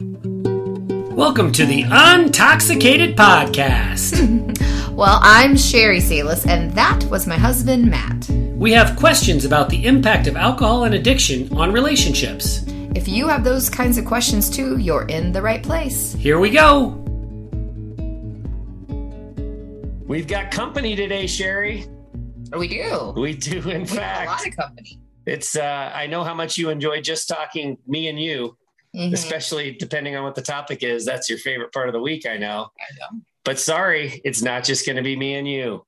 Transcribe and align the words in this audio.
Welcome 0.00 1.50
to 1.54 1.66
the 1.66 1.82
Untoxicated 1.82 3.16
Podcast. 3.16 4.14
well, 4.92 5.18
I'm 5.20 5.56
Sherry 5.56 5.98
Salis, 5.98 6.46
and 6.46 6.70
that 6.74 7.02
was 7.06 7.26
my 7.26 7.36
husband, 7.36 7.90
Matt. 7.90 8.28
We 8.30 8.70
have 8.74 8.94
questions 8.94 9.44
about 9.44 9.70
the 9.70 9.84
impact 9.84 10.28
of 10.28 10.36
alcohol 10.36 10.84
and 10.84 10.94
addiction 10.94 11.52
on 11.52 11.72
relationships. 11.72 12.64
If 12.94 13.08
you 13.08 13.26
have 13.26 13.42
those 13.42 13.68
kinds 13.68 13.98
of 13.98 14.04
questions 14.04 14.48
too, 14.48 14.78
you're 14.78 15.06
in 15.06 15.32
the 15.32 15.42
right 15.42 15.64
place. 15.64 16.12
Here 16.12 16.38
we 16.38 16.50
go. 16.50 16.90
We've 20.06 20.28
got 20.28 20.52
company 20.52 20.94
today, 20.94 21.26
Sherry. 21.26 21.86
We 22.56 22.68
do. 22.68 23.14
We 23.16 23.34
do, 23.34 23.68
in 23.68 23.80
we 23.80 23.86
fact. 23.88 24.28
a 24.28 24.30
lot 24.30 24.46
of 24.46 24.54
company. 24.54 25.00
It's. 25.26 25.56
Uh, 25.56 25.90
I 25.92 26.06
know 26.06 26.22
how 26.22 26.34
much 26.34 26.56
you 26.56 26.70
enjoy 26.70 27.00
just 27.00 27.26
talking 27.26 27.78
me 27.88 28.06
and 28.06 28.20
you 28.20 28.56
mm-hmm. 28.98 29.14
especially 29.14 29.72
depending 29.72 30.16
on 30.16 30.24
what 30.24 30.34
the 30.34 30.42
topic 30.42 30.82
is. 30.82 31.04
That's 31.04 31.28
your 31.28 31.38
favorite 31.38 31.72
part 31.72 31.88
of 31.88 31.92
the 31.92 32.00
week, 32.00 32.26
I 32.26 32.36
know. 32.36 32.68
I 32.78 32.98
know. 32.98 33.20
But 33.44 33.58
sorry, 33.58 34.20
it's 34.24 34.42
not 34.42 34.64
just 34.64 34.84
going 34.84 34.96
to 34.96 35.02
be 35.02 35.16
me 35.16 35.36
and 35.36 35.48
you. 35.48 35.84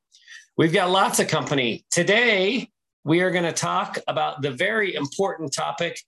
We've 0.56 0.72
got 0.72 0.90
lots 0.90 1.20
of 1.20 1.28
company. 1.28 1.84
Today, 1.90 2.68
we 3.04 3.20
are 3.20 3.30
going 3.30 3.44
to 3.44 3.52
talk 3.52 3.98
about 4.06 4.42
the 4.42 4.50
very 4.50 4.94
important 4.94 5.52
topic 5.52 5.98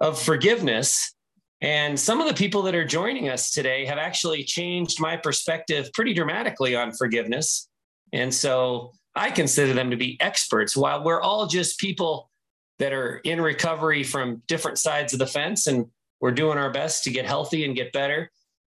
of 0.00 0.20
forgiveness. 0.20 1.14
And 1.60 1.98
some 1.98 2.20
of 2.20 2.28
the 2.28 2.34
people 2.34 2.62
that 2.62 2.74
are 2.74 2.84
joining 2.84 3.28
us 3.28 3.50
today 3.50 3.84
have 3.86 3.98
actually 3.98 4.44
changed 4.44 5.00
my 5.00 5.16
perspective 5.16 5.90
pretty 5.92 6.14
dramatically 6.14 6.76
on 6.76 6.92
forgiveness. 6.92 7.68
And 8.12 8.32
so 8.32 8.92
I 9.14 9.30
consider 9.30 9.72
them 9.72 9.90
to 9.90 9.96
be 9.96 10.20
experts 10.20 10.76
while 10.76 11.02
we're 11.02 11.20
all 11.20 11.46
just 11.46 11.78
people 11.78 12.30
that 12.78 12.92
are 12.92 13.18
in 13.24 13.40
recovery 13.40 14.02
from 14.02 14.42
different 14.46 14.78
sides 14.78 15.12
of 15.12 15.18
the 15.18 15.26
fence 15.26 15.66
and 15.66 15.86
we're 16.20 16.32
doing 16.32 16.58
our 16.58 16.70
best 16.70 17.04
to 17.04 17.10
get 17.10 17.26
healthy 17.26 17.64
and 17.64 17.74
get 17.74 17.92
better. 17.92 18.30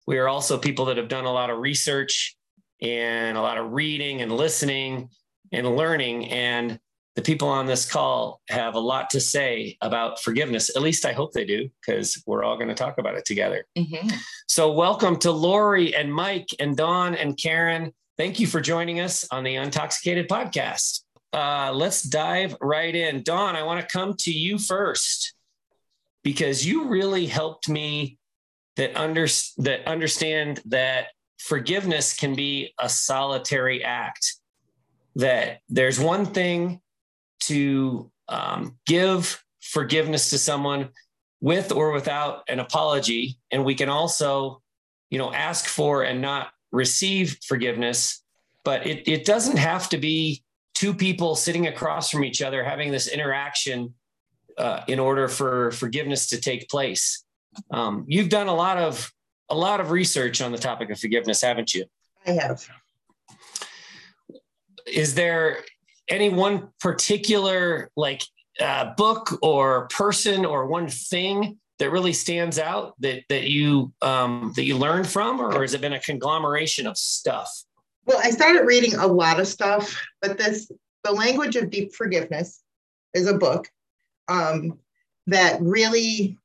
We 0.07 0.19
are 0.19 0.29
also 0.29 0.59
people 0.59 0.87
that 0.87 0.97
have 0.97 1.09
done 1.09 1.25
a 1.25 1.33
lot 1.33 1.51
of 1.51 1.59
research 1.59 2.37
and 2.81 3.37
a 3.37 3.41
lot 3.43 3.59
of 3.59 3.73
reading 3.73 4.23
and 4.23 4.33
listening 4.33 5.11
and 5.53 5.77
learning. 5.77 6.27
And 6.27 6.79
the 7.17 7.23
people 7.23 7.49
on 7.49 7.67
this 7.67 7.91
call 7.91 8.41
have 8.49 8.75
a 8.75 8.81
lot 8.81 9.11
to 9.11 9.21
say 9.21 9.77
about 9.83 10.21
forgiveness. 10.21 10.75
At 10.77 10.83
least 10.83 11.05
I 11.05 11.13
hope 11.13 11.33
they 11.33 11.45
do, 11.45 11.69
because 11.81 12.23
we're 12.27 12.45
all 12.45 12.57
going 12.57 12.69
to 12.69 12.75
talk 12.75 12.99
about 12.99 13.17
it 13.17 13.25
together. 13.25 13.67
Mm-hmm. 13.77 14.09
So, 14.47 14.73
welcome 14.73 15.17
to 15.19 15.33
Lori 15.33 15.95
and 15.95 16.15
Mike 16.15 16.49
and 16.61 16.77
Dawn 16.77 17.15
and 17.15 17.37
Karen. 17.37 17.93
Thank 18.17 18.39
you 18.39 18.47
for 18.47 18.61
joining 18.61 19.01
us 19.01 19.27
on 19.31 19.43
the 19.45 19.57
Untoxicated 19.57 20.29
podcast. 20.29 21.03
Uh, 21.33 21.73
let's 21.75 22.03
dive 22.03 22.57
right 22.61 22.95
in. 22.95 23.23
Dawn, 23.25 23.57
I 23.57 23.63
want 23.63 23.81
to 23.81 23.87
come 23.87 24.15
to 24.21 24.33
you 24.33 24.59
first 24.59 25.35
because 26.29 26.67
you 26.67 26.89
really 26.89 27.25
helped 27.25 27.71
me 27.71 28.19
that 28.77 28.95
under 28.95 29.27
that 29.57 29.81
understand 29.87 30.61
that 30.67 31.07
forgiveness 31.39 32.15
can 32.15 32.35
be 32.35 32.75
a 32.79 32.87
solitary 32.87 33.83
act 33.83 34.35
that 35.17 35.61
there's 35.71 35.99
one 35.99 36.27
thing 36.27 36.83
to 37.41 38.11
um, 38.29 38.77
give 38.87 39.43
forgiveness 39.63 40.29
to 40.29 40.37
someone 40.37 40.91
with 41.41 41.73
or 41.73 41.93
without 41.93 42.43
an 42.47 42.61
apology 42.61 43.39
and 43.51 43.65
we 43.65 43.75
can 43.75 43.89
also 43.89 44.61
you 45.09 45.17
know 45.17 45.33
ask 45.33 45.65
for 45.65 46.03
and 46.03 46.21
not 46.21 46.49
receive 46.73 47.39
forgiveness 47.47 48.23
but 48.67 48.87
it, 48.87 49.09
it 49.09 49.25
doesn't 49.25 49.57
have 49.57 49.89
to 49.89 49.97
be 49.97 50.45
two 50.75 50.93
people 50.93 51.35
sitting 51.35 51.69
across 51.69 52.11
from 52.11 52.23
each 52.23 52.43
other 52.43 52.63
having 52.63 52.93
this 52.93 53.09
interaction 53.09 53.95
uh, 54.59 54.83
in 54.89 54.99
order 54.99 55.29
for 55.29 55.71
forgiveness 55.73 56.29
to 56.29 56.41
take 56.41 56.69
place. 56.69 57.25
Um, 57.71 58.05
you've 58.09 58.29
done 58.29 58.49
a 58.49 58.55
lot 58.55 58.77
of 58.77 59.13
a 59.51 59.55
lot 59.55 59.81
of 59.81 59.91
research 59.91 60.43
on 60.43 60.53
the 60.53 60.59
topic 60.59 60.91
of 60.91 61.01
forgiveness, 61.01 61.41
haven't 61.41 61.75
you? 61.75 61.87
I 62.27 62.33
have. 62.33 62.69
Is 64.87 65.15
there 65.15 65.59
any 66.09 66.29
one 66.29 66.69
particular 66.81 67.91
like 67.97 68.23
uh, 68.61 68.95
book 68.97 69.39
or 69.43 69.89
person 69.89 70.45
or 70.45 70.67
one 70.67 70.89
thing 70.89 71.59
that 71.79 71.91
really 71.91 72.13
stands 72.13 72.59
out 72.59 72.95
that 73.01 73.23
that 73.29 73.45
you 73.45 73.93
um, 74.03 74.53
that 74.57 74.65
you 74.65 74.77
learned 74.77 75.07
from, 75.07 75.41
or, 75.41 75.55
or 75.55 75.63
has 75.63 75.75
it 75.75 75.81
been 75.81 75.93
a 75.93 76.01
conglomeration 76.01 76.87
of 76.87 76.97
stuff? 76.99 77.51
Well, 78.05 78.21
I 78.23 78.31
started 78.31 78.63
reading 78.67 78.95
a 78.95 79.07
lot 79.07 79.39
of 79.41 79.47
stuff, 79.47 80.03
but 80.21 80.39
this 80.39 80.71
the 81.05 81.13
language 81.13 81.57
of 81.57 81.71
deep 81.71 81.95
forgiveness 81.95 82.63
is 83.15 83.27
a 83.27 83.35
book 83.35 83.69
um, 84.29 84.79
that 85.27 85.61
really, 85.61 86.39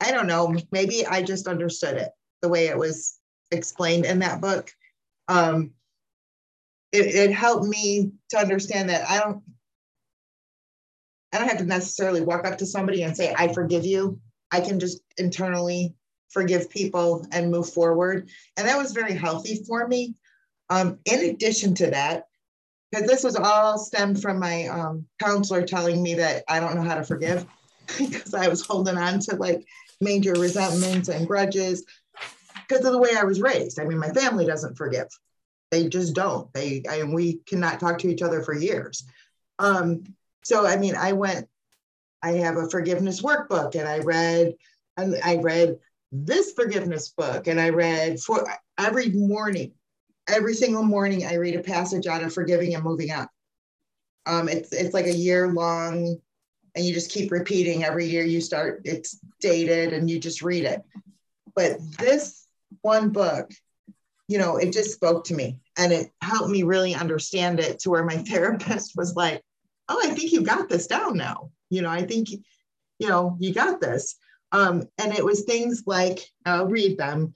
I 0.00 0.10
don't 0.12 0.26
know, 0.26 0.54
maybe 0.72 1.06
I 1.06 1.22
just 1.22 1.46
understood 1.46 1.96
it 1.96 2.10
the 2.42 2.48
way 2.48 2.66
it 2.66 2.78
was 2.78 3.18
explained 3.50 4.04
in 4.04 4.20
that 4.20 4.40
book. 4.40 4.70
Um, 5.28 5.72
it, 6.92 7.06
it 7.06 7.32
helped 7.32 7.66
me 7.66 8.12
to 8.30 8.38
understand 8.38 8.90
that 8.90 9.08
I 9.08 9.18
don't, 9.18 9.42
I 11.32 11.38
don't 11.38 11.48
have 11.48 11.58
to 11.58 11.64
necessarily 11.64 12.20
walk 12.20 12.46
up 12.46 12.58
to 12.58 12.66
somebody 12.66 13.02
and 13.02 13.16
say, 13.16 13.34
I 13.36 13.52
forgive 13.52 13.84
you. 13.84 14.20
I 14.52 14.60
can 14.60 14.78
just 14.78 15.00
internally 15.18 15.94
forgive 16.30 16.70
people 16.70 17.26
and 17.32 17.50
move 17.50 17.68
forward. 17.68 18.28
And 18.56 18.68
that 18.68 18.78
was 18.78 18.92
very 18.92 19.14
healthy 19.14 19.64
for 19.66 19.88
me. 19.88 20.14
Um, 20.70 20.98
in 21.04 21.30
addition 21.30 21.74
to 21.76 21.90
that, 21.90 22.28
because 22.94 23.08
this 23.08 23.24
was 23.24 23.36
all 23.36 23.78
stemmed 23.78 24.22
from 24.22 24.38
my 24.38 24.66
um, 24.66 25.06
counselor 25.20 25.64
telling 25.64 26.02
me 26.02 26.14
that 26.14 26.44
I 26.48 26.60
don't 26.60 26.76
know 26.76 26.82
how 26.82 26.94
to 26.94 27.02
forgive 27.02 27.44
because 27.98 28.34
I 28.34 28.48
was 28.48 28.64
holding 28.64 28.96
on 28.96 29.18
to 29.20 29.36
like 29.36 29.66
major 30.00 30.32
resentments 30.32 31.08
and 31.08 31.26
grudges 31.26 31.84
because 32.68 32.84
of 32.84 32.92
the 32.92 32.98
way 32.98 33.10
I 33.16 33.24
was 33.24 33.40
raised. 33.40 33.80
I 33.80 33.84
mean, 33.84 33.98
my 33.98 34.10
family 34.10 34.46
doesn't 34.46 34.76
forgive; 34.76 35.08
they 35.70 35.88
just 35.88 36.14
don't. 36.14 36.52
They, 36.52 36.82
I 36.88 37.02
mean, 37.02 37.12
we 37.12 37.40
cannot 37.46 37.80
talk 37.80 37.98
to 37.98 38.08
each 38.08 38.22
other 38.22 38.42
for 38.42 38.54
years. 38.54 39.04
Um, 39.58 40.04
so, 40.44 40.64
I 40.66 40.76
mean, 40.76 40.94
I 40.94 41.12
went. 41.12 41.48
I 42.22 42.32
have 42.32 42.56
a 42.56 42.70
forgiveness 42.70 43.20
workbook, 43.20 43.74
and 43.74 43.88
I 43.88 43.98
read, 43.98 44.54
and 44.96 45.16
I 45.22 45.36
read 45.36 45.78
this 46.12 46.52
forgiveness 46.52 47.08
book, 47.08 47.48
and 47.48 47.60
I 47.60 47.70
read 47.70 48.20
for 48.20 48.46
every 48.78 49.10
morning 49.10 49.72
every 50.28 50.54
single 50.54 50.82
morning 50.82 51.26
I 51.26 51.34
read 51.34 51.56
a 51.56 51.62
passage 51.62 52.06
out 52.06 52.22
of 52.22 52.32
Forgiving 52.32 52.74
and 52.74 52.84
Moving 52.84 53.10
On. 53.12 53.28
Um, 54.26 54.48
it's 54.48 54.72
it's 54.72 54.94
like 54.94 55.06
a 55.06 55.14
year 55.14 55.52
long, 55.52 56.16
and 56.74 56.84
you 56.84 56.94
just 56.94 57.10
keep 57.10 57.30
repeating 57.30 57.84
every 57.84 58.06
year. 58.06 58.24
You 58.24 58.40
start 58.40 58.82
it's 58.84 59.18
dated, 59.40 59.92
and 59.92 60.08
you 60.08 60.18
just 60.18 60.42
read 60.42 60.64
it. 60.64 60.82
But 61.54 61.78
this 61.98 62.46
one 62.80 63.10
book, 63.10 63.50
you 64.28 64.38
know, 64.38 64.56
it 64.56 64.72
just 64.72 64.92
spoke 64.92 65.24
to 65.24 65.34
me, 65.34 65.58
and 65.76 65.92
it 65.92 66.10
helped 66.22 66.50
me 66.50 66.62
really 66.62 66.94
understand 66.94 67.60
it. 67.60 67.80
To 67.80 67.90
where 67.90 68.04
my 68.04 68.16
therapist 68.28 68.96
was 68.96 69.14
like, 69.14 69.42
"Oh, 69.88 70.00
I 70.02 70.14
think 70.14 70.32
you 70.32 70.42
got 70.42 70.68
this 70.68 70.86
down 70.86 71.16
now. 71.18 71.50
You 71.68 71.82
know, 71.82 71.90
I 71.90 72.02
think, 72.02 72.30
you 72.30 73.08
know, 73.08 73.36
you 73.40 73.52
got 73.52 73.80
this." 73.80 74.16
Um, 74.52 74.84
and 74.98 75.12
it 75.12 75.24
was 75.24 75.42
things 75.42 75.82
like 75.84 76.20
I'll 76.46 76.66
read 76.66 76.96
them 76.96 77.34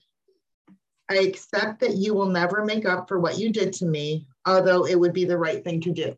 I 1.11 1.17
accept 1.17 1.81
that 1.81 1.97
you 1.97 2.15
will 2.15 2.29
never 2.29 2.65
make 2.65 2.85
up 2.85 3.09
for 3.09 3.19
what 3.19 3.39
you 3.39 3.51
did 3.51 3.73
to 3.75 3.87
me, 3.87 4.27
although 4.47 4.87
it 4.87 4.99
would 4.99 5.13
be 5.13 5.25
the 5.25 5.39
right 5.39 5.65
thing 5.65 5.81
to 5.83 5.93
do. 5.93 6.17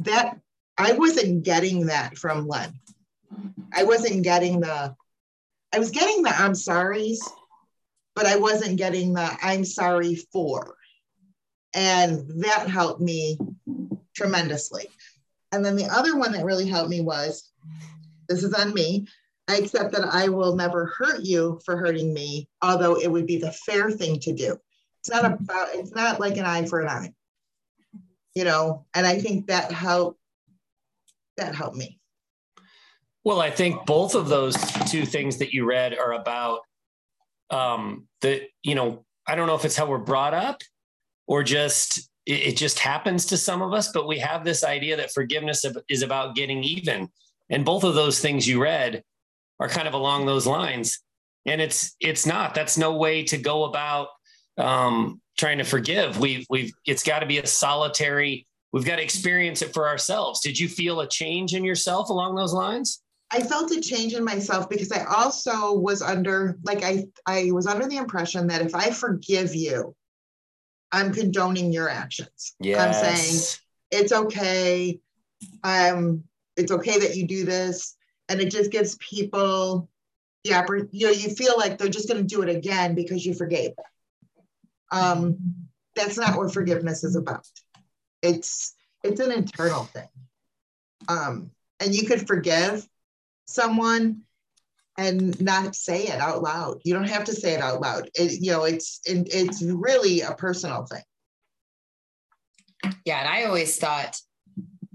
That 0.00 0.38
I 0.76 0.92
wasn't 0.92 1.44
getting 1.44 1.86
that 1.86 2.18
from 2.18 2.48
Len. 2.48 2.74
I 3.72 3.84
wasn't 3.84 4.22
getting 4.22 4.60
the, 4.60 4.94
I 5.72 5.78
was 5.78 5.90
getting 5.90 6.22
the 6.22 6.30
I'm 6.30 6.54
sorry's, 6.54 7.22
but 8.14 8.26
I 8.26 8.36
wasn't 8.36 8.78
getting 8.78 9.12
the 9.12 9.36
I'm 9.42 9.64
sorry 9.64 10.16
for. 10.32 10.76
And 11.74 12.42
that 12.42 12.68
helped 12.68 13.00
me 13.00 13.38
tremendously. 14.14 14.88
And 15.52 15.64
then 15.64 15.76
the 15.76 15.86
other 15.86 16.16
one 16.16 16.32
that 16.32 16.44
really 16.44 16.66
helped 16.66 16.90
me 16.90 17.00
was 17.00 17.50
this 18.28 18.42
is 18.42 18.54
on 18.54 18.74
me. 18.74 19.06
I 19.46 19.56
accept 19.56 19.92
that 19.92 20.08
I 20.10 20.28
will 20.28 20.56
never 20.56 20.86
hurt 20.86 21.22
you 21.22 21.60
for 21.64 21.76
hurting 21.76 22.14
me, 22.14 22.48
although 22.62 22.98
it 22.98 23.10
would 23.10 23.26
be 23.26 23.36
the 23.36 23.52
fair 23.52 23.90
thing 23.90 24.18
to 24.20 24.32
do. 24.32 24.56
It's 25.00 25.10
not 25.10 25.24
about, 25.26 25.68
it's 25.74 25.94
not 25.94 26.18
like 26.18 26.38
an 26.38 26.46
eye 26.46 26.64
for 26.64 26.80
an 26.80 26.88
eye, 26.88 27.12
you 28.34 28.44
know, 28.44 28.86
and 28.94 29.06
I 29.06 29.20
think 29.20 29.48
that 29.48 29.70
helped, 29.70 30.18
that 31.36 31.54
helped 31.54 31.76
me. 31.76 31.98
Well, 33.22 33.40
I 33.40 33.50
think 33.50 33.84
both 33.86 34.14
of 34.14 34.28
those 34.28 34.56
two 34.90 35.04
things 35.04 35.38
that 35.38 35.52
you 35.52 35.66
read 35.66 35.96
are 35.98 36.12
about 36.12 36.60
um, 37.50 38.06
the, 38.22 38.42
you 38.62 38.74
know, 38.74 39.04
I 39.26 39.34
don't 39.34 39.46
know 39.46 39.54
if 39.54 39.64
it's 39.64 39.76
how 39.76 39.86
we're 39.86 39.98
brought 39.98 40.34
up 40.34 40.62
or 41.26 41.42
just 41.42 42.10
it, 42.26 42.48
it 42.48 42.56
just 42.56 42.78
happens 42.78 43.26
to 43.26 43.36
some 43.36 43.62
of 43.62 43.72
us, 43.72 43.92
but 43.92 44.06
we 44.06 44.18
have 44.18 44.44
this 44.44 44.64
idea 44.64 44.96
that 44.96 45.12
forgiveness 45.12 45.64
is 45.88 46.02
about 46.02 46.34
getting 46.34 46.62
even. 46.64 47.08
And 47.50 47.64
both 47.64 47.84
of 47.84 47.94
those 47.94 48.20
things 48.20 48.48
you 48.48 48.62
read 48.62 49.02
are 49.60 49.68
kind 49.68 49.88
of 49.88 49.94
along 49.94 50.26
those 50.26 50.46
lines. 50.46 51.00
And 51.46 51.60
it's 51.60 51.94
it's 52.00 52.26
not. 52.26 52.54
That's 52.54 52.78
no 52.78 52.94
way 52.94 53.24
to 53.24 53.38
go 53.38 53.64
about 53.64 54.08
um, 54.56 55.20
trying 55.38 55.58
to 55.58 55.64
forgive. 55.64 56.18
We've 56.18 56.46
we've 56.48 56.72
it's 56.86 57.02
got 57.02 57.20
to 57.20 57.26
be 57.26 57.38
a 57.38 57.46
solitary. 57.46 58.46
We've 58.72 58.84
got 58.84 58.96
to 58.96 59.02
experience 59.02 59.62
it 59.62 59.72
for 59.74 59.86
ourselves. 59.86 60.40
Did 60.40 60.58
you 60.58 60.68
feel 60.68 61.00
a 61.00 61.08
change 61.08 61.54
in 61.54 61.64
yourself 61.64 62.08
along 62.08 62.34
those 62.34 62.52
lines? 62.52 63.02
I 63.30 63.40
felt 63.40 63.70
a 63.72 63.80
change 63.80 64.14
in 64.14 64.24
myself 64.24 64.68
because 64.68 64.92
I 64.92 65.04
also 65.04 65.74
was 65.74 66.02
under 66.02 66.56
like 66.62 66.82
I 66.82 67.06
I 67.26 67.50
was 67.52 67.66
under 67.66 67.86
the 67.86 67.96
impression 67.96 68.46
that 68.48 68.62
if 68.62 68.74
I 68.74 68.90
forgive 68.90 69.54
you, 69.54 69.94
I'm 70.92 71.12
condoning 71.12 71.72
your 71.72 71.88
actions. 71.88 72.54
Yes. 72.60 72.80
I'm 72.80 72.92
saying 72.92 73.60
it's 73.90 74.12
okay. 74.12 75.00
Um, 75.62 76.24
it's 76.56 76.70
okay 76.70 76.98
that 77.00 77.16
you 77.16 77.26
do 77.26 77.44
this, 77.44 77.96
and 78.28 78.40
it 78.40 78.50
just 78.50 78.70
gives 78.70 78.96
people 78.98 79.88
the 80.44 80.50
oppor- 80.50 80.88
you 80.92 81.06
know 81.06 81.12
you 81.12 81.30
feel 81.30 81.56
like 81.56 81.78
they're 81.78 81.88
just 81.88 82.08
going 82.08 82.20
to 82.20 82.34
do 82.34 82.42
it 82.42 82.54
again 82.54 82.94
because 82.94 83.24
you 83.24 83.34
forgave. 83.34 83.72
Um, 84.90 85.38
that's 85.96 86.16
not 86.16 86.36
what 86.36 86.52
forgiveness 86.52 87.04
is 87.04 87.16
about. 87.16 87.46
It's 88.22 88.74
it's 89.02 89.20
an 89.20 89.32
internal 89.32 89.84
thing. 89.84 90.08
Um, 91.08 91.50
and 91.80 91.94
you 91.94 92.06
could 92.06 92.26
forgive 92.26 92.86
someone 93.46 94.22
and 94.96 95.40
not 95.40 95.74
say 95.74 96.04
it 96.04 96.20
out 96.20 96.42
loud. 96.42 96.80
You 96.84 96.94
don't 96.94 97.08
have 97.08 97.24
to 97.24 97.34
say 97.34 97.54
it 97.54 97.60
out 97.60 97.80
loud. 97.80 98.08
It, 98.14 98.40
you 98.40 98.52
know, 98.52 98.64
it's 98.64 99.00
it, 99.04 99.28
it's 99.32 99.62
really 99.62 100.20
a 100.20 100.32
personal 100.32 100.86
thing. 100.86 101.02
Yeah, 103.04 103.20
and 103.20 103.28
I 103.28 103.44
always 103.44 103.76
thought 103.76 104.20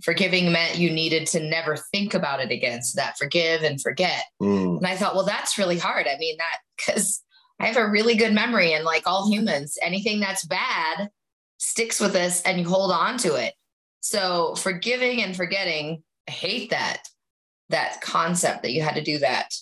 forgiving 0.03 0.51
meant 0.51 0.77
you 0.77 0.89
needed 0.89 1.27
to 1.27 1.39
never 1.39 1.77
think 1.91 2.13
about 2.13 2.39
it 2.39 2.51
again. 2.51 2.81
So 2.81 2.99
that 2.99 3.17
forgive 3.17 3.63
and 3.63 3.81
forget. 3.81 4.23
Mm. 4.41 4.77
And 4.77 4.87
I 4.87 4.95
thought, 4.95 5.15
well, 5.15 5.25
that's 5.25 5.57
really 5.57 5.77
hard. 5.77 6.07
I 6.07 6.17
mean, 6.17 6.37
that 6.37 6.59
because 6.77 7.21
I 7.59 7.67
have 7.67 7.77
a 7.77 7.89
really 7.89 8.15
good 8.15 8.33
memory, 8.33 8.73
and 8.73 8.85
like 8.85 9.03
all 9.05 9.29
humans, 9.29 9.77
anything 9.81 10.19
that's 10.19 10.45
bad 10.45 11.09
sticks 11.57 11.99
with 11.99 12.15
us 12.15 12.41
and 12.43 12.59
you 12.59 12.67
hold 12.67 12.91
on 12.91 13.17
to 13.17 13.35
it. 13.35 13.53
So 14.01 14.55
forgiving 14.55 15.21
and 15.21 15.35
forgetting, 15.35 16.03
I 16.27 16.31
hate 16.31 16.69
that 16.69 17.03
that 17.69 18.01
concept 18.01 18.63
that 18.63 18.71
you 18.71 18.81
had 18.81 18.95
to 18.95 19.03
do 19.03 19.19
that. 19.19 19.53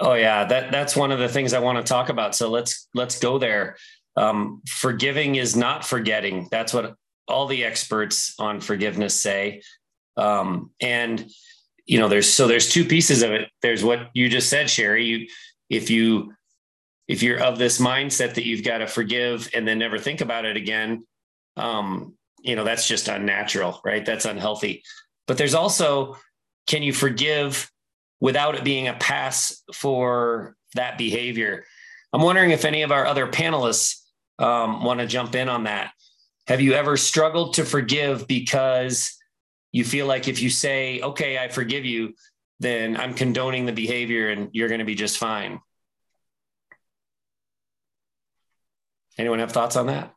Oh 0.00 0.14
yeah, 0.14 0.44
that 0.44 0.70
that's 0.70 0.94
one 0.94 1.10
of 1.10 1.18
the 1.18 1.28
things 1.28 1.52
I 1.52 1.58
want 1.58 1.78
to 1.78 1.84
talk 1.84 2.08
about. 2.08 2.34
So 2.34 2.50
let's 2.50 2.88
let's 2.94 3.18
go 3.18 3.38
there. 3.38 3.76
Um, 4.16 4.62
forgiving 4.68 5.36
is 5.36 5.56
not 5.56 5.84
forgetting. 5.84 6.48
That's 6.50 6.74
what 6.74 6.94
all 7.28 7.46
the 7.46 7.64
experts 7.64 8.34
on 8.38 8.60
forgiveness 8.60 9.14
say. 9.14 9.62
Um, 10.16 10.70
and 10.80 11.28
you 11.86 11.98
know, 11.98 12.08
there's 12.08 12.30
so 12.30 12.46
there's 12.46 12.70
two 12.70 12.84
pieces 12.84 13.22
of 13.22 13.32
it. 13.32 13.48
There's 13.62 13.82
what 13.82 14.10
you 14.14 14.28
just 14.28 14.50
said, 14.50 14.68
Sherry. 14.68 15.04
You 15.06 15.26
if 15.70 15.90
you 15.90 16.34
if 17.08 17.22
you're 17.22 17.40
of 17.40 17.58
this 17.58 17.80
mindset 17.80 18.34
that 18.34 18.44
you've 18.44 18.64
got 18.64 18.78
to 18.78 18.86
forgive 18.86 19.48
and 19.54 19.66
then 19.66 19.78
never 19.78 19.98
think 19.98 20.20
about 20.20 20.44
it 20.44 20.56
again, 20.56 21.06
um, 21.56 22.14
you 22.42 22.54
know, 22.54 22.64
that's 22.64 22.86
just 22.86 23.08
unnatural, 23.08 23.80
right? 23.84 24.04
That's 24.04 24.26
unhealthy. 24.26 24.82
But 25.26 25.38
there's 25.38 25.54
also, 25.54 26.16
can 26.66 26.82
you 26.82 26.92
forgive 26.92 27.70
without 28.20 28.54
it 28.54 28.64
being 28.64 28.88
a 28.88 28.94
pass 28.94 29.62
for 29.72 30.54
that 30.74 30.98
behavior? 30.98 31.64
I'm 32.12 32.22
wondering 32.22 32.50
if 32.50 32.66
any 32.66 32.82
of 32.82 32.92
our 32.92 33.06
other 33.06 33.26
panelists 33.26 34.02
um, 34.38 34.84
want 34.84 35.00
to 35.00 35.06
jump 35.06 35.34
in 35.34 35.48
on 35.48 35.64
that. 35.64 35.92
Have 36.48 36.62
you 36.62 36.72
ever 36.72 36.96
struggled 36.96 37.54
to 37.54 37.64
forgive 37.64 38.26
because 38.26 39.14
you 39.70 39.84
feel 39.84 40.06
like 40.06 40.28
if 40.28 40.40
you 40.40 40.48
say, 40.48 40.98
okay, 41.02 41.36
I 41.36 41.48
forgive 41.48 41.84
you, 41.84 42.14
then 42.58 42.96
I'm 42.96 43.12
condoning 43.12 43.66
the 43.66 43.72
behavior 43.72 44.30
and 44.30 44.48
you're 44.52 44.68
going 44.68 44.78
to 44.78 44.86
be 44.86 44.94
just 44.94 45.18
fine? 45.18 45.60
Anyone 49.18 49.40
have 49.40 49.52
thoughts 49.52 49.76
on 49.76 49.88
that? 49.88 50.14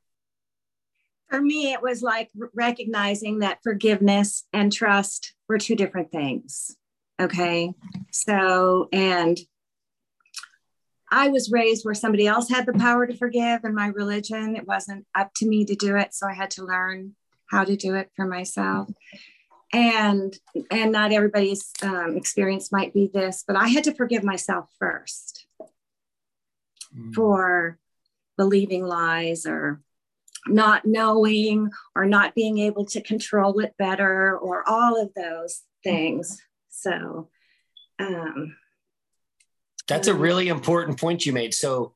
For 1.28 1.42
me, 1.42 1.74
it 1.74 1.81
was 1.81 2.01
like 2.01 2.30
recognizing 2.54 3.39
that 3.39 3.60
forgiveness 3.62 4.45
and 4.54 4.72
trust 4.72 5.34
were 5.50 5.57
two 5.57 5.75
different 5.75 6.13
things. 6.13 6.77
Okay. 7.22 7.74
So, 8.12 8.88
and 8.94 9.38
I 11.12 11.28
was 11.28 11.52
raised 11.52 11.84
where 11.84 11.94
somebody 11.94 12.25
else 12.25 12.50
had 12.50 12.66
the 12.66 12.74
power 12.74 13.06
to 13.06 13.16
forgive 13.16 13.66
in 13.66 13.75
my 13.75 13.88
religion. 13.88 14.56
It 14.56 14.66
wasn't 14.66 15.06
up 15.13 15.34
to 15.36 15.48
me 15.48 15.66
to 15.66 15.75
do 15.75 15.98
it. 15.98 16.13
So 16.13 16.25
I 16.25 16.34
had 16.34 16.52
to 16.52 16.66
learn 16.66 17.16
how 17.48 17.66
to 17.66 17.75
do 17.75 17.96
it 17.96 18.10
for 18.16 18.25
myself. 18.25 18.90
And 19.74 20.38
and 20.69 20.92
not 20.92 21.12
everybody's 21.12 21.72
um, 21.84 22.16
experience 22.18 22.72
might 22.72 22.94
be 22.94 23.10
this, 23.13 23.44
but 23.46 23.56
I 23.56 23.68
had 23.68 23.84
to 23.86 23.94
forgive 23.94 24.24
myself 24.24 24.69
first 24.80 25.46
mm. 26.98 27.13
for 27.13 27.78
believing 28.38 28.86
lies 28.86 29.46
or 29.46 29.81
not 30.48 30.86
knowing 30.86 31.69
or 31.96 32.06
not 32.06 32.36
being 32.36 32.58
able 32.58 32.86
to 32.86 33.02
control 33.02 33.60
it 33.60 33.75
better 33.78 34.38
or 34.38 34.68
all 34.68 35.00
of 35.00 35.13
those 35.13 35.62
things. 35.84 36.42
So, 36.69 37.30
um, 38.00 38.56
that's 39.91 40.07
a 40.07 40.13
really 40.13 40.47
important 40.47 40.97
point 40.97 41.25
you 41.25 41.33
made. 41.33 41.53
So, 41.53 41.93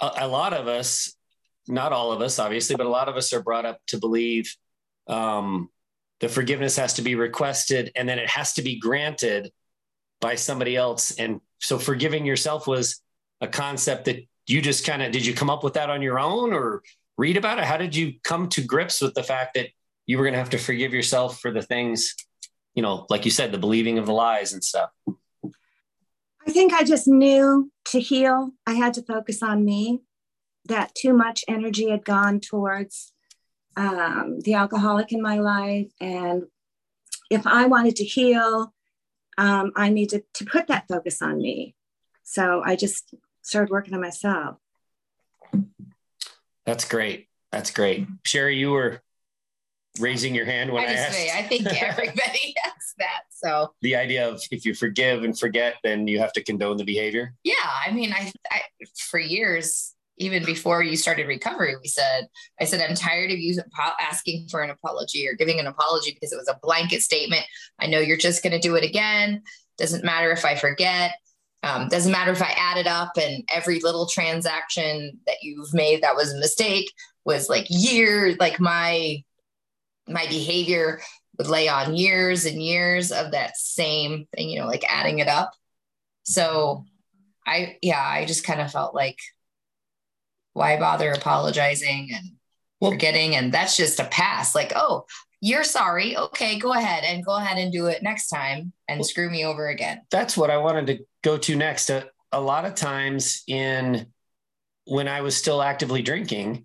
a, 0.00 0.10
a, 0.18 0.28
lot 0.28 0.52
of 0.52 0.68
us, 0.68 1.14
not 1.66 1.92
all 1.92 2.12
of 2.12 2.20
us, 2.20 2.38
obviously, 2.38 2.76
but 2.76 2.86
a 2.86 2.90
lot 2.90 3.08
of 3.08 3.16
us 3.16 3.32
are 3.32 3.42
brought 3.42 3.66
up 3.66 3.80
to 3.88 3.98
believe 3.98 4.54
um, 5.08 5.68
the 6.20 6.28
forgiveness 6.28 6.76
has 6.76 6.94
to 6.94 7.02
be 7.02 7.16
requested 7.16 7.90
and 7.96 8.08
then 8.08 8.20
it 8.20 8.28
has 8.28 8.52
to 8.54 8.62
be 8.62 8.78
granted 8.78 9.50
by 10.20 10.36
somebody 10.36 10.76
else. 10.76 11.10
And 11.16 11.40
so, 11.58 11.76
forgiving 11.76 12.24
yourself 12.24 12.68
was 12.68 13.02
a 13.40 13.48
concept 13.48 14.04
that 14.04 14.24
you 14.46 14.62
just 14.62 14.86
kind 14.86 15.02
of 15.02 15.10
did 15.10 15.26
you 15.26 15.34
come 15.34 15.50
up 15.50 15.64
with 15.64 15.74
that 15.74 15.90
on 15.90 16.02
your 16.02 16.20
own 16.20 16.52
or 16.52 16.82
read 17.18 17.36
about 17.36 17.58
it? 17.58 17.64
How 17.64 17.76
did 17.76 17.96
you 17.96 18.14
come 18.22 18.48
to 18.50 18.62
grips 18.62 19.00
with 19.00 19.14
the 19.14 19.24
fact 19.24 19.54
that 19.54 19.70
you 20.06 20.18
were 20.18 20.24
going 20.24 20.34
to 20.34 20.38
have 20.38 20.50
to 20.50 20.58
forgive 20.58 20.94
yourself 20.94 21.40
for 21.40 21.50
the 21.50 21.62
things, 21.62 22.14
you 22.74 22.82
know, 22.82 23.06
like 23.10 23.24
you 23.24 23.32
said, 23.32 23.50
the 23.50 23.58
believing 23.58 23.98
of 23.98 24.06
the 24.06 24.12
lies 24.12 24.52
and 24.52 24.62
stuff? 24.62 24.90
I 26.46 26.50
think 26.50 26.72
I 26.72 26.84
just 26.84 27.08
knew 27.08 27.70
to 27.86 28.00
heal, 28.00 28.50
I 28.66 28.74
had 28.74 28.94
to 28.94 29.02
focus 29.02 29.42
on 29.42 29.64
me, 29.64 30.02
that 30.66 30.94
too 30.94 31.12
much 31.12 31.44
energy 31.48 31.90
had 31.90 32.04
gone 32.04 32.40
towards 32.40 33.12
um, 33.76 34.40
the 34.40 34.54
alcoholic 34.54 35.12
in 35.12 35.22
my 35.22 35.38
life. 35.38 35.90
And 36.00 36.44
if 37.30 37.46
I 37.46 37.66
wanted 37.66 37.96
to 37.96 38.04
heal, 38.04 38.74
um, 39.38 39.72
I 39.74 39.88
needed 39.88 40.24
to 40.34 40.44
put 40.44 40.66
that 40.68 40.86
focus 40.88 41.22
on 41.22 41.38
me. 41.38 41.74
So 42.22 42.62
I 42.64 42.76
just 42.76 43.14
started 43.42 43.70
working 43.70 43.94
on 43.94 44.00
myself. 44.00 44.56
That's 46.64 46.86
great. 46.86 47.28
That's 47.52 47.70
great. 47.70 48.06
Sherry, 48.24 48.56
you 48.56 48.70
were 48.70 49.02
raising 49.98 50.34
your 50.34 50.46
hand 50.46 50.72
when 50.72 50.84
I, 50.84 50.92
I 50.92 50.92
asked. 50.92 51.14
Say, 51.14 51.30
I 51.30 51.42
think 51.42 51.66
everybody 51.82 52.54
that. 52.98 53.22
So 53.30 53.74
the 53.82 53.96
idea 53.96 54.28
of 54.28 54.42
if 54.50 54.64
you 54.64 54.74
forgive 54.74 55.24
and 55.24 55.38
forget, 55.38 55.76
then 55.82 56.06
you 56.06 56.18
have 56.18 56.32
to 56.34 56.42
condone 56.42 56.76
the 56.76 56.84
behavior. 56.84 57.34
Yeah, 57.44 57.54
I 57.86 57.90
mean, 57.90 58.12
I, 58.12 58.32
I 58.50 58.60
for 58.96 59.18
years, 59.18 59.94
even 60.18 60.44
before 60.44 60.82
you 60.82 60.96
started 60.96 61.26
recovery, 61.26 61.74
we 61.80 61.88
said, 61.88 62.28
I 62.60 62.64
said, 62.64 62.80
I'm 62.80 62.94
tired 62.94 63.30
of 63.30 63.38
you 63.38 63.60
asking 64.00 64.48
for 64.50 64.62
an 64.62 64.70
apology 64.70 65.28
or 65.28 65.34
giving 65.34 65.58
an 65.58 65.66
apology 65.66 66.12
because 66.12 66.32
it 66.32 66.36
was 66.36 66.48
a 66.48 66.58
blanket 66.62 67.02
statement. 67.02 67.42
I 67.80 67.86
know 67.86 67.98
you're 67.98 68.16
just 68.16 68.42
going 68.42 68.52
to 68.52 68.60
do 68.60 68.76
it 68.76 68.84
again. 68.84 69.42
Doesn't 69.76 70.04
matter 70.04 70.30
if 70.30 70.44
I 70.44 70.54
forget. 70.54 71.12
Um, 71.64 71.88
doesn't 71.88 72.12
matter 72.12 72.30
if 72.30 72.42
I 72.42 72.54
add 72.56 72.76
it 72.76 72.86
up 72.86 73.12
and 73.16 73.42
every 73.52 73.80
little 73.80 74.06
transaction 74.06 75.18
that 75.26 75.36
you've 75.42 75.72
made 75.72 76.02
that 76.02 76.14
was 76.14 76.32
a 76.32 76.38
mistake 76.38 76.92
was 77.24 77.48
like 77.48 77.66
years, 77.70 78.36
like 78.38 78.60
my 78.60 79.22
my 80.06 80.26
behavior 80.26 81.00
would 81.38 81.46
lay 81.46 81.68
on 81.68 81.96
years 81.96 82.44
and 82.44 82.62
years 82.62 83.12
of 83.12 83.32
that 83.32 83.56
same 83.56 84.26
thing, 84.34 84.48
you 84.48 84.60
know, 84.60 84.66
like 84.66 84.84
adding 84.88 85.18
it 85.18 85.28
up. 85.28 85.52
So 86.24 86.84
I 87.46 87.78
yeah, 87.82 88.00
I 88.00 88.24
just 88.24 88.44
kind 88.44 88.60
of 88.60 88.70
felt 88.70 88.94
like 88.94 89.18
why 90.52 90.78
bother 90.78 91.12
apologizing 91.12 92.10
and 92.14 92.24
forgetting 92.80 93.34
and 93.34 93.52
that's 93.52 93.76
just 93.76 93.98
a 93.98 94.04
pass 94.04 94.54
like 94.54 94.72
oh 94.76 95.06
you're 95.44 95.64
sorry. 95.64 96.16
Okay, 96.16 96.58
go 96.58 96.72
ahead 96.72 97.04
and 97.04 97.22
go 97.22 97.36
ahead 97.36 97.58
and 97.58 97.70
do 97.70 97.84
it 97.84 98.02
next 98.02 98.28
time 98.28 98.72
and 98.88 99.00
well, 99.00 99.04
screw 99.04 99.28
me 99.28 99.44
over 99.44 99.68
again. 99.68 100.00
That's 100.10 100.38
what 100.38 100.48
I 100.48 100.56
wanted 100.56 100.86
to 100.86 101.04
go 101.22 101.36
to 101.36 101.54
next. 101.54 101.90
A, 101.90 102.08
a 102.32 102.40
lot 102.40 102.64
of 102.64 102.74
times 102.74 103.42
in 103.46 104.06
when 104.86 105.06
I 105.06 105.20
was 105.20 105.36
still 105.36 105.60
actively 105.60 106.00
drinking, 106.00 106.64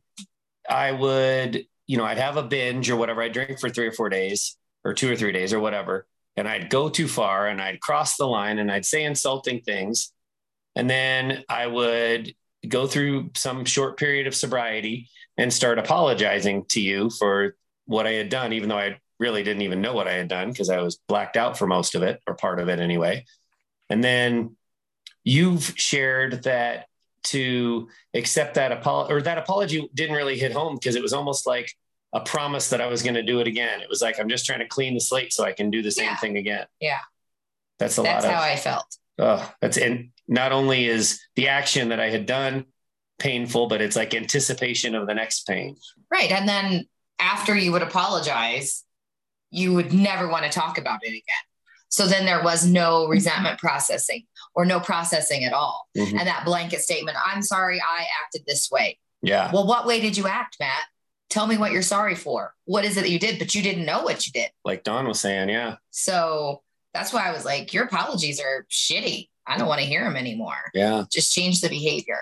I 0.69 0.93
would, 0.93 1.65
you 1.87 1.97
know, 1.97 2.05
I'd 2.05 2.19
have 2.19 2.37
a 2.37 2.43
binge 2.43 2.89
or 2.89 2.95
whatever. 2.95 3.21
I'd 3.21 3.33
drink 3.33 3.59
for 3.59 3.69
three 3.69 3.85
or 3.85 3.91
four 3.91 4.07
days 4.07 4.55
or 4.83 4.93
two 4.93 5.11
or 5.11 5.15
three 5.15 5.31
days 5.31 5.53
or 5.53 5.59
whatever. 5.59 6.07
And 6.37 6.47
I'd 6.47 6.69
go 6.69 6.89
too 6.89 7.07
far 7.07 7.47
and 7.47 7.61
I'd 7.61 7.81
cross 7.81 8.15
the 8.15 8.25
line 8.25 8.59
and 8.59 8.71
I'd 8.71 8.85
say 8.85 9.03
insulting 9.03 9.61
things. 9.61 10.13
And 10.75 10.89
then 10.89 11.43
I 11.49 11.67
would 11.67 12.33
go 12.67 12.87
through 12.87 13.31
some 13.35 13.65
short 13.65 13.97
period 13.97 14.27
of 14.27 14.35
sobriety 14.35 15.09
and 15.37 15.51
start 15.51 15.79
apologizing 15.79 16.65
to 16.69 16.81
you 16.81 17.09
for 17.09 17.55
what 17.85 18.05
I 18.05 18.11
had 18.11 18.29
done, 18.29 18.53
even 18.53 18.69
though 18.69 18.77
I 18.77 18.99
really 19.19 19.43
didn't 19.43 19.63
even 19.63 19.81
know 19.81 19.93
what 19.93 20.07
I 20.07 20.13
had 20.13 20.27
done 20.27 20.49
because 20.49 20.69
I 20.69 20.81
was 20.81 20.99
blacked 21.07 21.37
out 21.37 21.57
for 21.57 21.67
most 21.67 21.95
of 21.95 22.03
it 22.03 22.21
or 22.27 22.35
part 22.35 22.59
of 22.59 22.69
it 22.69 22.79
anyway. 22.79 23.25
And 23.89 24.03
then 24.03 24.55
you've 25.23 25.73
shared 25.75 26.43
that 26.43 26.87
to 27.21 27.89
accept 28.13 28.55
that 28.55 28.71
apology 28.71 29.13
or 29.13 29.21
that 29.21 29.37
apology 29.37 29.89
didn't 29.93 30.15
really 30.15 30.37
hit 30.37 30.53
home 30.53 30.75
because 30.75 30.95
it 30.95 31.01
was 31.01 31.13
almost 31.13 31.45
like 31.45 31.73
a 32.13 32.19
promise 32.21 32.69
that 32.69 32.81
I 32.81 32.87
was 32.87 33.03
going 33.03 33.15
to 33.15 33.23
do 33.23 33.39
it 33.39 33.47
again. 33.47 33.81
It 33.81 33.89
was 33.89 34.01
like, 34.01 34.19
I'm 34.19 34.29
just 34.29 34.45
trying 34.45 34.59
to 34.59 34.67
clean 34.67 34.93
the 34.93 34.99
slate 34.99 35.31
so 35.31 35.43
I 35.43 35.51
can 35.51 35.69
do 35.69 35.81
the 35.81 35.91
same 35.91 36.05
yeah. 36.05 36.17
thing 36.17 36.37
again. 36.37 36.65
Yeah. 36.79 36.99
That's 37.77 37.97
a 37.97 38.01
That's 38.01 38.25
lot 38.25 38.31
of. 38.31 38.37
how 38.37 38.43
I 38.43 38.55
felt. 38.55 38.97
Oh, 39.19 39.53
that's 39.61 39.77
and 39.77 40.09
not 40.27 40.51
only 40.51 40.85
is 40.85 41.21
the 41.35 41.49
action 41.49 41.89
that 41.89 41.99
I 41.99 42.09
had 42.09 42.25
done 42.25 42.65
painful, 43.19 43.67
but 43.67 43.81
it's 43.81 43.95
like 43.95 44.15
anticipation 44.15 44.95
of 44.95 45.07
the 45.07 45.13
next 45.13 45.45
pain. 45.45 45.75
Right. 46.09 46.31
And 46.31 46.47
then 46.47 46.87
after 47.19 47.55
you 47.55 47.71
would 47.73 47.81
apologize, 47.81 48.85
you 49.51 49.73
would 49.73 49.93
never 49.93 50.27
want 50.29 50.45
to 50.45 50.49
talk 50.49 50.77
about 50.77 51.03
it 51.03 51.09
again. 51.09 51.43
So 51.89 52.05
then 52.05 52.25
there 52.25 52.43
was 52.43 52.65
no 52.65 53.07
resentment 53.07 53.59
processing 53.59 54.25
or 54.55 54.63
no 54.63 54.79
processing 54.79 55.43
at 55.43 55.53
all. 55.53 55.87
Mhm. 55.97 56.19
And 56.19 56.27
that 56.27 56.45
blanket 56.45 56.81
statement, 56.81 57.17
I'm 57.25 57.41
sorry 57.41 57.81
I 57.81 58.05
acted 58.23 58.43
this 58.45 58.69
way. 58.71 58.99
Yeah. 59.21 59.51
Well, 59.51 59.65
what 59.65 59.85
way 59.85 59.99
did 59.99 60.15
you 60.15 60.27
act, 60.27 60.57
Matt? 60.59 60.83
Tell 61.29 61.45
me 61.45 61.57
what 61.57 61.71
you're 61.71 61.81
sorry 61.81 62.15
for. 62.15 62.55
What 62.65 62.85
is 62.85 62.97
it 62.97 63.01
that 63.01 63.09
you 63.09 63.19
did? 63.19 63.37
But 63.37 63.53
you 63.53 63.61
didn't 63.61 63.85
know 63.85 64.03
what 64.03 64.25
you 64.25 64.33
did. 64.33 64.49
Like 64.65 64.83
Dawn 64.83 65.07
was 65.07 65.19
saying, 65.19 65.49
yeah. 65.49 65.75
So 65.91 66.63
that's 66.93 67.13
why 67.13 67.27
I 67.27 67.31
was 67.31 67.45
like, 67.45 67.73
your 67.73 67.85
apologies 67.85 68.39
are 68.39 68.65
shitty. 68.69 69.29
I 69.45 69.57
don't 69.57 69.67
want 69.67 69.81
to 69.81 69.87
hear 69.87 70.03
them 70.03 70.15
anymore. 70.15 70.71
Yeah. 70.73 71.05
Just 71.11 71.33
change 71.33 71.61
the 71.61 71.69
behavior. 71.69 72.21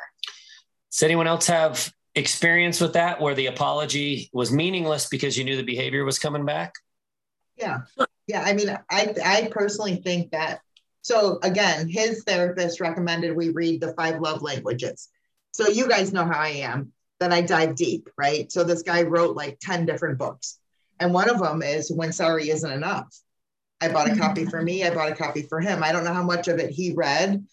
Does 0.91 1.03
anyone 1.03 1.27
else 1.27 1.47
have 1.47 1.91
experience 2.15 2.81
with 2.81 2.93
that 2.93 3.21
where 3.21 3.35
the 3.35 3.47
apology 3.47 4.29
was 4.33 4.51
meaningless 4.51 5.07
because 5.07 5.37
you 5.37 5.43
knew 5.43 5.55
the 5.55 5.63
behavior 5.63 6.03
was 6.03 6.19
coming 6.19 6.45
back? 6.45 6.73
Yeah. 7.57 7.79
Yeah. 8.27 8.43
I 8.43 8.53
mean, 8.53 8.77
I, 8.89 9.13
I 9.23 9.49
personally 9.51 9.97
think 9.97 10.31
that. 10.31 10.59
So 11.01 11.39
again, 11.43 11.87
his 11.87 12.23
therapist 12.25 12.81
recommended 12.81 13.35
we 13.35 13.49
read 13.49 13.79
the 13.79 13.93
five 13.93 14.19
love 14.19 14.41
languages. 14.41 15.07
So 15.51 15.67
you 15.67 15.87
guys 15.87 16.11
know 16.11 16.25
how 16.25 16.39
I 16.39 16.49
am, 16.49 16.91
that 17.19 17.33
I 17.33 17.41
dive 17.41 17.75
deep, 17.75 18.09
right? 18.17 18.51
So 18.51 18.63
this 18.63 18.83
guy 18.83 19.03
wrote 19.03 19.35
like 19.35 19.59
10 19.59 19.85
different 19.85 20.17
books. 20.17 20.59
And 20.99 21.13
one 21.13 21.29
of 21.29 21.39
them 21.39 21.61
is 21.61 21.91
When 21.91 22.11
Sorry 22.11 22.49
Isn't 22.49 22.71
Enough. 22.71 23.07
I 23.79 23.89
bought 23.89 24.07
a 24.07 24.11
mm-hmm. 24.11 24.21
copy 24.21 24.45
for 24.45 24.61
me, 24.61 24.83
I 24.83 24.93
bought 24.93 25.11
a 25.11 25.15
copy 25.15 25.43
for 25.43 25.59
him. 25.59 25.83
I 25.83 25.91
don't 25.91 26.03
know 26.03 26.13
how 26.13 26.23
much 26.23 26.47
of 26.47 26.59
it 26.59 26.71
he 26.71 26.93
read, 26.93 27.45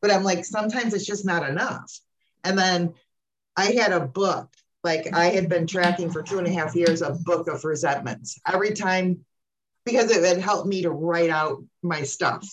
but 0.00 0.10
I'm 0.10 0.24
like, 0.24 0.44
sometimes 0.44 0.94
it's 0.94 1.04
just 1.04 1.26
not 1.26 1.48
enough. 1.48 1.92
And 2.42 2.58
then 2.58 2.94
I 3.54 3.72
had 3.72 3.92
a 3.92 4.00
book, 4.00 4.48
like 4.82 5.12
I 5.12 5.26
had 5.26 5.50
been 5.50 5.66
tracking 5.66 6.10
for 6.10 6.22
two 6.22 6.38
and 6.38 6.46
a 6.46 6.52
half 6.52 6.74
years, 6.74 7.02
a 7.02 7.10
book 7.10 7.48
of 7.48 7.64
resentments. 7.64 8.40
Every 8.46 8.72
time 8.72 9.24
because 9.88 10.10
it 10.10 10.22
had 10.22 10.38
helped 10.38 10.68
me 10.68 10.82
to 10.82 10.90
write 10.90 11.30
out 11.30 11.62
my 11.82 12.02
stuff. 12.02 12.46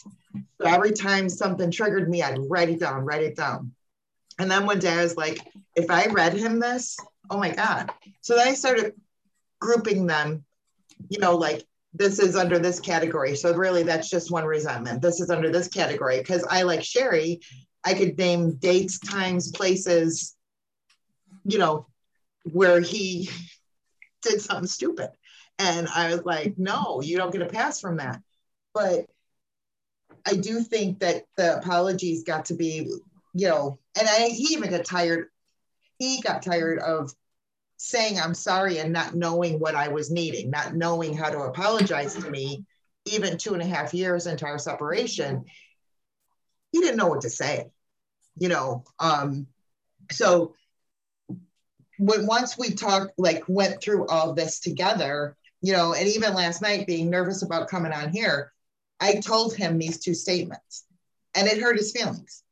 So 0.62 0.68
every 0.68 0.94
time 0.94 1.28
something 1.28 1.70
triggered 1.70 2.10
me, 2.10 2.24
I'd 2.24 2.40
write 2.50 2.70
it 2.70 2.80
down, 2.80 3.04
write 3.04 3.24
it 3.24 3.36
down. 3.36 3.74
And 4.38 4.52
then 4.52 4.66
one 4.66 4.80
day 4.80 4.92
I 4.92 5.04
was 5.04 5.16
like, 5.16 5.40
if 5.76 5.90
I 5.90 6.08
read 6.08 6.34
him 6.34 6.60
this, 6.60 6.98
oh 7.30 7.38
my 7.38 7.52
God. 7.52 7.92
So 8.22 8.36
then 8.36 8.48
I 8.48 8.54
started 8.54 8.94
grouping 9.60 10.08
them, 10.08 10.44
you 11.10 11.20
know, 11.20 11.36
like 11.36 11.66
this 11.94 12.20
is 12.20 12.36
under 12.36 12.60
this 12.60 12.80
category. 12.80 13.36
So 13.36 13.54
really 13.56 13.84
that's 13.84 14.10
just 14.10 14.32
one 14.32 14.46
resentment. 14.46 15.02
This 15.02 15.22
is 15.22 15.30
under 15.30 15.50
this 15.52 15.70
category. 15.70 16.22
Cause 16.24 16.44
I 16.50 16.64
like 16.64 16.84
Sherry, 16.84 17.40
I 17.84 17.94
could 17.94 18.18
name 18.18 18.56
dates, 18.56 19.00
times, 19.00 19.52
places, 19.52 20.36
you 21.46 21.58
know, 21.58 21.88
where 22.52 22.82
he 22.82 23.30
did 24.22 24.42
something 24.42 24.68
stupid. 24.68 25.12
And 25.58 25.88
I 25.88 26.12
was 26.12 26.26
like, 26.26 26.58
no, 26.58 27.02
you 27.02 27.18
don't 27.18 27.32
get 27.32 27.42
a 27.42 27.48
pass 27.48 27.80
from 27.80 27.98
that. 27.98 28.22
But 28.74 29.06
I 30.26 30.36
do 30.36 30.62
think 30.62 31.00
that 31.00 31.24
the 31.38 31.58
apologies 31.58 32.24
got 32.24 32.46
to 32.46 32.56
be, 32.56 32.92
you 33.36 33.50
know, 33.50 33.78
and 34.00 34.08
I, 34.08 34.30
he 34.30 34.54
even 34.54 34.72
got 34.72 34.86
tired. 34.86 35.28
He 36.00 36.22
got 36.22 36.42
tired 36.42 36.80
of 36.80 37.14
saying 37.78 38.20
I'm 38.20 38.34
sorry 38.34 38.80
and 38.80 38.94
not 38.94 39.14
knowing 39.14 39.60
what 39.60 39.76
I 39.76 39.90
was 39.90 40.10
needing, 40.10 40.50
not 40.50 40.74
knowing 40.74 41.16
how 41.16 41.30
to 41.30 41.40
apologize 41.42 42.16
to 42.16 42.32
me, 42.32 42.66
even 43.06 43.38
two 43.38 43.54
and 43.54 43.62
a 43.62 43.66
half 43.66 43.94
years 43.94 44.26
into 44.26 44.46
our 44.46 44.58
separation. 44.58 45.44
He 46.72 46.80
didn't 46.80 46.96
know 46.96 47.08
what 47.08 47.22
to 47.22 47.30
say, 47.30 47.68
you 48.38 48.48
know. 48.48 48.86
Um, 49.00 49.48
so 50.12 50.56
when 52.00 52.26
once 52.26 52.58
we 52.58 52.72
talked, 52.72 53.12
like 53.18 53.44
went 53.50 53.82
through 53.82 54.08
all 54.08 54.34
this 54.34 54.62
together, 54.62 55.36
you 55.62 55.74
know, 55.74 55.94
and 55.94 56.08
even 56.08 56.34
last 56.34 56.62
night 56.62 56.88
being 56.88 57.10
nervous 57.10 57.42
about 57.42 57.68
coming 57.68 57.92
on 57.92 58.12
here, 58.12 58.54
I 59.02 59.16
told 59.16 59.56
him 59.56 59.78
these 59.78 60.00
two 60.00 60.14
statements 60.14 60.86
and 61.36 61.48
it 61.50 61.62
hurt 61.62 61.78
his 61.78 61.92
feelings. 61.92 62.44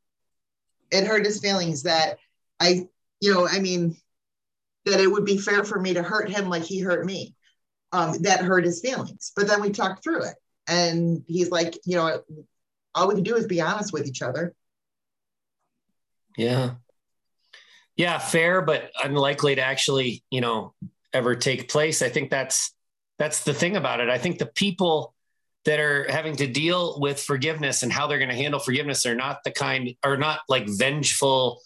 It 0.93 1.05
hurt 1.05 1.25
his 1.25 1.39
feelings 1.39 1.83
that 1.83 2.17
I, 2.59 2.88
you 3.19 3.33
know, 3.33 3.47
I 3.47 3.59
mean, 3.59 3.97
that 4.85 5.00
it 5.00 5.07
would 5.07 5.25
be 5.25 5.38
fair 5.38 5.63
for 5.63 5.79
me 5.79 5.93
to 5.95 6.03
hurt 6.03 6.29
him 6.29 6.50
like 6.50 6.63
he 6.63 6.79
hurt 6.79 7.05
me. 7.05 7.35
Um, 7.91 8.23
that 8.23 8.41
hurt 8.41 8.65
his 8.65 8.81
feelings. 8.81 9.31
But 9.35 9.47
then 9.47 9.62
we 9.62 9.69
talked 9.69 10.03
through 10.03 10.23
it. 10.23 10.35
And 10.67 11.23
he's 11.27 11.51
like, 11.51 11.77
you 11.85 11.95
know, 11.95 12.21
all 12.95 13.07
we 13.07 13.15
can 13.15 13.23
do 13.23 13.35
is 13.35 13.45
be 13.45 13.62
honest 13.62 13.93
with 13.93 14.07
each 14.07 14.21
other. 14.21 14.55
Yeah. 16.38 16.75
Yeah, 17.95 18.17
fair, 18.17 18.62
but 18.63 18.89
unlikely 19.03 19.55
to 19.55 19.62
actually, 19.62 20.23
you 20.31 20.41
know, 20.41 20.73
ever 21.13 21.35
take 21.35 21.69
place. 21.69 22.01
I 22.01 22.09
think 22.09 22.31
that's 22.31 22.73
that's 23.19 23.43
the 23.43 23.53
thing 23.53 23.75
about 23.75 24.00
it. 24.00 24.09
I 24.09 24.17
think 24.17 24.39
the 24.39 24.47
people 24.47 25.12
that 25.65 25.79
are 25.79 26.05
having 26.12 26.36
to 26.36 26.48
deal 26.48 27.00
with 27.00 27.22
forgiveness 27.22 27.84
and 27.84 27.91
how 27.91 28.08
they're 28.08 28.17
going 28.17 28.29
to 28.29 28.36
handle 28.36 28.60
forgiveness 28.60 29.05
are 29.05 29.15
not 29.15 29.43
the 29.43 29.51
kind 29.51 29.96
are 30.03 30.17
not 30.17 30.41
like 30.50 30.67
vengeful 30.67 31.62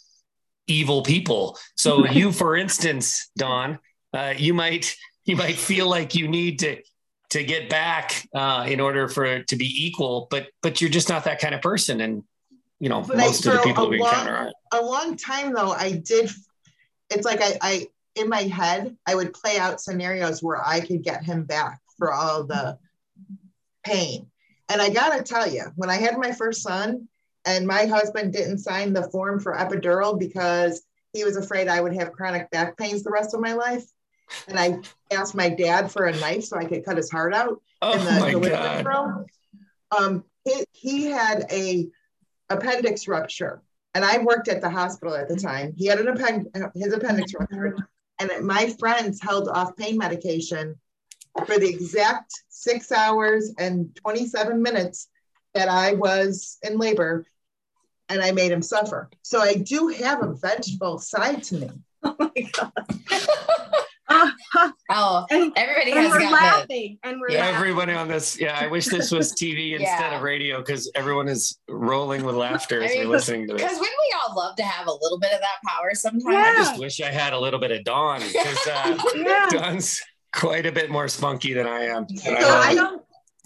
evil 0.67 1.01
people. 1.01 1.57
So 1.75 2.03
Right. 2.03 2.13
you 2.15 2.31
for 2.31 2.55
instance, 2.55 3.29
Dawn, 3.37 3.79
uh, 4.13 4.33
you 4.37 4.53
might 4.53 4.95
you 5.25 5.35
might 5.35 5.55
feel 5.55 5.87
like 5.89 6.15
you 6.15 6.27
need 6.27 6.59
to 6.59 6.81
to 7.31 7.43
get 7.43 7.69
back 7.69 8.25
uh, 8.33 8.65
in 8.69 8.79
order 8.79 9.09
for 9.09 9.25
it 9.25 9.47
to 9.49 9.55
be 9.55 9.65
equal, 9.85 10.27
but 10.29 10.47
but 10.61 10.79
you're 10.79 10.89
just 10.89 11.09
not 11.09 11.23
that 11.25 11.39
kind 11.39 11.53
of 11.55 11.61
person 11.61 12.01
and 12.01 12.23
you 12.79 12.89
know, 12.89 13.01
But 13.01 13.17
I- 13.17 13.25
most 13.25 13.45
of 13.47 13.53
the 13.53 13.59
people 13.59 13.89
we 13.89 13.97
long- 13.99 14.09
encounter 14.09 14.35
aren't. 14.35 14.55
a 14.73 14.81
long 14.85 15.17
time 15.17 15.51
though 15.53 15.71
i 15.71 15.93
did 15.93 16.29
it's 17.09 17.25
like 17.25 17.41
I, 17.41 17.57
I 17.61 17.87
in 18.15 18.29
my 18.29 18.41
head 18.43 18.95
i 19.07 19.15
would 19.15 19.33
play 19.33 19.57
out 19.57 19.81
scenarios 19.81 20.43
where 20.43 20.61
i 20.67 20.79
could 20.81 21.01
get 21.03 21.23
him 21.23 21.43
back 21.45 21.79
for 21.97 22.13
all 22.13 22.43
the 22.43 22.77
pain 23.87 24.27
and 24.69 24.81
i 24.81 24.89
gotta 24.89 25.23
tell 25.23 25.47
you 25.49 25.63
when 25.75 25.89
i 25.89 25.95
had 25.95 26.17
my 26.17 26.31
first 26.31 26.61
son 26.61 27.07
and 27.45 27.65
my 27.65 27.85
husband 27.85 28.33
didn't 28.33 28.57
sign 28.59 28.91
the 28.91 29.09
form 29.11 29.39
for 29.39 29.55
epidural 29.55 30.19
because 30.19 30.81
he 31.13 31.23
was 31.23 31.37
afraid 31.37 31.67
i 31.67 31.79
would 31.79 31.93
have 31.95 32.11
chronic 32.11 32.49
back 32.51 32.77
pains 32.77 33.01
the 33.03 33.09
rest 33.11 33.33
of 33.33 33.39
my 33.39 33.53
life 33.53 33.85
and 34.47 34.59
i 34.59 34.77
asked 35.11 35.35
my 35.35 35.47
dad 35.49 35.89
for 35.91 36.05
a 36.05 36.15
knife 36.19 36.43
so 36.43 36.57
i 36.57 36.65
could 36.65 36.83
cut 36.83 36.97
his 36.97 37.09
heart 37.09 37.33
out 37.33 37.61
Oh 37.81 37.93
in 37.93 38.03
the 38.05 38.11
my 38.19 38.31
delivery 38.31 38.49
God. 38.49 38.85
room. 38.87 39.25
Um, 39.95 40.23
he, 40.43 40.65
he 40.71 41.05
had 41.05 41.45
a 41.51 41.87
appendix 42.49 43.07
rupture, 43.07 43.61
and 43.93 44.03
I 44.03 44.17
worked 44.17 44.47
at 44.47 44.61
the 44.61 44.69
hospital 44.69 45.13
at 45.15 45.29
the 45.29 45.35
time. 45.35 45.73
He 45.77 45.85
had 45.85 45.99
an 45.99 46.07
append- 46.07 46.47
his 46.73 46.91
appendix 46.91 47.33
rupture, 47.39 47.77
and 48.17 48.31
my 48.45 48.73
friends 48.79 49.21
held 49.21 49.47
off 49.47 49.75
pain 49.75 49.95
medication 49.95 50.75
for 51.45 51.57
the 51.59 51.67
exact 51.67 52.31
six 52.49 52.91
hours 52.91 53.53
and 53.59 53.95
27 53.95 54.61
minutes 54.61 55.09
that 55.53 55.69
I 55.69 55.93
was 55.93 56.57
in 56.63 56.77
labor, 56.77 57.25
and 58.09 58.21
I 58.21 58.31
made 58.31 58.51
him 58.51 58.61
suffer. 58.61 59.09
So 59.23 59.39
I 59.41 59.55
do 59.55 59.87
have 59.89 60.23
a 60.23 60.33
vengeful 60.33 60.99
side 60.99 61.43
to 61.43 61.55
me. 61.57 61.69
Oh 62.03 62.15
my 62.19 62.29
God. 62.53 62.71
Ha, 64.09 64.73
Oh, 64.89 65.25
and, 65.29 65.51
everybody 65.57 65.91
and 65.91 65.99
has 65.99 66.11
we're 66.11 66.19
gotten 66.19 66.31
laughing 66.31 66.99
and 67.03 67.19
we're 67.19 67.31
Yeah, 67.31 67.39
laughing. 67.41 67.55
everybody 67.55 67.93
on 67.93 68.07
this. 68.07 68.39
Yeah, 68.39 68.57
I 68.57 68.67
wish 68.67 68.85
this 68.85 69.11
was 69.11 69.33
TV 69.33 69.71
instead 69.77 70.11
Yeah. 70.11 70.15
of 70.17 70.21
radio 70.23 70.59
because 70.59 70.89
everyone 70.95 71.27
is 71.27 71.57
rolling 71.67 72.23
with 72.23 72.35
laughter 72.35 72.81
as 72.81 72.91
I 72.91 72.93
mean, 72.95 73.03
they're 73.03 73.11
listening 73.11 73.47
to 73.47 73.55
it. 73.55 73.57
Because 73.57 73.77
wouldn't 73.77 73.97
we 73.99 74.15
all 74.23 74.35
love 74.37 74.55
to 74.55 74.63
have 74.63 74.87
a 74.87 74.91
little 74.93 75.19
bit 75.19 75.33
of 75.33 75.41
that 75.41 75.59
power 75.67 75.91
sometimes? 75.93 76.23
I 76.25 76.31
Yeah. 76.31 76.55
just 76.57 76.79
wish 76.79 77.01
I 77.01 77.11
had 77.11 77.33
a 77.33 77.39
little 77.39 77.59
bit 77.59 77.71
of 77.71 77.83
Dawn 77.83 78.21
because 78.21 78.67
uh, 78.67 78.97
Yeah. 79.15 79.47
Dawn's 79.51 80.01
quite 80.37 80.65
a 80.65 80.71
bit 80.71 80.89
more 80.89 81.07
spunky 81.07 81.53
than 81.53 81.67
I 81.67 81.85
am. 81.85 82.05
And 82.09 82.19
So 82.19 82.31
I 82.31 82.39
So 82.39 82.49
I 82.49 82.75
don't 82.75 83.01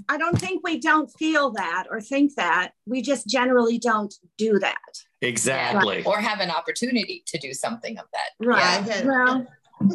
I 0.09 0.17
don't 0.17 0.37
think 0.37 0.61
we 0.63 0.79
don't 0.79 1.09
feel 1.19 1.51
that 1.51 1.85
or 1.89 2.01
think 2.01 2.35
that. 2.35 2.71
We 2.85 3.01
just 3.01 3.27
generally 3.27 3.77
don't 3.77 4.13
do 4.37 4.59
that. 4.59 4.99
exactly. 5.21 6.03
Or 6.03 6.17
have 6.17 6.39
an 6.39 6.49
opportunity 6.49 7.23
to 7.27 7.37
do 7.37 7.53
something 7.53 7.97
of 7.97 8.05
that. 8.13 8.45
Right. 8.45 8.85
Yeah. 8.85 9.05
Well, 9.05 9.47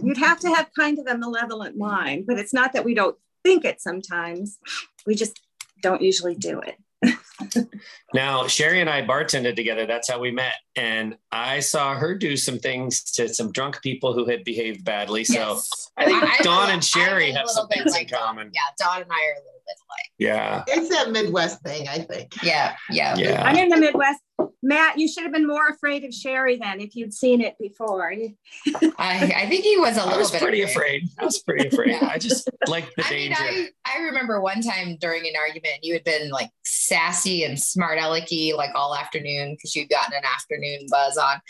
you'd 0.03 0.17
have 0.19 0.41
to 0.41 0.49
have 0.55 0.71
kind 0.79 0.99
of 0.99 1.07
a 1.07 1.19
malevolent 1.19 1.76
mind, 1.76 2.25
but 2.26 2.38
it's 2.38 2.55
not 2.55 2.73
that 2.73 2.85
we 2.85 2.95
don't 2.95 3.17
think 3.45 3.65
it 3.65 3.81
sometimes. 3.81 4.59
We 5.07 5.17
just 5.17 5.41
don't 5.83 6.03
usually 6.03 6.35
do 6.35 6.61
it. 6.61 6.76
Now, 8.15 8.47
Sherry 8.47 8.81
and 8.81 8.89
I 8.89 9.03
bartended 9.03 9.57
together. 9.57 9.85
That's 9.85 10.09
how 10.09 10.19
we 10.21 10.31
met. 10.31 10.55
And 10.77 11.17
I 11.33 11.61
saw 11.61 11.95
her 11.95 12.15
do 12.17 12.37
some 12.37 12.59
things 12.59 13.03
to 13.13 13.29
some 13.29 13.53
drunk 13.53 13.83
people 13.83 14.15
who 14.15 14.25
had 14.25 14.45
behaved 14.45 14.85
badly. 14.85 15.25
So 15.25 15.35
Yes. 15.35 15.91
I 15.97 16.05
think 16.07 16.23
I- 16.23 16.27
I- 16.39 16.43
Dawn 16.43 16.69
I'm 16.69 16.75
and 16.75 16.85
Sherry 16.85 17.31
a 17.33 17.37
have 17.39 17.49
some 17.49 17.67
bit 17.69 17.79
things 17.79 17.87
in 17.89 17.93
like 17.93 18.09
Dawn. 18.09 18.21
common. 18.21 18.51
Yeah, 18.55 18.61
Dawn 18.79 19.03
and 19.03 19.11
I 19.11 19.15
are 19.15 19.33
a 19.33 19.39
little 19.39 19.61
bit 19.67 19.77
like. 19.91 20.11
Yeah. 20.19 20.65
It's 20.69 20.89
that 20.91 21.11
Midwest 21.11 21.61
thing, 21.63 21.89
I 21.89 21.99
think. 21.99 22.43
Yeah, 22.43 22.77
yeah. 22.91 23.17
Yeah. 23.17 23.43
I'm 23.45 23.57
in 23.57 23.69
the 23.69 23.77
Midwest. 23.77 24.21
Matt, 24.62 24.99
you 24.99 25.07
should 25.07 25.23
have 25.23 25.33
been 25.33 25.47
more 25.47 25.69
afraid 25.69 26.05
of 26.05 26.12
Sherry 26.12 26.57
then 26.57 26.81
if 26.81 26.97
you'd 26.97 27.14
seen 27.14 27.40
it 27.40 27.57
before. 27.59 28.12
I, 28.99 29.33
I 29.37 29.47
think 29.49 29.64
he 29.64 29.76
was 29.76 29.97
a 29.97 30.00
little 30.00 30.14
I 30.14 30.19
was 30.19 30.31
bit 30.31 30.43
pretty 30.43 30.62
afraid. 30.62 31.09
I 31.19 31.25
was 31.25 31.38
pretty 31.38 31.69
afraid. 31.69 31.90
Yeah. 31.90 32.09
I 32.11 32.19
just 32.19 32.50
like 32.66 32.93
the 32.97 33.05
I 33.07 33.11
mean, 33.11 33.31
danger. 33.31 33.71
I, 33.85 33.97
I 33.97 34.02
remember 34.02 34.40
one 34.40 34.62
time 34.62 34.97
during 35.00 35.26
an 35.26 35.35
argument, 35.38 35.78
you 35.83 35.93
had 35.93 36.05
been 36.05 36.31
like 36.31 36.50
sassy 36.64 37.45
and 37.45 37.61
smart 37.61 37.99
alecky 37.99 38.57
like 38.57 38.71
all 38.75 38.97
afternoon 38.97 39.52
because 39.52 39.76
you'd 39.76 39.88
gotten 39.88 40.14
an 40.14 40.25
afternoon 40.25 40.87
buzz 40.90 41.16
on. 41.16 41.40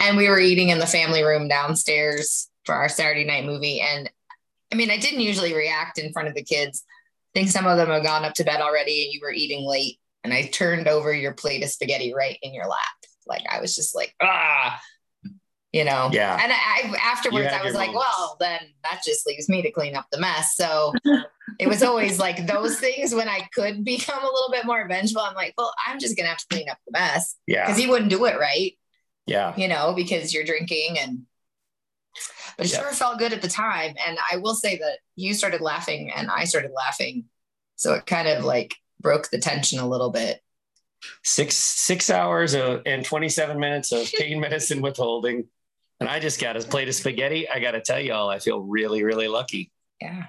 And 0.00 0.16
we 0.16 0.28
were 0.28 0.40
eating 0.40 0.70
in 0.70 0.78
the 0.78 0.86
family 0.86 1.22
room 1.22 1.48
downstairs 1.48 2.50
for 2.64 2.74
our 2.74 2.88
Saturday 2.88 3.24
night 3.24 3.44
movie. 3.44 3.80
And 3.80 4.10
I 4.72 4.76
mean, 4.76 4.90
I 4.90 4.98
didn't 4.98 5.20
usually 5.20 5.54
react 5.54 5.98
in 5.98 6.12
front 6.12 6.28
of 6.28 6.34
the 6.34 6.42
kids. 6.42 6.84
I 7.34 7.38
think 7.38 7.50
some 7.50 7.66
of 7.66 7.76
them 7.76 7.88
had 7.88 8.02
gone 8.02 8.24
up 8.24 8.34
to 8.34 8.44
bed 8.44 8.60
already 8.60 9.04
and 9.04 9.12
you 9.12 9.20
were 9.22 9.32
eating 9.32 9.64
late. 9.64 9.98
And 10.26 10.34
I 10.34 10.46
turned 10.48 10.88
over 10.88 11.14
your 11.14 11.32
plate 11.34 11.62
of 11.62 11.70
spaghetti 11.70 12.12
right 12.12 12.36
in 12.42 12.52
your 12.52 12.66
lap. 12.66 12.78
Like 13.28 13.44
I 13.48 13.60
was 13.60 13.76
just 13.76 13.94
like, 13.94 14.12
ah, 14.20 14.80
you 15.72 15.84
know. 15.84 16.10
Yeah. 16.12 16.36
And 16.42 16.52
I 16.52 16.96
afterwards 17.00 17.46
I 17.52 17.62
was 17.62 17.74
like, 17.74 17.92
moments. 17.92 18.06
well, 18.18 18.36
then 18.40 18.60
that 18.82 19.02
just 19.06 19.24
leaves 19.24 19.48
me 19.48 19.62
to 19.62 19.70
clean 19.70 19.94
up 19.94 20.06
the 20.10 20.18
mess. 20.18 20.56
So 20.56 20.92
it 21.60 21.68
was 21.68 21.84
always 21.84 22.18
like 22.18 22.48
those 22.48 22.80
things 22.80 23.14
when 23.14 23.28
I 23.28 23.48
could 23.54 23.84
become 23.84 24.20
a 24.20 24.26
little 24.26 24.50
bit 24.50 24.66
more 24.66 24.88
vengeful. 24.88 25.22
I'm 25.22 25.36
like, 25.36 25.54
well, 25.56 25.72
I'm 25.86 26.00
just 26.00 26.16
gonna 26.16 26.28
have 26.28 26.38
to 26.38 26.46
clean 26.50 26.68
up 26.68 26.78
the 26.86 26.98
mess 26.98 27.36
yeah. 27.46 27.64
because 27.66 27.78
he 27.78 27.86
wouldn't 27.86 28.10
do 28.10 28.24
it 28.24 28.36
right, 28.36 28.72
Yeah. 29.26 29.54
you 29.56 29.68
know, 29.68 29.92
because 29.94 30.34
you're 30.34 30.44
drinking 30.44 30.98
and. 30.98 31.22
But 32.56 32.66
it 32.66 32.72
Yeah. 32.72 32.80
sure 32.80 32.92
felt 32.92 33.18
good 33.18 33.32
at 33.34 33.42
the 33.42 33.48
time, 33.48 33.94
and 34.04 34.18
I 34.32 34.38
will 34.38 34.54
say 34.54 34.78
that 34.78 34.98
you 35.14 35.34
started 35.34 35.60
laughing 35.60 36.10
and 36.10 36.30
I 36.30 36.44
started 36.44 36.70
laughing, 36.74 37.26
so 37.76 37.92
it 37.92 38.06
kind 38.06 38.26
of 38.26 38.44
like 38.44 38.74
broke 39.00 39.30
the 39.30 39.38
tension 39.38 39.78
a 39.78 39.88
little 39.88 40.10
bit. 40.10 40.40
Six 41.22 41.56
six 41.56 42.10
hours 42.10 42.54
of, 42.54 42.82
and 42.86 43.04
27 43.04 43.58
minutes 43.58 43.92
of 43.92 44.10
pain 44.18 44.40
medicine 44.40 44.80
withholding. 44.80 45.44
And 46.00 46.08
I 46.08 46.20
just 46.20 46.40
got 46.40 46.56
a 46.56 46.60
plate 46.60 46.88
of 46.88 46.94
spaghetti. 46.94 47.48
I 47.48 47.58
got 47.58 47.72
to 47.72 47.80
tell 47.80 48.00
y'all, 48.00 48.28
I 48.28 48.38
feel 48.38 48.60
really, 48.60 49.02
really 49.02 49.28
lucky. 49.28 49.72
Yeah. 50.00 50.24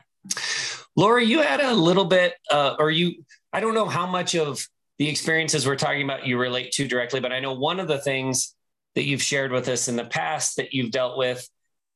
Lori, 0.96 1.26
you 1.26 1.42
had 1.42 1.60
a 1.60 1.74
little 1.74 2.06
bit, 2.06 2.34
uh, 2.50 2.76
or 2.80 2.90
you, 2.90 3.24
I 3.54 3.60
don't 3.60 3.76
know 3.76 3.86
how 3.86 4.08
much 4.08 4.36
of 4.36 4.66
the 4.98 5.08
experiences 5.08 5.68
we're 5.68 5.76
talking 5.76 6.04
about 6.04 6.26
you 6.26 6.40
relate 6.40 6.72
to 6.74 6.88
directly, 6.88 7.20
but 7.20 7.32
I 7.32 7.40
know 7.40 7.54
one 7.54 7.80
of 7.80 7.88
the 7.88 8.00
things 8.00 8.56
that 8.96 9.06
you've 9.06 9.22
shared 9.22 9.52
with 9.52 9.68
us 9.68 9.88
in 9.88 9.96
the 9.96 10.06
past 10.06 10.58
that 10.58 10.74
you've 10.74 10.92
dealt 10.92 11.18
with 11.18 11.48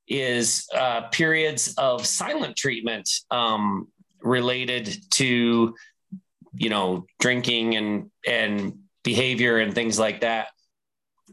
is 0.07 0.67
uh, 0.75 1.01
periods 1.09 1.73
of 1.77 2.05
silent 2.05 2.55
treatment 2.55 3.09
um, 3.31 3.87
related 4.21 4.97
to, 5.11 5.73
you 6.53 6.69
know, 6.69 7.05
drinking 7.19 7.75
and 7.75 8.11
and 8.27 8.79
behavior 9.03 9.57
and 9.57 9.73
things 9.73 9.99
like 9.99 10.21
that. 10.21 10.47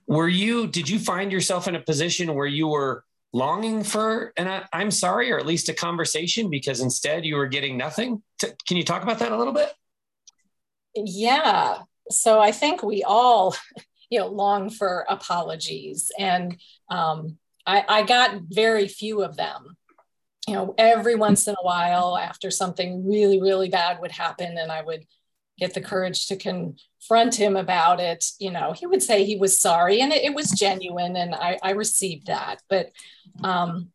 Were 0.06 0.28
you? 0.28 0.66
Did 0.66 0.88
you 0.88 0.98
find 0.98 1.32
yourself 1.32 1.68
in 1.68 1.74
a 1.74 1.80
position 1.80 2.34
where 2.34 2.46
you 2.46 2.68
were 2.68 3.04
longing 3.34 3.84
for 3.84 4.32
and 4.38 4.48
I, 4.48 4.64
i'm 4.72 4.90
sorry 4.90 5.30
or 5.30 5.38
at 5.38 5.44
least 5.44 5.68
a 5.68 5.74
conversation 5.74 6.48
because 6.48 6.80
instead 6.80 7.26
you 7.26 7.36
were 7.36 7.46
getting 7.46 7.76
nothing 7.76 8.22
T- 8.40 8.48
can 8.66 8.78
you 8.78 8.84
talk 8.84 9.02
about 9.02 9.18
that 9.18 9.32
a 9.32 9.36
little 9.36 9.52
bit 9.52 9.70
Yeah. 10.94 11.78
So 12.10 12.40
I 12.40 12.52
think 12.52 12.82
we 12.82 13.02
all, 13.02 13.54
you 14.10 14.18
know, 14.18 14.28
long 14.28 14.70
for 14.70 15.04
apologies. 15.08 16.10
And 16.18 16.56
um, 16.90 17.38
I, 17.66 17.84
I 17.88 18.02
got 18.02 18.40
very 18.48 18.88
few 18.88 19.22
of 19.22 19.36
them. 19.36 19.76
You 20.48 20.54
know, 20.54 20.74
every 20.78 21.14
once 21.14 21.46
in 21.46 21.54
a 21.54 21.62
while, 21.62 22.16
after 22.16 22.50
something 22.50 23.06
really, 23.06 23.40
really 23.40 23.68
bad 23.68 24.00
would 24.00 24.12
happen, 24.12 24.56
and 24.56 24.72
I 24.72 24.82
would 24.82 25.04
get 25.58 25.74
the 25.74 25.80
courage 25.80 26.26
to 26.28 26.36
confront 26.36 27.34
him 27.34 27.56
about 27.56 28.00
it, 28.00 28.24
you 28.38 28.50
know, 28.50 28.72
he 28.72 28.86
would 28.86 29.02
say 29.02 29.24
he 29.24 29.36
was 29.36 29.58
sorry 29.58 30.00
and 30.00 30.12
it, 30.12 30.22
it 30.24 30.34
was 30.34 30.50
genuine, 30.52 31.16
and 31.16 31.34
I, 31.34 31.58
I 31.62 31.70
received 31.72 32.28
that. 32.28 32.62
But, 32.70 32.90
um, 33.42 33.88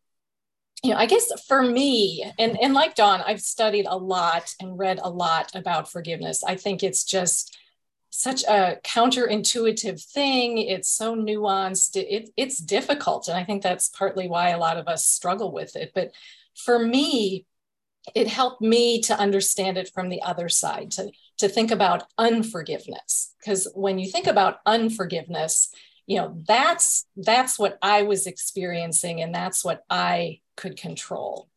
you 0.82 0.90
know, 0.90 0.96
I 0.96 1.06
guess 1.06 1.26
for 1.48 1.62
me, 1.62 2.30
and, 2.38 2.60
and 2.60 2.74
like 2.74 2.94
Dawn, 2.94 3.22
I've 3.26 3.40
studied 3.40 3.86
a 3.88 3.96
lot 3.96 4.54
and 4.60 4.78
read 4.78 5.00
a 5.02 5.08
lot 5.08 5.54
about 5.54 5.90
forgiveness. 5.90 6.44
I 6.44 6.56
think 6.56 6.82
it's 6.82 7.04
just 7.04 7.56
such 8.10 8.44
a 8.44 8.78
counterintuitive 8.84 10.04
thing. 10.04 10.58
It's 10.58 10.90
so 10.90 11.16
nuanced. 11.16 11.96
It, 11.96 12.30
it's 12.36 12.58
difficult. 12.58 13.26
And 13.26 13.36
I 13.36 13.44
think 13.44 13.62
that's 13.62 13.88
partly 13.88 14.28
why 14.28 14.50
a 14.50 14.58
lot 14.58 14.76
of 14.76 14.86
us 14.86 15.06
struggle 15.06 15.50
with 15.50 15.74
it. 15.74 15.92
But 15.94 16.12
for 16.56 16.78
me, 16.78 17.46
it 18.14 18.28
helped 18.28 18.60
me 18.60 19.00
to 19.02 19.18
understand 19.18 19.78
it 19.78 19.90
from 19.94 20.08
the 20.08 20.22
other 20.22 20.48
side, 20.48 20.90
to, 20.92 21.10
to 21.38 21.48
think 21.48 21.70
about 21.70 22.04
unforgiveness. 22.18 23.34
Because 23.40 23.66
when 23.74 23.98
you 23.98 24.10
think 24.10 24.26
about 24.26 24.58
unforgiveness, 24.66 25.70
you 26.06 26.18
know 26.18 26.36
that's 26.46 27.06
that's 27.16 27.58
what 27.58 27.78
i 27.82 28.02
was 28.02 28.26
experiencing 28.26 29.20
and 29.20 29.34
that's 29.34 29.64
what 29.64 29.84
i 29.88 30.40
could 30.56 30.76
control 30.76 31.48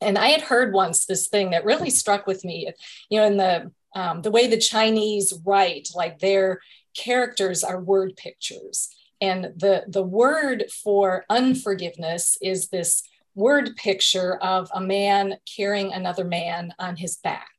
and 0.00 0.18
i 0.18 0.28
had 0.28 0.42
heard 0.42 0.72
once 0.72 1.06
this 1.06 1.28
thing 1.28 1.50
that 1.50 1.64
really 1.64 1.90
struck 1.90 2.26
with 2.26 2.44
me 2.44 2.70
you 3.08 3.20
know 3.20 3.26
in 3.26 3.36
the 3.36 3.70
um, 3.94 4.20
the 4.22 4.30
way 4.30 4.46
the 4.46 4.58
chinese 4.58 5.32
write 5.44 5.88
like 5.94 6.18
their 6.18 6.60
characters 6.94 7.64
are 7.64 7.80
word 7.80 8.16
pictures 8.16 8.94
and 9.20 9.44
the 9.44 9.84
the 9.88 10.02
word 10.02 10.64
for 10.70 11.24
unforgiveness 11.30 12.36
is 12.42 12.68
this 12.68 13.02
word 13.36 13.76
picture 13.76 14.36
of 14.38 14.68
a 14.74 14.80
man 14.80 15.34
carrying 15.56 15.92
another 15.92 16.24
man 16.24 16.74
on 16.78 16.96
his 16.96 17.16
back 17.18 17.50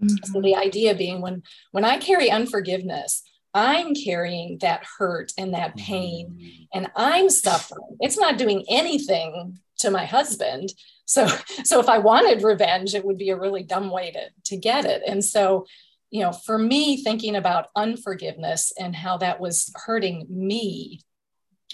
so 0.00 0.06
mm-hmm. 0.06 0.40
the 0.42 0.56
idea 0.56 0.94
being 0.94 1.20
when 1.20 1.42
when 1.72 1.84
i 1.84 1.96
carry 1.98 2.30
unforgiveness 2.30 3.22
I'm 3.54 3.94
carrying 3.94 4.58
that 4.58 4.84
hurt 4.98 5.32
and 5.38 5.54
that 5.54 5.76
pain 5.76 6.36
mm-hmm. 6.38 6.64
and 6.74 6.90
I'm 6.94 7.30
suffering. 7.30 7.96
It's 8.00 8.18
not 8.18 8.38
doing 8.38 8.64
anything 8.68 9.58
to 9.78 9.90
my 9.90 10.04
husband. 10.04 10.72
So 11.06 11.26
so 11.64 11.80
if 11.80 11.88
I 11.88 11.98
wanted 11.98 12.42
revenge, 12.42 12.94
it 12.94 13.04
would 13.04 13.18
be 13.18 13.30
a 13.30 13.38
really 13.38 13.62
dumb 13.62 13.90
way 13.90 14.10
to 14.12 14.28
to 14.46 14.56
get 14.56 14.84
it. 14.84 15.02
And 15.06 15.24
so, 15.24 15.66
you 16.10 16.22
know, 16.22 16.32
for 16.32 16.58
me 16.58 17.02
thinking 17.02 17.34
about 17.34 17.68
unforgiveness 17.74 18.72
and 18.78 18.94
how 18.94 19.16
that 19.18 19.40
was 19.40 19.72
hurting 19.74 20.26
me 20.28 21.00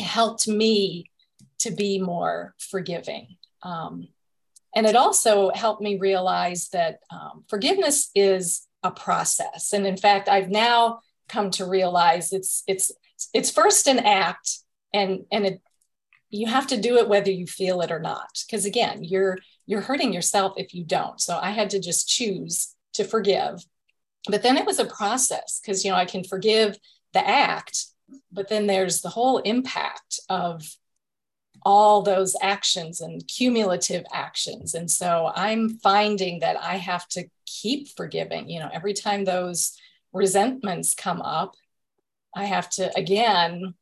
helped 0.01 0.49
me 0.49 1.11
to 1.59 1.71
be 1.71 1.99
more 1.99 2.55
forgiving. 2.59 3.37
Um, 3.65 4.09
and 4.77 4.87
it 4.87 4.97
also 4.97 5.51
helped 5.55 5.83
me 5.83 5.99
realize 5.99 6.69
that 6.71 6.99
um, 7.11 7.45
forgiveness 7.49 8.11
is 8.15 8.67
a 8.83 8.91
process. 8.91 9.73
And 9.73 9.87
in 9.87 9.97
fact, 9.97 10.29
I've 10.29 10.51
now 10.51 11.01
come 11.29 11.51
to 11.53 11.65
realize 11.65 12.33
it's 12.33 12.63
it's 12.67 12.93
it's 13.33 13.51
first 13.51 13.87
an 13.87 13.99
act 13.99 14.59
and 14.93 15.25
and 15.33 15.47
it 15.47 15.63
you 16.29 16.49
have 16.49 16.67
to 16.67 16.81
do 16.81 16.99
it 16.99 17.09
whether 17.09 17.31
you 17.31 17.47
feel 17.47 17.81
it 17.81 17.91
or 17.91 18.01
not. 18.01 18.43
Because 18.47 18.67
again 18.67 19.03
you're 19.03 19.39
you're 19.67 19.81
hurting 19.81 20.13
yourself 20.13 20.55
if 20.57 20.75
you 20.75 20.85
don't. 20.85 21.21
So 21.21 21.39
i 21.41 21.51
had 21.51 21.71
to 21.71 21.81
just 21.81 22.09
choose 22.09 22.75
to 22.95 23.05
forgive. 23.05 23.65
But 24.29 24.43
then 24.43 24.57
it 24.57 24.67
was 24.67 24.79
a 24.79 24.85
process 24.85 25.61
because 25.61 25.85
you 25.85 25.91
know 25.91 25.97
i 25.97 26.05
can 26.05 26.25
forgive 26.25 26.77
the 27.13 27.27
act 27.27 27.87
but 28.33 28.49
then 28.49 28.67
there's 28.67 29.01
the 29.01 29.09
whole 29.09 29.39
impact 29.39 30.21
of 30.29 30.77
all 31.65 32.03
those 32.03 32.37
actions 32.43 33.01
and 33.01 33.27
cumulative 33.27 34.05
actions 34.13 34.75
and 34.75 34.91
so 34.91 35.33
i'm 35.35 35.71
finding 35.79 36.41
that 36.41 36.57
i 36.63 36.77
have 36.77 37.09
to 37.09 37.25
keep 37.47 37.89
forgiving 37.97 38.49
you 38.49 38.61
know 38.61 38.69
every 38.73 38.93
time 38.93 39.25
those 39.25 39.77
resentments 40.15 40.95
come 40.95 41.21
up, 41.21 41.57
I 42.35 42.45
have 42.45 42.71
to 42.71 42.97
again 42.97 43.75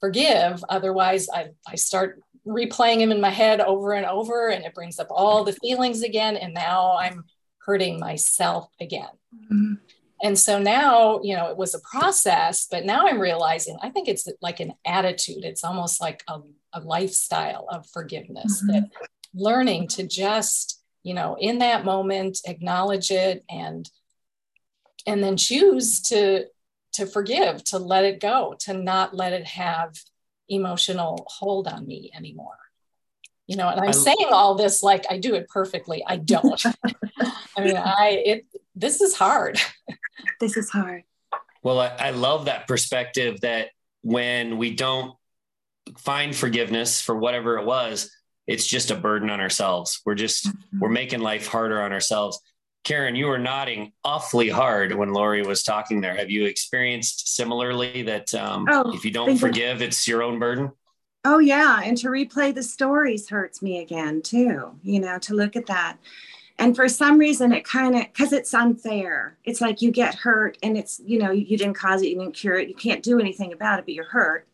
forgive. 0.00 0.62
Otherwise, 0.68 1.28
I, 1.32 1.50
I 1.66 1.76
start 1.76 2.20
replaying 2.46 2.98
them 2.98 3.12
in 3.12 3.20
my 3.20 3.30
head 3.30 3.60
over 3.60 3.92
and 3.92 4.04
over, 4.04 4.48
and 4.48 4.64
it 4.64 4.74
brings 4.74 4.98
up 4.98 5.08
all 5.10 5.44
the 5.44 5.52
feelings 5.52 6.02
again. 6.02 6.36
And 6.36 6.52
now 6.52 6.96
I'm 6.98 7.24
hurting 7.64 7.98
myself 7.98 8.68
again. 8.80 9.08
Mm-hmm. 9.34 9.74
And 10.20 10.36
so 10.36 10.58
now, 10.58 11.20
you 11.22 11.36
know, 11.36 11.46
it 11.46 11.56
was 11.56 11.74
a 11.74 11.80
process, 11.80 12.66
but 12.68 12.84
now 12.84 13.06
I'm 13.06 13.20
realizing 13.20 13.78
I 13.80 13.90
think 13.90 14.08
it's 14.08 14.26
like 14.42 14.58
an 14.58 14.72
attitude. 14.84 15.44
It's 15.44 15.62
almost 15.62 16.00
like 16.00 16.24
a, 16.26 16.40
a 16.72 16.80
lifestyle 16.80 17.66
of 17.70 17.86
forgiveness 17.86 18.62
Mhm. 18.62 18.66
that 18.72 18.90
learning 19.34 19.88
to 19.88 20.06
just, 20.06 20.80
you 21.02 21.14
know, 21.14 21.36
in 21.38 21.58
that 21.58 21.84
moment, 21.84 22.40
acknowledge 22.46 23.10
it 23.10 23.44
and 23.48 23.90
and 25.06 25.22
then 25.22 25.36
choose 25.36 26.00
to 26.02 26.46
to 26.92 27.06
forgive 27.06 27.62
to 27.64 27.78
let 27.78 28.04
it 28.04 28.20
go 28.20 28.54
to 28.58 28.74
not 28.74 29.14
let 29.14 29.32
it 29.32 29.46
have 29.46 29.94
emotional 30.48 31.26
hold 31.30 31.68
on 31.68 31.86
me 31.86 32.10
anymore 32.14 32.58
you 33.46 33.56
know 33.56 33.68
and 33.68 33.80
i'm 33.80 33.88
I- 33.90 33.92
saying 33.92 34.28
all 34.30 34.54
this 34.56 34.82
like 34.82 35.04
i 35.10 35.18
do 35.18 35.34
it 35.34 35.48
perfectly 35.48 36.02
i 36.06 36.16
don't 36.16 36.62
i 37.56 37.60
mean 37.60 37.76
i 37.76 38.22
it 38.24 38.46
this 38.74 39.00
is 39.00 39.14
hard 39.14 39.58
This 40.40 40.56
is 40.56 40.68
hard. 40.70 41.04
Well, 41.62 41.80
I, 41.80 41.88
I 41.98 42.10
love 42.10 42.44
that 42.46 42.66
perspective 42.68 43.40
that 43.40 43.68
when 44.02 44.56
we 44.58 44.74
don't 44.74 45.14
find 45.96 46.34
forgiveness 46.34 47.00
for 47.00 47.16
whatever 47.16 47.58
it 47.58 47.64
was, 47.64 48.10
it's 48.46 48.66
just 48.66 48.90
a 48.90 48.96
burden 48.96 49.30
on 49.30 49.40
ourselves. 49.40 50.00
We're 50.04 50.14
just 50.14 50.48
we're 50.78 50.88
making 50.88 51.20
life 51.20 51.46
harder 51.46 51.80
on 51.82 51.92
ourselves. 51.92 52.40
Karen, 52.84 53.14
you 53.14 53.26
were 53.26 53.38
nodding 53.38 53.92
awfully 54.04 54.48
hard 54.48 54.94
when 54.94 55.12
Lori 55.12 55.42
was 55.42 55.62
talking 55.62 56.00
there. 56.00 56.14
Have 56.14 56.30
you 56.30 56.46
experienced 56.46 57.36
similarly 57.36 58.02
that 58.02 58.34
um, 58.34 58.66
oh, 58.70 58.94
if 58.94 59.04
you 59.04 59.10
don't 59.10 59.36
forgive, 59.36 59.82
it's 59.82 60.08
your 60.08 60.22
own 60.22 60.38
burden? 60.38 60.72
Oh, 61.24 61.38
yeah. 61.40 61.82
And 61.84 61.98
to 61.98 62.08
replay 62.08 62.54
the 62.54 62.62
stories 62.62 63.28
hurts 63.28 63.60
me 63.60 63.80
again, 63.80 64.22
too, 64.22 64.78
you 64.82 65.00
know, 65.00 65.18
to 65.18 65.34
look 65.34 65.56
at 65.56 65.66
that. 65.66 65.98
And 66.58 66.74
for 66.74 66.88
some 66.88 67.18
reason, 67.18 67.52
it 67.52 67.64
kind 67.64 67.94
of, 67.94 68.04
because 68.04 68.32
it's 68.32 68.54
unfair. 68.54 69.36
It's 69.44 69.60
like 69.60 69.82
you 69.82 69.90
get 69.90 70.14
hurt 70.14 70.56
and 70.62 70.78
it's, 70.78 71.00
you 71.04 71.18
know, 71.18 71.30
you 71.30 71.58
didn't 71.58 71.74
cause 71.74 72.02
it, 72.02 72.08
you 72.08 72.18
didn't 72.18 72.34
cure 72.34 72.58
it, 72.58 72.68
you 72.68 72.74
can't 72.74 73.02
do 73.02 73.20
anything 73.20 73.52
about 73.52 73.78
it, 73.78 73.84
but 73.84 73.94
you're 73.94 74.04
hurt 74.04 74.48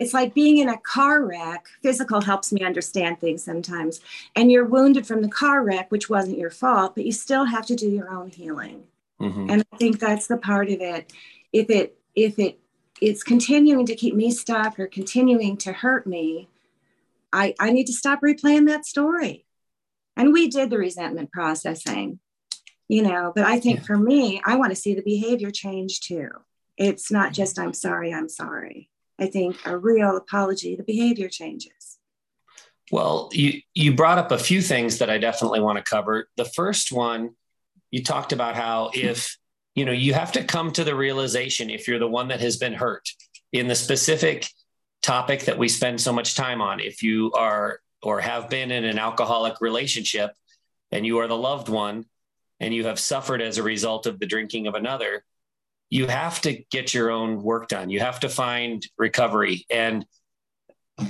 it's 0.00 0.14
like 0.14 0.32
being 0.32 0.58
in 0.58 0.68
a 0.70 0.78
car 0.78 1.24
wreck. 1.24 1.66
Physical 1.82 2.22
helps 2.22 2.52
me 2.52 2.62
understand 2.62 3.20
things 3.20 3.44
sometimes. 3.44 4.00
And 4.34 4.50
you're 4.50 4.64
wounded 4.64 5.06
from 5.06 5.20
the 5.20 5.28
car 5.28 5.62
wreck, 5.62 5.92
which 5.92 6.08
wasn't 6.08 6.38
your 6.38 6.50
fault, 6.50 6.94
but 6.94 7.04
you 7.04 7.12
still 7.12 7.44
have 7.44 7.66
to 7.66 7.76
do 7.76 7.88
your 7.88 8.10
own 8.10 8.30
healing. 8.30 8.84
Mm-hmm. 9.20 9.50
And 9.50 9.64
I 9.70 9.76
think 9.76 10.00
that's 10.00 10.26
the 10.26 10.38
part 10.38 10.70
of 10.70 10.80
it. 10.80 11.12
If 11.52 11.68
it 11.68 11.98
if 12.16 12.38
it 12.38 12.58
it's 13.02 13.22
continuing 13.22 13.84
to 13.86 13.94
keep 13.94 14.14
me 14.14 14.30
stuck 14.30 14.80
or 14.80 14.86
continuing 14.86 15.58
to 15.58 15.72
hurt 15.72 16.06
me, 16.06 16.48
I, 17.32 17.54
I 17.60 17.70
need 17.70 17.86
to 17.86 17.92
stop 17.92 18.20
replaying 18.22 18.66
that 18.68 18.86
story. 18.86 19.44
And 20.16 20.32
we 20.32 20.48
did 20.48 20.70
the 20.70 20.78
resentment 20.78 21.30
processing, 21.30 22.18
you 22.88 23.02
know, 23.02 23.32
but 23.34 23.44
I 23.44 23.60
think 23.60 23.84
for 23.84 23.96
me, 23.96 24.40
I 24.44 24.56
want 24.56 24.70
to 24.70 24.76
see 24.76 24.94
the 24.94 25.02
behavior 25.02 25.50
change 25.50 26.00
too. 26.00 26.28
It's 26.76 27.10
not 27.10 27.32
just 27.32 27.58
I'm 27.58 27.74
sorry, 27.74 28.12
I'm 28.12 28.28
sorry. 28.28 28.90
I 29.20 29.26
think 29.26 29.58
a 29.66 29.76
real 29.76 30.16
apology, 30.16 30.74
the 30.74 30.82
behavior 30.82 31.28
changes. 31.28 31.98
Well, 32.90 33.28
you 33.32 33.60
you 33.74 33.94
brought 33.94 34.18
up 34.18 34.32
a 34.32 34.38
few 34.38 34.62
things 34.62 34.98
that 34.98 35.10
I 35.10 35.18
definitely 35.18 35.60
want 35.60 35.78
to 35.78 35.84
cover. 35.88 36.28
The 36.36 36.44
first 36.44 36.90
one, 36.90 37.30
you 37.90 38.02
talked 38.02 38.32
about 38.32 38.56
how 38.56 38.90
if 38.94 39.36
you 39.74 39.84
know 39.84 39.92
you 39.92 40.14
have 40.14 40.32
to 40.32 40.42
come 40.42 40.72
to 40.72 40.84
the 40.84 40.94
realization 40.94 41.70
if 41.70 41.86
you're 41.86 42.00
the 42.00 42.08
one 42.08 42.28
that 42.28 42.40
has 42.40 42.56
been 42.56 42.72
hurt 42.72 43.08
in 43.52 43.68
the 43.68 43.74
specific 43.74 44.48
topic 45.02 45.44
that 45.44 45.58
we 45.58 45.68
spend 45.68 46.00
so 46.00 46.12
much 46.12 46.34
time 46.34 46.60
on. 46.60 46.80
If 46.80 47.02
you 47.02 47.32
are 47.32 47.80
or 48.02 48.20
have 48.20 48.48
been 48.48 48.70
in 48.70 48.84
an 48.84 48.98
alcoholic 48.98 49.60
relationship 49.60 50.32
and 50.90 51.06
you 51.06 51.18
are 51.18 51.28
the 51.28 51.36
loved 51.36 51.68
one 51.68 52.06
and 52.58 52.74
you 52.74 52.86
have 52.86 52.98
suffered 52.98 53.40
as 53.40 53.58
a 53.58 53.62
result 53.62 54.06
of 54.06 54.18
the 54.18 54.26
drinking 54.26 54.66
of 54.66 54.74
another, 54.74 55.24
you 55.90 56.06
have 56.06 56.40
to 56.42 56.64
get 56.70 56.94
your 56.94 57.10
own 57.10 57.42
work 57.42 57.68
done. 57.68 57.90
You 57.90 58.00
have 58.00 58.20
to 58.20 58.28
find 58.28 58.82
recovery. 58.96 59.66
And, 59.68 60.06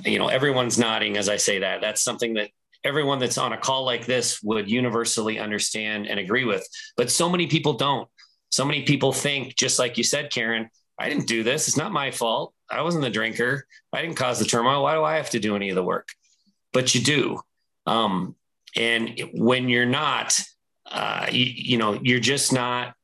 you 0.05 0.19
know, 0.19 0.29
everyone's 0.29 0.79
nodding 0.79 1.19
as 1.19 1.29
I 1.29 1.37
say 1.37 1.61
that. 1.61 1.83
That's 1.83 2.03
something 2.03 2.35
that 2.35 2.51
everyone 2.83 3.19
that's 3.19 3.37
on 3.37 3.53
a 3.53 3.59
call 3.59 3.85
like 3.85 4.07
this 4.07 4.43
would 4.43 4.71
universally 4.71 5.39
understand 5.39 6.07
and 6.07 6.19
agree 6.19 6.45
with. 6.45 6.67
But 6.97 7.11
so 7.11 7.29
many 7.29 7.47
people 7.47 7.75
don't. 7.75 8.09
So 8.51 8.65
many 8.65 8.83
people 8.83 9.13
think, 9.13 9.55
just 9.55 9.79
like 9.79 9.99
you 9.99 10.03
said, 10.03 10.33
Karen, 10.33 10.71
I 10.99 11.09
didn't 11.09 11.29
do 11.29 11.43
this. 11.43 11.69
It's 11.69 11.77
not 11.77 11.93
my 11.93 12.11
fault. 12.11 12.55
I 12.71 12.83
wasn't 12.83 13.05
the 13.05 13.11
drinker. 13.11 13.67
I 13.93 14.03
didn't 14.03 14.17
cause 14.17 14.39
the 14.39 14.45
turmoil. 14.45 14.83
Why 14.83 14.95
do 14.95 15.05
I 15.05 15.17
have 15.17 15.31
to 15.31 15.39
do 15.39 15.57
any 15.57 15.69
of 15.69 15.77
the 15.77 15.85
work? 15.85 16.09
But 16.73 16.95
you 16.95 17.01
do. 17.03 17.41
Um, 17.87 18.35
and 18.77 19.21
when 19.35 19.69
you're 19.69 19.87
not, 19.87 20.41
uh, 20.87 21.27
you, 21.31 21.45
you 21.45 21.77
know, 21.79 21.99
you're 22.03 22.21
just 22.21 22.53
not 22.53 22.95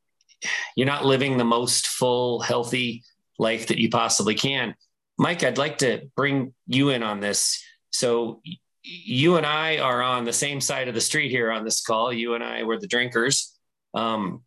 you're 0.76 0.86
not 0.86 1.04
living 1.04 1.36
the 1.36 1.44
most 1.44 1.86
full, 1.86 2.40
healthy 2.40 3.02
life 3.38 3.68
that 3.68 3.78
you 3.78 3.88
possibly 3.88 4.34
can. 4.34 4.74
Mike, 5.18 5.42
I'd 5.42 5.58
like 5.58 5.78
to 5.78 6.10
bring 6.16 6.54
you 6.66 6.90
in 6.90 7.02
on 7.02 7.20
this. 7.20 7.62
So 7.90 8.40
you 8.82 9.36
and 9.36 9.46
I 9.46 9.78
are 9.78 10.02
on 10.02 10.24
the 10.24 10.32
same 10.32 10.60
side 10.60 10.88
of 10.88 10.94
the 10.94 11.00
street 11.00 11.30
here 11.30 11.50
on 11.50 11.64
this 11.64 11.80
call. 11.80 12.12
You 12.12 12.34
and 12.34 12.44
I 12.44 12.62
were 12.62 12.78
the 12.78 12.86
drinkers. 12.86 13.58
Um, 13.94 14.42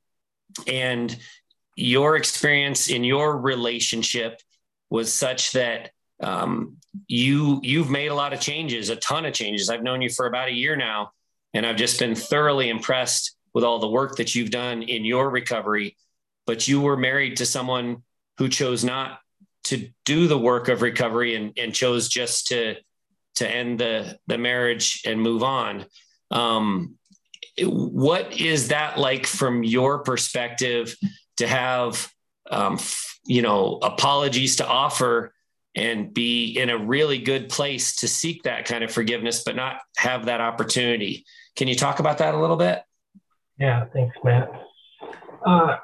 and 0.67 1.15
your 1.75 2.15
experience 2.15 2.89
in 2.89 3.03
your 3.03 3.37
relationship 3.37 4.41
was 4.89 5.13
such 5.13 5.53
that 5.53 5.91
um, 6.21 6.77
you 7.07 7.59
you've 7.63 7.89
made 7.89 8.07
a 8.07 8.15
lot 8.15 8.33
of 8.33 8.39
changes, 8.39 8.89
a 8.89 8.95
ton 8.97 9.25
of 9.25 9.33
changes. 9.33 9.69
I've 9.69 9.83
known 9.83 10.01
you 10.01 10.09
for 10.09 10.25
about 10.25 10.49
a 10.49 10.53
year 10.53 10.75
now, 10.75 11.11
and 11.53 11.65
I've 11.65 11.77
just 11.77 11.99
been 11.99 12.15
thoroughly 12.15 12.69
impressed 12.69 13.35
with 13.53 13.63
all 13.63 13.79
the 13.79 13.87
work 13.87 14.17
that 14.17 14.35
you've 14.35 14.51
done 14.51 14.83
in 14.83 15.05
your 15.05 15.29
recovery, 15.29 15.97
but 16.45 16.67
you 16.67 16.81
were 16.81 16.97
married 16.97 17.37
to 17.37 17.45
someone 17.45 18.03
who 18.37 18.49
chose 18.49 18.83
not 18.83 19.19
to 19.65 19.89
do 20.05 20.27
the 20.27 20.37
work 20.37 20.67
of 20.67 20.81
recovery 20.81 21.35
and, 21.35 21.53
and 21.57 21.73
chose 21.73 22.07
just 22.07 22.47
to 22.47 22.75
to 23.35 23.47
end 23.47 23.79
the 23.79 24.17
the 24.27 24.37
marriage 24.37 25.01
and 25.05 25.21
move 25.21 25.43
on. 25.43 25.85
Um, 26.31 26.95
what 27.61 28.39
is 28.39 28.69
that 28.69 28.97
like 28.97 29.25
from 29.25 29.63
your 29.63 29.99
perspective 29.99 30.95
to 31.37 31.47
have 31.47 32.11
um, 32.49 32.79
you 33.25 33.41
know 33.41 33.79
apologies 33.81 34.57
to 34.57 34.67
offer 34.67 35.33
and 35.75 36.13
be 36.13 36.57
in 36.57 36.69
a 36.69 36.77
really 36.77 37.19
good 37.19 37.47
place 37.47 37.97
to 37.97 38.07
seek 38.07 38.43
that 38.43 38.65
kind 38.65 38.83
of 38.83 38.91
forgiveness 38.91 39.43
but 39.43 39.55
not 39.55 39.81
have 39.97 40.25
that 40.25 40.41
opportunity 40.41 41.25
can 41.55 41.67
you 41.67 41.75
talk 41.75 41.99
about 41.99 42.17
that 42.17 42.33
a 42.33 42.39
little 42.39 42.55
bit 42.55 42.81
yeah, 43.59 43.85
thanks, 43.93 44.15
Matt. 44.23 44.49
Uh, 45.45 45.77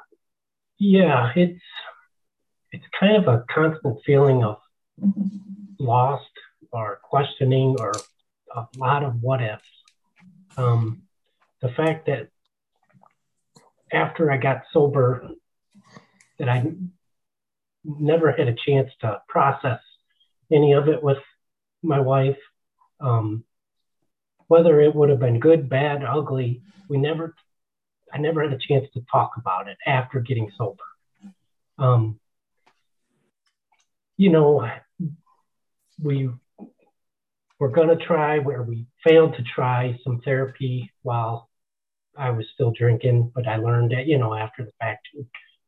yeah, 0.78 1.32
it's 1.36 1.60
it's 2.72 2.84
kind 2.98 3.16
of 3.16 3.28
a 3.28 3.44
constant 3.52 3.98
feeling 4.04 4.42
of 4.44 4.58
lost 5.78 6.24
or 6.72 7.00
questioning 7.02 7.76
or 7.78 7.92
a 8.54 8.66
lot 8.76 9.04
of 9.04 9.22
what 9.22 9.42
ifs. 9.42 9.62
Um, 10.56 11.02
the 11.60 11.68
fact 11.68 12.06
that 12.06 12.28
after 13.92 14.30
I 14.30 14.36
got 14.36 14.62
sober, 14.72 15.28
that 16.38 16.48
I 16.48 16.64
never 17.84 18.32
had 18.32 18.48
a 18.48 18.56
chance 18.66 18.90
to 19.00 19.20
process 19.28 19.80
any 20.52 20.72
of 20.72 20.88
it 20.88 21.02
with 21.02 21.18
my 21.82 22.00
wife. 22.00 22.38
Um, 23.00 23.44
whether 24.48 24.80
it 24.80 24.94
would 24.94 25.10
have 25.10 25.20
been 25.20 25.40
good, 25.40 25.68
bad, 25.68 26.04
ugly, 26.04 26.62
we 26.88 26.98
never 26.98 27.34
I 28.16 28.18
never 28.18 28.42
had 28.42 28.52
a 28.52 28.58
chance 28.58 28.86
to 28.94 29.04
talk 29.12 29.32
about 29.36 29.68
it 29.68 29.76
after 29.86 30.20
getting 30.20 30.50
sober. 30.56 30.82
Um, 31.78 32.18
you 34.16 34.30
know, 34.30 34.66
we 36.02 36.30
were 37.58 37.68
going 37.68 37.88
to 37.88 38.06
try 38.06 38.38
where 38.38 38.62
we 38.62 38.86
failed 39.06 39.34
to 39.36 39.42
try 39.42 39.98
some 40.02 40.22
therapy 40.24 40.90
while 41.02 41.50
I 42.16 42.30
was 42.30 42.46
still 42.54 42.70
drinking, 42.70 43.32
but 43.34 43.46
I 43.46 43.56
learned 43.56 43.92
that, 43.92 44.06
you 44.06 44.16
know, 44.16 44.32
after 44.32 44.64
the 44.64 44.72
fact, 44.80 45.08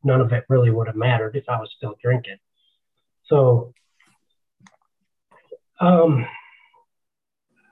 none 0.03 0.23
of 0.23 0.33
it 0.33 0.45
really 0.49 0.71
would 0.71 0.87
have 0.87 0.97
mattered 0.97 1.37
if 1.37 1.45
I 1.51 1.61
was 1.61 1.71
still 1.77 1.97
drinking. 2.03 2.39
So 3.27 3.75
um, 5.81 6.27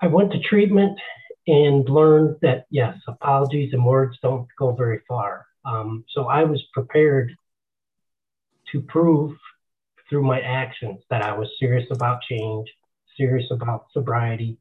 I 0.03 0.09
went 0.09 0.33
to 0.33 0.39
treatment 0.41 0.99
and 1.47 1.89
learned 1.89 2.37
that 2.43 2.67
yes, 2.71 2.97
apologies 3.07 3.73
and 3.73 3.85
words 3.85 4.19
don't 4.23 4.49
go 4.59 4.73
very 4.73 5.01
far. 5.07 5.47
Um, 5.65 6.05
so 6.13 6.27
I 6.27 6.45
was 6.45 6.63
prepared 6.73 7.35
to 8.73 8.81
prove 8.81 9.37
through 10.09 10.23
my 10.23 10.41
actions 10.41 11.01
that 11.11 11.23
I 11.23 11.37
was 11.37 11.49
serious 11.59 11.87
about 11.91 12.23
change, 12.23 12.69
serious 13.17 13.47
about 13.51 13.87
sobriety, 13.93 14.59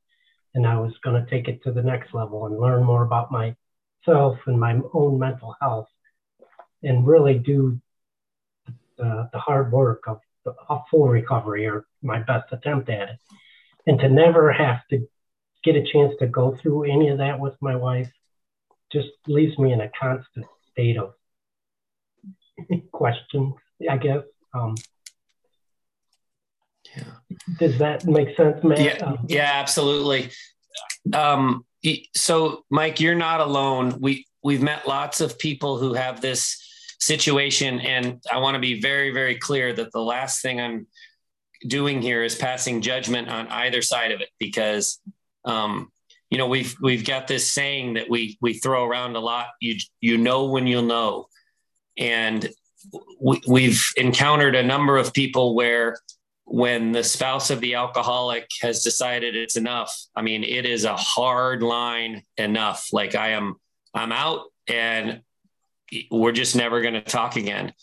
and 0.53 0.65
I 0.65 0.79
was 0.79 0.93
going 1.03 1.23
to 1.23 1.29
take 1.29 1.47
it 1.47 1.63
to 1.63 1.71
the 1.71 1.83
next 1.83 2.13
level 2.13 2.45
and 2.45 2.59
learn 2.59 2.83
more 2.83 3.03
about 3.03 3.31
myself 3.31 4.37
and 4.45 4.59
my 4.59 4.79
own 4.93 5.19
mental 5.19 5.55
health 5.61 5.87
and 6.83 7.05
really 7.05 7.39
do 7.39 7.79
the, 8.97 9.29
the 9.33 9.39
hard 9.39 9.71
work 9.71 10.03
of 10.07 10.19
a 10.69 10.79
full 10.89 11.07
recovery 11.07 11.65
or 11.67 11.85
my 12.01 12.19
best 12.21 12.51
attempt 12.51 12.89
at 12.89 13.09
it. 13.09 13.19
And 13.87 13.99
to 13.99 14.09
never 14.09 14.51
have 14.51 14.87
to 14.89 15.07
get 15.65 15.75
a 15.75 15.83
chance 15.83 16.13
to 16.19 16.27
go 16.27 16.55
through 16.61 16.83
any 16.83 17.09
of 17.09 17.17
that 17.17 17.39
with 17.39 17.55
my 17.59 17.75
wife 17.75 18.09
just 18.91 19.09
leaves 19.27 19.57
me 19.57 19.73
in 19.73 19.81
a 19.81 19.89
constant 19.99 20.45
state 20.71 20.97
of 20.97 21.13
questions, 22.91 23.55
I 23.89 23.97
guess. 23.97 24.23
Um, 24.53 24.75
yeah. 26.95 27.03
Does 27.59 27.77
that 27.79 28.05
make 28.05 28.37
sense, 28.37 28.63
Matt? 28.63 28.79
Yeah, 28.79 29.05
um, 29.05 29.25
yeah 29.27 29.51
absolutely. 29.55 30.29
Um, 31.11 31.65
so, 32.15 32.63
Mike, 32.69 32.99
you're 32.99 33.15
not 33.15 33.41
alone. 33.41 33.99
We 33.99 34.25
we've 34.43 34.61
met 34.61 34.87
lots 34.87 35.19
of 35.19 35.37
people 35.39 35.77
who 35.77 35.93
have 35.93 36.21
this 36.21 36.61
situation, 36.99 37.79
and 37.79 38.23
I 38.31 38.37
want 38.37 38.55
to 38.55 38.59
be 38.59 38.79
very, 38.79 39.11
very 39.11 39.35
clear 39.35 39.73
that 39.73 39.91
the 39.91 39.99
last 39.99 40.41
thing 40.41 40.61
I'm 40.61 40.87
doing 41.67 42.01
here 42.01 42.23
is 42.23 42.35
passing 42.35 42.81
judgment 42.81 43.29
on 43.29 43.47
either 43.47 43.81
side 43.81 44.11
of 44.11 44.21
it 44.21 44.29
because 44.39 44.99
um, 45.45 45.91
you 46.29 46.37
know, 46.37 46.47
we've 46.47 46.75
we've 46.81 47.05
got 47.05 47.27
this 47.27 47.51
saying 47.51 47.95
that 47.95 48.09
we 48.09 48.37
we 48.41 48.53
throw 48.53 48.85
around 48.85 49.15
a 49.15 49.19
lot. 49.19 49.47
You 49.61 49.75
you 50.01 50.17
know 50.17 50.45
when 50.45 50.67
you'll 50.67 50.83
know, 50.83 51.27
and 51.97 52.49
we, 53.21 53.41
we've 53.47 53.85
encountered 53.97 54.55
a 54.55 54.63
number 54.63 54.97
of 54.97 55.13
people 55.13 55.55
where 55.55 55.97
when 56.47 56.91
the 56.91 57.03
spouse 57.03 57.49
of 57.49 57.59
the 57.61 57.73
alcoholic 57.73 58.47
has 58.61 58.83
decided 58.83 59.35
it's 59.35 59.55
enough 59.55 59.91
i 60.15 60.21
mean 60.21 60.43
it 60.43 60.63
is 60.63 60.83
a 60.83 60.95
hard 60.95 61.63
line 61.63 62.21
enough 62.37 62.89
like 62.93 63.15
i 63.15 63.29
am 63.29 63.55
i'm 63.95 64.11
out 64.11 64.41
and 64.67 65.23
we're 66.11 66.31
just 66.31 66.55
never 66.55 66.81
going 66.81 66.93
to 66.93 67.01
talk 67.01 67.35
again. 67.35 67.73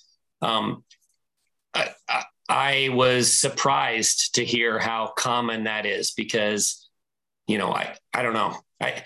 Um, 0.40 0.84
I, 1.74 1.90
I, 2.08 2.22
I 2.48 2.88
was 2.92 3.32
surprised 3.32 4.34
to 4.34 4.44
hear 4.44 4.78
how 4.78 5.12
common 5.16 5.64
that 5.64 5.86
is 5.86 6.12
because, 6.12 6.81
you 7.52 7.58
know, 7.58 7.70
I, 7.70 7.94
I 8.14 8.22
don't 8.22 8.32
know. 8.32 8.56
I, 8.80 9.04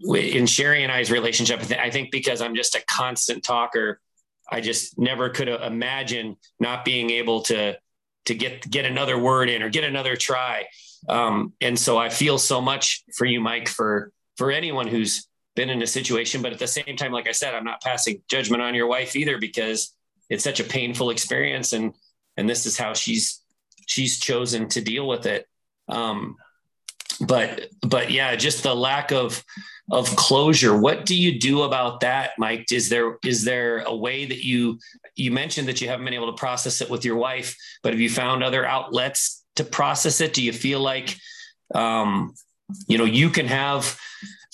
in 0.00 0.46
Sherry 0.46 0.82
and 0.82 0.90
I's 0.90 1.12
relationship, 1.12 1.60
I 1.78 1.90
think 1.90 2.10
because 2.10 2.40
I'm 2.40 2.54
just 2.56 2.74
a 2.74 2.82
constant 2.88 3.44
talker, 3.44 4.00
I 4.50 4.62
just 4.62 4.98
never 4.98 5.28
could 5.28 5.48
imagine 5.48 6.38
not 6.58 6.86
being 6.86 7.10
able 7.10 7.42
to 7.42 7.76
to 8.24 8.34
get 8.34 8.68
get 8.68 8.86
another 8.86 9.18
word 9.18 9.50
in 9.50 9.62
or 9.62 9.68
get 9.68 9.84
another 9.84 10.16
try. 10.16 10.64
Um, 11.06 11.52
and 11.60 11.78
so 11.78 11.98
I 11.98 12.08
feel 12.08 12.38
so 12.38 12.62
much 12.62 13.04
for 13.14 13.26
you, 13.26 13.40
Mike, 13.40 13.68
for 13.68 14.10
for 14.38 14.50
anyone 14.50 14.86
who's 14.86 15.28
been 15.54 15.68
in 15.68 15.82
a 15.82 15.86
situation. 15.86 16.40
But 16.40 16.52
at 16.52 16.58
the 16.58 16.66
same 16.66 16.96
time, 16.96 17.12
like 17.12 17.28
I 17.28 17.32
said, 17.32 17.54
I'm 17.54 17.64
not 17.64 17.82
passing 17.82 18.22
judgment 18.28 18.62
on 18.62 18.74
your 18.74 18.86
wife 18.86 19.16
either 19.16 19.38
because 19.38 19.94
it's 20.30 20.44
such 20.44 20.60
a 20.60 20.64
painful 20.64 21.10
experience, 21.10 21.74
and 21.74 21.94
and 22.38 22.48
this 22.48 22.64
is 22.64 22.78
how 22.78 22.94
she's 22.94 23.42
she's 23.86 24.18
chosen 24.18 24.68
to 24.70 24.80
deal 24.80 25.06
with 25.06 25.26
it. 25.26 25.46
Um, 25.88 26.36
but 27.20 27.68
but 27.82 28.10
yeah, 28.10 28.34
just 28.36 28.62
the 28.62 28.74
lack 28.74 29.12
of 29.12 29.44
of 29.90 30.14
closure. 30.16 30.76
What 30.76 31.06
do 31.06 31.14
you 31.14 31.38
do 31.38 31.62
about 31.62 32.00
that, 32.00 32.32
Mike? 32.38 32.72
Is 32.72 32.88
there 32.88 33.18
is 33.24 33.44
there 33.44 33.78
a 33.80 33.94
way 33.94 34.26
that 34.26 34.44
you 34.44 34.78
you 35.14 35.30
mentioned 35.30 35.68
that 35.68 35.80
you 35.80 35.88
haven't 35.88 36.04
been 36.04 36.14
able 36.14 36.32
to 36.32 36.38
process 36.38 36.80
it 36.80 36.90
with 36.90 37.04
your 37.04 37.16
wife, 37.16 37.56
but 37.82 37.92
have 37.92 38.00
you 38.00 38.10
found 38.10 38.42
other 38.42 38.66
outlets 38.66 39.44
to 39.56 39.64
process 39.64 40.20
it? 40.20 40.34
Do 40.34 40.42
you 40.42 40.52
feel 40.52 40.80
like 40.80 41.16
um, 41.74 42.34
you 42.88 42.98
know 42.98 43.04
you 43.04 43.30
can 43.30 43.46
have 43.46 43.98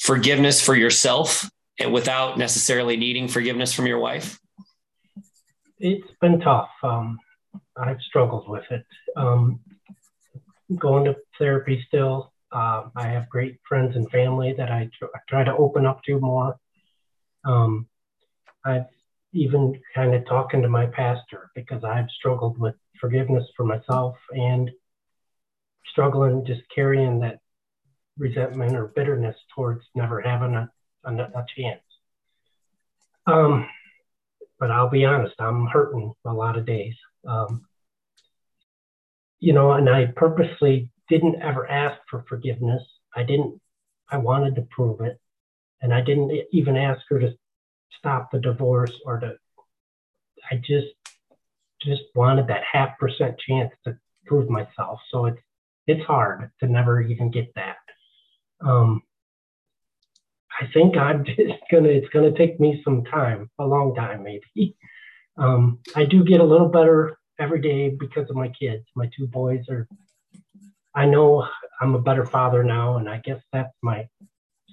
forgiveness 0.01 0.61
for 0.61 0.75
yourself 0.75 1.48
without 1.90 2.38
necessarily 2.38 2.96
needing 2.96 3.29
forgiveness 3.29 3.72
from 3.72 3.87
your 3.87 3.98
wife? 3.98 4.38
It's 5.79 6.12
been 6.20 6.40
tough. 6.40 6.70
Um, 6.83 7.18
I've 7.77 8.01
struggled 8.03 8.48
with 8.48 8.64
it. 8.70 8.85
Um, 9.16 9.61
going 10.79 11.05
to 11.05 11.16
therapy 11.38 11.85
still. 11.88 12.32
Uh, 12.52 12.88
I 12.94 13.08
have 13.08 13.28
great 13.28 13.58
friends 13.66 13.96
and 13.96 14.10
family 14.10 14.54
that 14.56 14.70
I, 14.70 14.90
tr- 14.98 15.06
I 15.14 15.18
try 15.28 15.44
to 15.44 15.56
open 15.56 15.86
up 15.86 16.02
to 16.04 16.20
more. 16.20 16.56
Um, 17.44 17.86
I've 18.64 18.86
even 19.32 19.80
kind 19.94 20.14
of 20.14 20.26
talking 20.26 20.62
to 20.62 20.68
my 20.68 20.86
pastor 20.86 21.50
because 21.54 21.82
I've 21.82 22.10
struggled 22.10 22.58
with 22.58 22.74
forgiveness 23.00 23.44
for 23.56 23.64
myself 23.64 24.16
and 24.30 24.70
struggling 25.86 26.44
just 26.44 26.62
carrying 26.74 27.20
that 27.20 27.40
resentment 28.18 28.76
or 28.76 28.88
bitterness 28.88 29.36
towards 29.54 29.82
never 29.94 30.20
having 30.20 30.54
a, 30.54 30.70
a, 31.04 31.12
a 31.14 31.46
chance. 31.56 31.82
Um, 33.26 33.66
but 34.58 34.70
I'll 34.70 34.90
be 34.90 35.04
honest, 35.04 35.34
I'm 35.38 35.66
hurting 35.66 36.12
a 36.24 36.32
lot 36.32 36.58
of 36.58 36.66
days. 36.66 36.94
Um, 37.26 37.66
you 39.40 39.52
know, 39.52 39.72
and 39.72 39.88
I 39.88 40.06
purposely 40.14 40.90
didn't 41.12 41.42
ever 41.42 41.68
ask 41.68 42.01
for 42.09 42.25
forgiveness. 42.27 42.83
I 43.14 43.22
didn't, 43.22 43.61
I 44.11 44.16
wanted 44.16 44.55
to 44.57 44.62
prove 44.62 45.03
it. 45.03 45.20
And 45.83 45.92
I 45.92 46.01
didn't 46.01 46.31
even 46.53 46.77
ask 46.77 47.03
her 47.11 47.18
to 47.18 47.35
stop 47.98 48.31
the 48.31 48.38
divorce 48.38 48.98
or 49.05 49.20
to, 49.20 49.37
I 50.51 50.57
just, 50.57 50.94
just 51.83 52.03
wanted 52.14 52.46
that 52.46 52.62
half 52.70 52.98
percent 52.98 53.38
chance 53.38 53.72
to 53.85 53.98
prove 54.25 54.48
myself. 54.48 55.01
So 55.11 55.27
it's, 55.27 55.40
it's 55.87 56.05
hard 56.07 56.51
to 56.61 56.66
never 56.66 57.03
even 57.03 57.31
get 57.31 57.53
that. 57.57 57.77
Um, 58.64 59.03
I 60.59 60.66
think 60.72 60.96
I'm 60.96 61.25
just 61.25 61.38
gonna. 61.70 61.88
It's 61.88 62.09
gonna 62.11 62.33
take 62.33 62.61
me 62.61 62.81
some 62.85 63.05
time, 63.05 63.51
a 63.59 63.66
long 63.66 63.94
time 63.94 64.22
maybe. 64.22 64.77
Um, 65.37 65.79
I 65.96 66.05
do 66.05 66.25
get 66.25 66.40
a 66.40 66.44
little 66.44 66.68
better 66.68 67.18
every 67.38 67.61
day 67.61 67.88
because 67.88 68.29
of 68.31 68.37
my 68.37 68.48
kids. 68.48 68.85
My 68.94 69.11
two 69.16 69.27
boys 69.27 69.64
are. 69.68 69.88
I 70.94 71.07
know 71.07 71.46
I'm 71.81 71.94
a 71.94 72.00
better 72.00 72.26
father 72.26 72.62
now, 72.62 72.98
and 72.98 73.09
I 73.09 73.18
guess 73.18 73.40
that's 73.52 73.74
my 73.83 74.09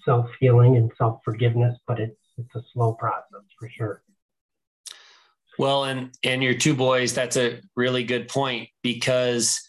self 0.05 0.27
healing 0.39 0.77
and 0.77 0.91
self 0.97 1.21
forgiveness. 1.23 1.77
But 1.87 1.99
it's 1.99 2.17
it's 2.37 2.55
a 2.55 2.63
slow 2.73 2.93
process 2.93 3.43
for 3.59 3.69
sure. 3.69 4.03
Well, 5.57 5.85
and 5.85 6.11
and 6.23 6.41
your 6.43 6.53
two 6.53 6.73
boys, 6.73 7.13
that's 7.13 7.37
a 7.37 7.59
really 7.75 8.03
good 8.03 8.27
point 8.27 8.69
because 8.81 9.59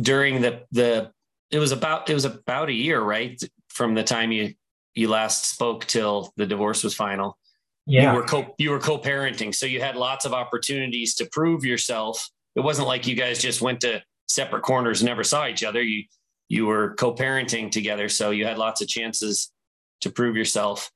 during 0.00 0.40
the 0.40 0.62
the 0.72 1.12
it 1.50 1.58
was 1.58 1.72
about 1.72 2.10
it 2.10 2.14
was 2.14 2.24
about 2.24 2.68
a 2.68 2.72
year, 2.72 3.00
right, 3.00 3.40
from 3.68 3.94
the 3.94 4.04
time 4.04 4.32
you 4.32 4.54
you 4.94 5.08
last 5.08 5.46
spoke 5.46 5.84
till 5.86 6.32
the 6.36 6.46
divorce 6.46 6.82
was 6.82 6.94
final. 6.94 7.38
Yeah. 7.86 8.10
You 8.10 8.18
were 8.18 8.24
co 8.24 8.54
you 8.58 8.70
were 8.70 8.80
co-parenting, 8.80 9.54
so 9.54 9.66
you 9.66 9.80
had 9.80 9.96
lots 9.96 10.24
of 10.24 10.32
opportunities 10.32 11.14
to 11.16 11.28
prove 11.30 11.64
yourself. 11.64 12.28
It 12.56 12.60
wasn't 12.60 12.88
like 12.88 13.06
you 13.06 13.14
guys 13.14 13.40
just 13.40 13.62
went 13.62 13.80
to 13.80 14.02
separate 14.28 14.62
corners 14.62 15.02
never 15.02 15.24
saw 15.24 15.46
each 15.46 15.64
other. 15.64 15.82
You 15.82 16.04
you 16.48 16.66
were 16.66 16.94
co-parenting 16.94 17.70
together, 17.70 18.08
so 18.08 18.30
you 18.30 18.46
had 18.46 18.58
lots 18.58 18.80
of 18.80 18.88
chances 18.88 19.52
to 20.00 20.10
prove 20.10 20.36
yourself. 20.36 20.90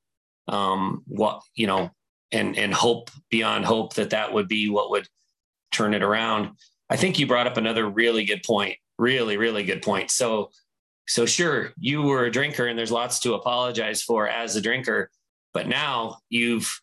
Um, 0.49 1.03
what 1.07 1.43
you 1.55 1.67
know, 1.67 1.91
and 2.31 2.57
and 2.57 2.73
hope 2.73 3.11
beyond 3.31 3.65
hope 3.65 3.95
that 3.95 4.11
that 4.11 4.33
would 4.33 4.49
be 4.49 4.69
what 4.71 4.91
would 4.91 5.07
turn 5.71 5.95
it 5.95 6.03
around. 6.03 6.51
I 6.91 6.97
think 6.97 7.19
you 7.19 7.27
brought 7.27 7.47
up 7.47 7.57
another 7.57 7.89
really 7.89 8.25
good 8.25 8.43
point 8.43 8.77
really 8.99 9.37
really 9.37 9.65
good 9.65 9.83
point 9.83 10.11
so 10.11 10.51
so 11.09 11.27
sure 11.27 11.73
you 11.77 12.03
were 12.03 12.27
a 12.27 12.31
drinker 12.31 12.69
and 12.69 12.79
there's 12.79 12.93
lots 12.93 13.19
to 13.19 13.35
apologize 13.35 14.03
for 14.03 14.29
as 14.29 14.55
a 14.55 14.61
drinker 14.61 15.11
but 15.53 15.67
now 15.67 16.19
you've 16.29 16.81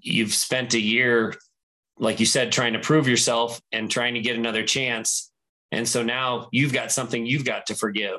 you've 0.00 0.34
spent 0.34 0.74
a 0.74 0.80
year 0.80 1.34
like 1.98 2.20
you 2.20 2.26
said 2.26 2.52
trying 2.52 2.74
to 2.74 2.78
prove 2.78 3.08
yourself 3.08 3.60
and 3.72 3.90
trying 3.90 4.12
to 4.12 4.20
get 4.20 4.36
another 4.36 4.62
chance 4.62 5.32
and 5.72 5.88
so 5.88 6.02
now 6.02 6.48
you've 6.52 6.72
got 6.72 6.92
something 6.92 7.26
you've 7.26 7.44
got 7.44 7.66
to 7.66 7.74
forgive 7.74 8.18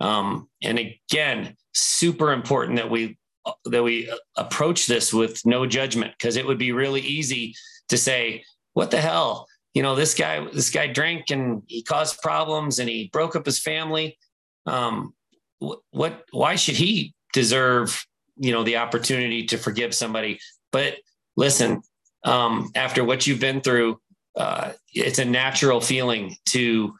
um, 0.00 0.48
and 0.62 0.78
again 0.78 1.54
super 1.74 2.32
important 2.32 2.76
that 2.76 2.90
we 2.90 3.16
that 3.64 3.82
we 3.82 4.12
approach 4.36 4.86
this 4.86 5.12
with 5.12 5.40
no 5.46 5.66
judgment 5.66 6.12
because 6.18 6.36
it 6.36 6.46
would 6.46 6.58
be 6.58 6.72
really 6.72 7.00
easy 7.00 7.54
to 7.88 7.96
say 7.96 8.42
what 8.74 8.90
the 8.90 9.00
hell 9.00 9.46
you 9.78 9.82
know, 9.82 9.94
this 9.94 10.14
guy, 10.14 10.44
this 10.52 10.70
guy 10.70 10.88
drank 10.88 11.30
and 11.30 11.62
he 11.68 11.82
caused 11.84 12.20
problems 12.20 12.80
and 12.80 12.88
he 12.88 13.10
broke 13.12 13.36
up 13.36 13.46
his 13.46 13.60
family. 13.60 14.18
Um, 14.66 15.14
what, 15.60 15.78
what, 15.90 16.24
why 16.32 16.56
should 16.56 16.74
he 16.74 17.14
deserve, 17.32 18.04
you 18.36 18.50
know, 18.50 18.64
the 18.64 18.78
opportunity 18.78 19.44
to 19.46 19.56
forgive 19.56 19.94
somebody? 19.94 20.40
But 20.72 20.96
listen, 21.36 21.82
um, 22.24 22.70
after 22.74 23.04
what 23.04 23.26
you've 23.26 23.38
been 23.38 23.60
through, 23.60 24.00
uh, 24.38 24.72
it's 24.92 25.18
a 25.18 25.24
natural 25.24 25.80
feeling 25.80 26.34
to, 26.46 26.94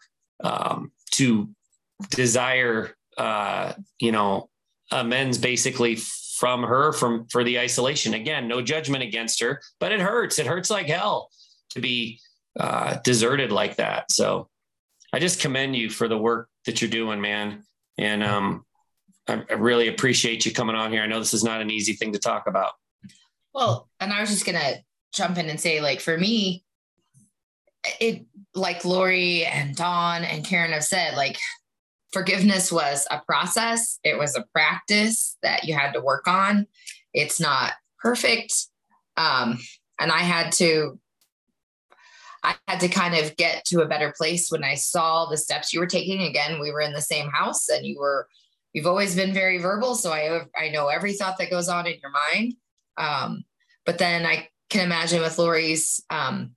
um, 0.44 0.92
to 1.12 1.48
desire, 2.10 2.94
uh, 3.16 3.72
you 3.98 4.12
know, 4.12 4.50
amends 4.90 5.38
basically 5.38 5.96
from 6.38 6.62
her 6.62 6.92
from 6.92 7.26
for 7.26 7.42
the 7.44 7.58
isolation 7.58 8.14
again 8.14 8.46
no 8.48 8.62
judgment 8.62 9.02
against 9.02 9.42
her 9.42 9.60
but 9.80 9.90
it 9.90 10.00
hurts 10.00 10.38
it 10.38 10.46
hurts 10.46 10.70
like 10.70 10.86
hell 10.86 11.28
to 11.70 11.80
be 11.80 12.20
uh, 12.58 12.98
deserted 13.04 13.52
like 13.52 13.76
that. 13.76 14.10
So 14.10 14.48
I 15.12 15.18
just 15.18 15.40
commend 15.40 15.76
you 15.76 15.90
for 15.90 16.08
the 16.08 16.18
work 16.18 16.48
that 16.66 16.80
you're 16.80 16.90
doing, 16.90 17.20
man. 17.20 17.62
And 17.96 18.22
um, 18.22 18.64
I, 19.28 19.44
I 19.48 19.54
really 19.54 19.88
appreciate 19.88 20.44
you 20.44 20.52
coming 20.52 20.76
on 20.76 20.92
here. 20.92 21.02
I 21.02 21.06
know 21.06 21.18
this 21.18 21.34
is 21.34 21.44
not 21.44 21.60
an 21.60 21.70
easy 21.70 21.94
thing 21.94 22.12
to 22.12 22.18
talk 22.18 22.46
about. 22.46 22.72
Well, 23.54 23.88
and 24.00 24.12
I 24.12 24.20
was 24.20 24.30
just 24.30 24.44
gonna 24.44 24.76
jump 25.14 25.38
in 25.38 25.48
and 25.48 25.60
say, 25.60 25.80
like, 25.80 26.00
for 26.00 26.16
me, 26.16 26.64
it 28.00 28.26
like 28.54 28.84
Lori 28.84 29.44
and 29.44 29.76
Dawn 29.76 30.24
and 30.24 30.44
Karen 30.44 30.72
have 30.72 30.84
said, 30.84 31.16
like, 31.16 31.38
forgiveness 32.12 32.72
was 32.72 33.06
a 33.10 33.20
process. 33.26 33.98
It 34.02 34.18
was 34.18 34.36
a 34.36 34.44
practice 34.52 35.36
that 35.42 35.64
you 35.64 35.74
had 35.74 35.92
to 35.92 36.00
work 36.00 36.26
on. 36.26 36.66
It's 37.12 37.38
not 37.38 37.72
perfect. 37.98 38.54
Um, 39.16 39.58
and 40.00 40.10
I 40.10 40.20
had 40.20 40.52
to 40.52 40.98
I 42.42 42.54
had 42.68 42.80
to 42.80 42.88
kind 42.88 43.16
of 43.16 43.36
get 43.36 43.64
to 43.66 43.80
a 43.80 43.88
better 43.88 44.14
place 44.16 44.50
when 44.50 44.62
I 44.62 44.74
saw 44.74 45.26
the 45.26 45.36
steps 45.36 45.72
you 45.72 45.80
were 45.80 45.86
taking. 45.86 46.22
Again, 46.22 46.60
we 46.60 46.70
were 46.70 46.80
in 46.80 46.92
the 46.92 47.00
same 47.00 47.28
house 47.30 47.68
and 47.68 47.84
you 47.84 47.98
were, 47.98 48.28
you've 48.72 48.86
always 48.86 49.16
been 49.16 49.34
very 49.34 49.58
verbal. 49.58 49.96
So 49.96 50.12
I, 50.12 50.42
I 50.56 50.68
know 50.68 50.86
every 50.86 51.14
thought 51.14 51.36
that 51.38 51.50
goes 51.50 51.68
on 51.68 51.86
in 51.86 51.98
your 52.00 52.12
mind. 52.12 52.54
Um, 52.96 53.44
but 53.84 53.98
then 53.98 54.24
I 54.24 54.48
can 54.70 54.84
imagine 54.84 55.20
with 55.20 55.36
Lori's 55.38 56.00
um, 56.10 56.52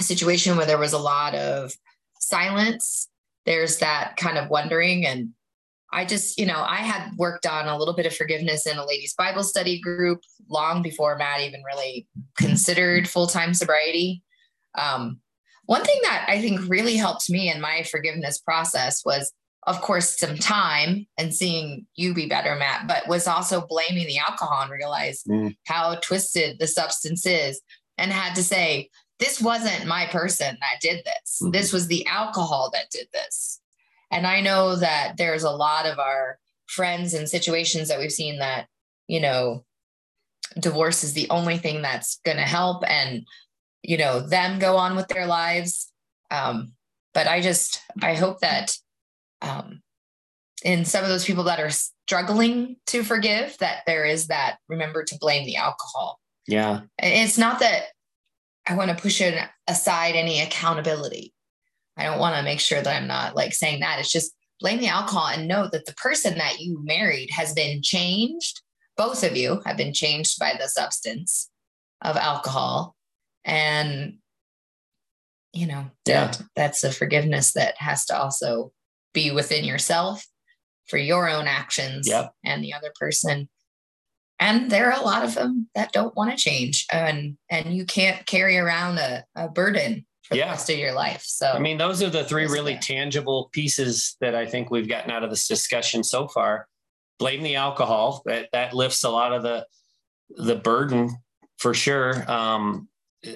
situation 0.00 0.56
where 0.56 0.66
there 0.66 0.78
was 0.78 0.92
a 0.92 0.98
lot 0.98 1.34
of 1.34 1.72
silence, 2.18 3.08
there's 3.46 3.78
that 3.78 4.16
kind 4.16 4.38
of 4.38 4.50
wondering. 4.50 5.06
And 5.06 5.30
I 5.92 6.04
just, 6.04 6.38
you 6.38 6.46
know, 6.46 6.64
I 6.66 6.76
had 6.76 7.16
worked 7.16 7.46
on 7.46 7.68
a 7.68 7.76
little 7.76 7.94
bit 7.94 8.06
of 8.06 8.14
forgiveness 8.14 8.66
in 8.66 8.78
a 8.78 8.86
ladies' 8.86 9.14
Bible 9.14 9.42
study 9.42 9.80
group 9.80 10.20
long 10.48 10.82
before 10.82 11.18
Matt 11.18 11.40
even 11.40 11.62
really 11.64 12.06
considered 12.38 13.08
full 13.08 13.26
time 13.26 13.54
sobriety. 13.54 14.22
Um, 14.76 15.20
one 15.66 15.84
thing 15.84 15.98
that 16.02 16.26
I 16.28 16.40
think 16.40 16.68
really 16.68 16.96
helped 16.96 17.28
me 17.28 17.50
in 17.50 17.60
my 17.60 17.82
forgiveness 17.82 18.38
process 18.38 19.04
was 19.04 19.32
of 19.66 19.80
course, 19.80 20.18
some 20.18 20.36
time 20.36 21.06
and 21.18 21.34
seeing 21.34 21.86
you 21.94 22.14
be 22.14 22.26
better, 22.26 22.56
Matt, 22.56 22.88
but 22.88 23.06
was 23.06 23.28
also 23.28 23.64
blaming 23.68 24.06
the 24.06 24.18
alcohol 24.18 24.62
and 24.62 24.72
realized 24.72 25.26
mm. 25.26 25.56
how 25.66 25.94
twisted 26.02 26.58
the 26.58 26.66
substance 26.66 27.24
is 27.24 27.60
and 27.96 28.12
had 28.12 28.34
to 28.34 28.42
say, 28.42 28.90
this 29.22 29.40
wasn't 29.40 29.86
my 29.86 30.06
person 30.06 30.58
that 30.60 30.80
did 30.80 31.04
this. 31.04 31.38
Mm-hmm. 31.40 31.52
This 31.52 31.72
was 31.72 31.86
the 31.86 32.04
alcohol 32.06 32.70
that 32.72 32.90
did 32.90 33.06
this. 33.12 33.60
And 34.10 34.26
I 34.26 34.40
know 34.40 34.74
that 34.76 35.16
there's 35.16 35.44
a 35.44 35.50
lot 35.50 35.86
of 35.86 36.00
our 36.00 36.38
friends 36.66 37.14
and 37.14 37.28
situations 37.28 37.88
that 37.88 38.00
we've 38.00 38.10
seen 38.10 38.40
that, 38.40 38.66
you 39.06 39.20
know, 39.20 39.64
divorce 40.58 41.04
is 41.04 41.14
the 41.14 41.30
only 41.30 41.56
thing 41.56 41.82
that's 41.82 42.18
going 42.24 42.36
to 42.36 42.42
help 42.42 42.82
and, 42.88 43.24
you 43.82 43.96
know, 43.96 44.20
them 44.20 44.58
go 44.58 44.76
on 44.76 44.96
with 44.96 45.06
their 45.08 45.26
lives. 45.26 45.92
Um, 46.30 46.72
but 47.14 47.28
I 47.28 47.40
just, 47.40 47.80
I 48.02 48.14
hope 48.14 48.40
that 48.40 48.76
um, 49.40 49.82
in 50.64 50.84
some 50.84 51.04
of 51.04 51.08
those 51.08 51.24
people 51.24 51.44
that 51.44 51.60
are 51.60 51.70
struggling 51.70 52.76
to 52.88 53.04
forgive, 53.04 53.56
that 53.58 53.82
there 53.86 54.04
is 54.04 54.26
that 54.26 54.58
remember 54.68 55.04
to 55.04 55.18
blame 55.20 55.46
the 55.46 55.56
alcohol. 55.56 56.18
Yeah. 56.48 56.80
It's 56.98 57.38
not 57.38 57.60
that 57.60 57.84
I 58.66 58.74
want 58.74 58.90
to 58.90 59.02
push 59.02 59.20
it 59.20 59.36
aside 59.66 60.14
any 60.14 60.40
accountability. 60.40 61.32
I 61.96 62.04
don't 62.04 62.18
want 62.18 62.36
to 62.36 62.42
make 62.42 62.60
sure 62.60 62.80
that 62.80 62.96
I'm 62.96 63.08
not 63.08 63.34
like 63.34 63.54
saying 63.54 63.80
that. 63.80 63.98
It's 63.98 64.12
just 64.12 64.32
blame 64.60 64.78
the 64.78 64.88
alcohol 64.88 65.26
and 65.26 65.48
know 65.48 65.68
that 65.70 65.86
the 65.86 65.94
person 65.94 66.38
that 66.38 66.60
you 66.60 66.82
married 66.84 67.30
has 67.30 67.52
been 67.52 67.82
changed. 67.82 68.60
Both 68.96 69.24
of 69.24 69.36
you 69.36 69.60
have 69.66 69.76
been 69.76 69.92
changed 69.92 70.38
by 70.38 70.54
the 70.58 70.68
substance 70.68 71.50
of 72.00 72.16
alcohol. 72.16 72.94
And, 73.44 74.18
you 75.52 75.66
know, 75.66 75.90
that, 76.06 76.40
that's 76.54 76.84
a 76.84 76.92
forgiveness 76.92 77.52
that 77.52 77.74
has 77.78 78.06
to 78.06 78.16
also 78.16 78.72
be 79.12 79.30
within 79.30 79.64
yourself 79.64 80.24
for 80.86 80.98
your 80.98 81.28
own 81.28 81.46
actions 81.46 82.08
yep. 82.08 82.32
and 82.44 82.62
the 82.62 82.74
other 82.74 82.92
person 82.98 83.48
and 84.42 84.70
there 84.70 84.90
are 84.90 85.00
a 85.00 85.04
lot 85.04 85.24
of 85.24 85.34
them 85.34 85.68
that 85.74 85.92
Dawn't 85.92 86.16
want 86.16 86.30
to 86.30 86.36
change 86.36 86.86
and 86.92 87.36
and 87.48 87.74
you 87.74 87.84
can't 87.86 88.26
carry 88.26 88.58
around 88.58 88.98
a, 88.98 89.24
a 89.36 89.48
burden 89.48 90.04
for 90.22 90.36
yeah. 90.36 90.46
the 90.46 90.50
rest 90.50 90.70
of 90.70 90.78
your 90.78 90.92
life 90.92 91.22
so. 91.22 91.52
I 91.52 91.58
mean 91.60 91.78
those 91.78 92.02
are 92.02 92.10
the 92.10 92.24
three 92.24 92.46
really 92.46 92.76
tangible 92.78 93.50
pieces 93.52 94.16
that 94.20 94.34
i 94.34 94.44
think 94.44 94.70
we've 94.70 94.88
gotten 94.88 95.10
out 95.10 95.22
of 95.24 95.30
this 95.30 95.46
discussion 95.46 96.02
so 96.04 96.28
far. 96.28 96.66
Blame 97.18 97.42
the 97.42 97.54
alcohol 97.54 98.22
that 98.26 98.48
that 98.52 98.74
lifts 98.74 99.04
a 99.04 99.10
lot 99.10 99.32
of 99.32 99.42
the 99.42 99.66
the 100.30 100.56
burden 100.56 101.10
for 101.58 101.72
sure 101.72 102.28
um 102.30 102.88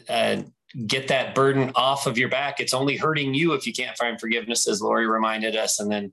uh, 0.08 0.42
get 0.86 1.08
that 1.08 1.34
burden 1.36 1.70
off 1.76 2.08
of 2.08 2.18
your 2.18 2.28
back. 2.28 2.58
It's 2.58 2.74
only 2.74 2.96
hurting 2.96 3.34
you 3.34 3.52
if 3.52 3.68
you 3.68 3.72
can't 3.72 3.96
find 3.96 4.20
forgiveness 4.20 4.66
as 4.66 4.82
lori 4.82 5.06
reminded 5.06 5.54
us 5.54 5.78
and 5.78 5.90
then 5.90 6.12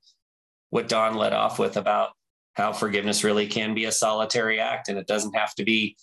what 0.69 0.87
don 0.87 1.15
led 1.15 1.33
off 1.33 1.57
with 1.57 1.77
about 1.77 2.11
how 2.53 2.71
forgiveness 2.71 3.23
really 3.23 3.47
can 3.47 3.73
be 3.73 3.85
a 3.85 3.91
solitary 3.91 4.59
act 4.59 4.89
and 4.89 4.97
it 4.97 5.07
doesn't 5.07 5.35
have 5.35 5.55
to 5.55 5.63
be 5.63 5.95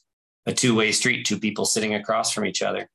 a 0.46 0.52
two 0.52 0.74
way 0.74 0.92
street, 0.92 1.24
two 1.24 1.38
people 1.38 1.64
sitting 1.64 1.94
across 1.94 2.32
from 2.32 2.44
each 2.44 2.62
other. 2.62 2.88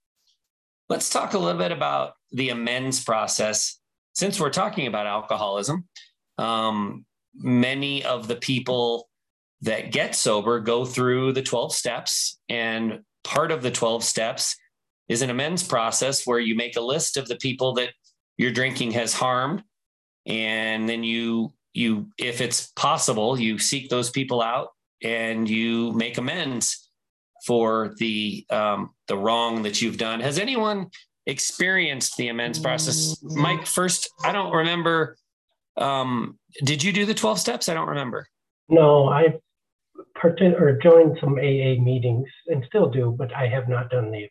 Let's 0.89 1.09
talk 1.09 1.33
a 1.33 1.39
little 1.39 1.59
bit 1.59 1.71
about 1.71 2.13
the 2.31 2.49
amends 2.49 3.03
process. 3.03 3.79
Since 4.13 4.39
we're 4.39 4.49
talking 4.49 4.87
about 4.87 5.07
alcoholism, 5.07 5.87
um, 6.37 7.05
many 7.33 8.03
of 8.03 8.27
the 8.27 8.35
people 8.35 9.09
that 9.61 9.91
get 9.91 10.15
sober 10.15 10.59
go 10.59 10.85
through 10.85 11.33
the 11.33 11.41
12 11.41 11.73
steps. 11.73 12.39
And 12.49 12.99
part 13.23 13.51
of 13.51 13.61
the 13.61 13.71
12 13.71 14.03
steps 14.03 14.55
is 15.07 15.21
an 15.21 15.29
amends 15.29 15.63
process 15.63 16.25
where 16.25 16.39
you 16.39 16.55
make 16.55 16.75
a 16.75 16.81
list 16.81 17.17
of 17.17 17.27
the 17.27 17.35
people 17.37 17.73
that 17.73 17.89
your 18.37 18.51
drinking 18.51 18.91
has 18.91 19.13
harmed. 19.13 19.63
And 20.25 20.89
then 20.89 21.03
you 21.03 21.53
you 21.75 22.07
if 22.17 22.41
it's 22.41 22.67
possible 22.75 23.39
you 23.39 23.59
seek 23.59 23.89
those 23.89 24.09
people 24.09 24.41
out 24.41 24.69
and 25.03 25.49
you 25.49 25.91
make 25.93 26.17
amends 26.17 26.89
for 27.45 27.93
the 27.97 28.45
um, 28.49 28.91
the 29.07 29.17
wrong 29.17 29.63
that 29.63 29.81
you've 29.81 29.97
done. 29.97 30.19
Has 30.19 30.39
anyone 30.39 30.89
experienced 31.27 32.17
the 32.17 32.29
amends 32.29 32.59
process? 32.59 33.21
Mike 33.21 33.65
first 33.65 34.09
i 34.23 34.31
don't 34.31 34.51
remember 34.51 35.17
um, 35.77 36.39
did 36.63 36.81
you 36.81 36.93
do 36.93 37.05
the 37.05 37.13
12 37.13 37.37
steps? 37.37 37.67
I 37.67 37.73
don't 37.73 37.89
remember. 37.89 38.27
No 38.69 39.09
i 39.09 39.33
part 40.19 40.41
or 40.41 40.79
joined 40.81 41.17
some 41.19 41.33
aa 41.37 41.75
meetings 41.81 42.27
and 42.47 42.63
still 42.67 42.89
do 42.89 43.13
but 43.17 43.33
i 43.35 43.47
have 43.47 43.67
not 43.67 43.89
done 43.89 44.11
the 44.11 44.29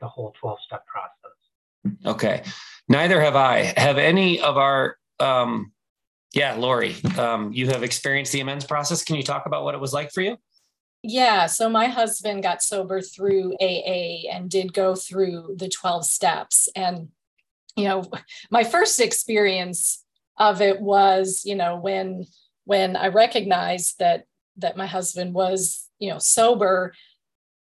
the 0.00 0.08
whole 0.08 0.34
12 0.40 0.58
step 0.66 0.84
process. 0.86 2.06
Okay. 2.06 2.42
Neither 2.88 3.20
have 3.20 3.36
i. 3.36 3.72
Have 3.76 3.98
any 3.98 4.40
of 4.40 4.56
our 4.56 4.96
um, 5.20 5.72
yeah, 6.34 6.54
Lori, 6.54 6.96
um, 7.18 7.52
you 7.52 7.68
have 7.68 7.82
experienced 7.82 8.32
the 8.32 8.40
amends 8.40 8.64
process. 8.64 9.04
Can 9.04 9.16
you 9.16 9.22
talk 9.22 9.46
about 9.46 9.64
what 9.64 9.74
it 9.74 9.80
was 9.80 9.92
like 9.92 10.10
for 10.12 10.22
you? 10.22 10.38
Yeah, 11.02 11.46
so 11.46 11.68
my 11.68 11.86
husband 11.86 12.42
got 12.42 12.62
sober 12.62 13.00
through 13.00 13.54
AA 13.60 14.30
and 14.30 14.48
did 14.48 14.72
go 14.72 14.94
through 14.94 15.56
the 15.58 15.68
12 15.68 16.06
steps. 16.06 16.68
And, 16.76 17.08
you 17.76 17.84
know, 17.84 18.04
my 18.50 18.62
first 18.62 19.00
experience 19.00 20.04
of 20.38 20.62
it 20.62 20.80
was, 20.80 21.42
you 21.44 21.56
know, 21.56 21.76
when 21.76 22.26
when 22.64 22.96
I 22.96 23.08
recognized 23.08 23.98
that 23.98 24.24
that 24.58 24.76
my 24.76 24.86
husband 24.86 25.34
was, 25.34 25.88
you 25.98 26.10
know, 26.10 26.18
sober, 26.18 26.94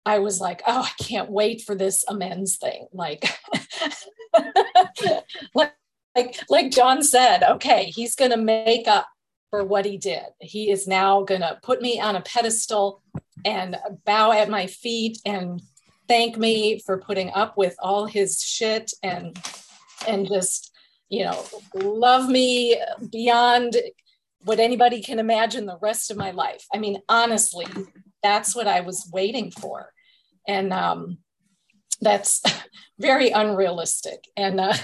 I 0.07 0.21
was 0.21 0.41
like, 0.41 0.63
oh, 0.67 0.83
I 0.83 1.03
can't 1.03 1.31
wait 1.31 1.63
for 1.63 1.75
this 1.75 2.05
amends 2.09 2.57
thing. 2.57 2.87
Like, 2.93 3.29
like 5.55 5.75
like 6.17 6.41
like 6.49 6.71
John 6.71 7.03
said, 7.03 7.43
okay, 7.43 7.85
he's 7.95 8.15
going 8.15 8.31
to 8.31 8.37
make 8.37 8.89
up 8.89 9.07
for 9.51 9.63
what 9.65 9.85
he 9.85 9.99
did. 9.99 10.25
He 10.41 10.71
is 10.71 10.89
now 10.89 11.23
going 11.23 11.43
to 11.43 11.59
put 11.63 11.83
me 11.83 12.01
on 12.01 12.17
a 12.17 12.23
pedestal 12.23 13.03
and 13.45 13.77
bow 14.05 14.33
at 14.33 14.49
my 14.49 14.67
feet 14.67 15.19
and 15.25 15.63
thank 16.09 16.37
me 16.37 16.81
for 16.81 16.99
putting 16.99 17.31
up 17.33 17.57
with 17.57 17.77
all 17.79 18.07
his 18.07 18.41
shit 18.41 18.93
and 19.03 19.39
and 20.09 20.27
just 20.27 20.73
you 21.09 21.25
know 21.25 21.45
love 21.75 22.29
me 22.29 22.81
beyond 23.13 23.77
what 24.41 24.61
anybody 24.61 25.03
can 25.03 25.19
imagine 25.19 25.67
the 25.67 25.79
rest 25.83 26.11
of 26.11 26.17
my 26.17 26.31
life. 26.31 26.65
I 26.73 26.79
mean, 26.79 27.01
honestly, 27.09 27.67
that's 28.23 28.55
what 28.55 28.69
I 28.69 28.81
was 28.81 29.09
waiting 29.13 29.51
for, 29.51 29.93
and 30.49 30.73
um, 30.73 31.19
that's 32.01 32.43
very 32.99 33.31
unrealistic. 33.31 34.25
And 34.37 34.61
uh, 34.61 34.75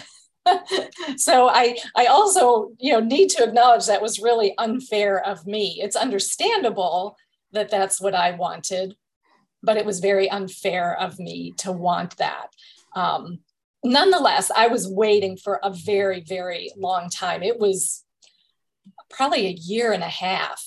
so 1.17 1.49
I 1.49 1.79
I 1.97 2.07
also 2.07 2.71
you 2.79 2.93
know 2.93 3.01
need 3.01 3.29
to 3.31 3.45
acknowledge 3.45 3.87
that 3.87 4.03
was 4.03 4.21
really 4.21 4.55
unfair 4.59 5.25
of 5.25 5.47
me. 5.47 5.81
It's 5.83 5.97
understandable 5.97 7.17
that 7.53 7.71
that's 7.71 8.01
what 8.01 8.15
I 8.15 8.33
wanted, 8.33 8.97
but 9.63 9.77
it 9.77 9.87
was 9.87 10.01
very 10.01 10.29
unfair 10.31 10.99
of 10.99 11.19
me 11.19 11.55
to 11.59 11.71
want 11.71 12.17
that. 12.17 12.49
Um, 12.97 13.41
nonetheless, 13.85 14.51
I 14.55 14.69
was 14.69 14.89
waiting 14.89 15.37
for 15.37 15.61
a 15.63 15.73
very 15.73 16.21
very 16.21 16.73
long 16.77 17.09
time. 17.09 17.43
It 17.43 17.59
was 17.59 18.05
probably 19.11 19.47
a 19.47 19.53
year 19.53 19.93
and 19.93 20.03
a 20.03 20.09
half 20.09 20.63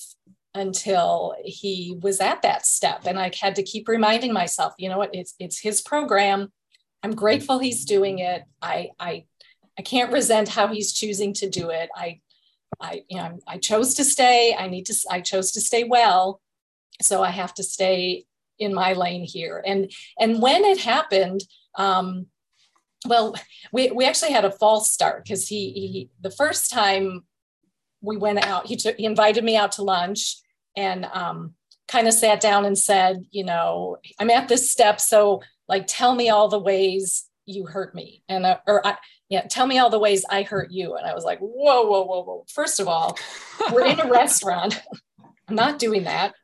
until 0.54 1.34
he 1.44 1.98
was 2.00 2.20
at 2.20 2.40
that 2.42 2.64
step, 2.64 3.02
and 3.04 3.18
I 3.18 3.30
had 3.38 3.56
to 3.56 3.62
keep 3.62 3.88
reminding 3.88 4.32
myself, 4.32 4.72
you 4.78 4.88
know 4.88 4.98
what, 4.98 5.14
it's 5.14 5.34
it's 5.38 5.60
his 5.60 5.82
program. 5.82 6.50
I'm 7.02 7.14
grateful 7.14 7.58
he's 7.58 7.84
doing 7.84 8.20
it. 8.20 8.42
I 8.62 8.90
I 8.98 9.26
I 9.78 9.82
can't 9.82 10.12
resent 10.12 10.48
how 10.48 10.68
he's 10.68 10.92
choosing 10.92 11.32
to 11.34 11.48
do 11.48 11.70
it. 11.70 11.90
I, 11.94 12.20
I, 12.80 13.02
you 13.08 13.18
know, 13.18 13.38
I 13.46 13.58
chose 13.58 13.94
to 13.94 14.04
stay. 14.04 14.54
I 14.58 14.68
need 14.68 14.86
to. 14.86 14.94
I 15.10 15.20
chose 15.20 15.52
to 15.52 15.60
stay 15.60 15.84
well, 15.84 16.40
so 17.00 17.22
I 17.22 17.30
have 17.30 17.54
to 17.54 17.62
stay 17.62 18.24
in 18.58 18.74
my 18.74 18.92
lane 18.92 19.24
here. 19.24 19.62
And 19.66 19.90
and 20.18 20.40
when 20.40 20.64
it 20.64 20.78
happened, 20.78 21.42
um, 21.76 22.26
well, 23.06 23.34
we 23.72 23.90
we 23.90 24.04
actually 24.04 24.32
had 24.32 24.44
a 24.44 24.50
false 24.50 24.90
start 24.90 25.24
because 25.24 25.48
he 25.48 25.70
he 25.72 26.10
the 26.20 26.30
first 26.30 26.70
time 26.70 27.24
we 28.00 28.16
went 28.16 28.44
out, 28.44 28.66
he 28.66 28.76
took 28.76 28.96
he 28.96 29.04
invited 29.04 29.44
me 29.44 29.56
out 29.56 29.72
to 29.72 29.82
lunch 29.82 30.36
and 30.76 31.06
um, 31.06 31.54
kind 31.88 32.06
of 32.06 32.14
sat 32.14 32.40
down 32.40 32.64
and 32.64 32.78
said, 32.78 33.24
you 33.30 33.44
know, 33.44 33.96
I'm 34.18 34.30
at 34.30 34.48
this 34.48 34.70
step, 34.70 35.00
so 35.00 35.42
like 35.68 35.84
tell 35.86 36.14
me 36.14 36.28
all 36.28 36.48
the 36.48 36.58
ways 36.58 37.28
you 37.46 37.66
hurt 37.66 37.94
me 37.94 38.22
and 38.28 38.44
uh, 38.44 38.58
or 38.66 38.86
I, 38.86 38.96
yeah, 39.28 39.42
tell 39.42 39.66
me 39.66 39.78
all 39.78 39.90
the 39.90 39.98
ways 39.98 40.24
I 40.28 40.42
hurt 40.42 40.70
you. 40.70 40.96
And 40.96 41.06
I 41.06 41.14
was 41.14 41.24
like, 41.24 41.38
whoa, 41.40 41.82
whoa, 41.82 42.04
whoa, 42.04 42.22
whoa. 42.22 42.44
First 42.52 42.80
of 42.80 42.88
all, 42.88 43.18
we're 43.72 43.86
in 43.86 44.00
a 44.00 44.08
restaurant. 44.10 44.80
I'm 45.48 45.56
not 45.56 45.78
doing 45.78 46.04
that. 46.04 46.34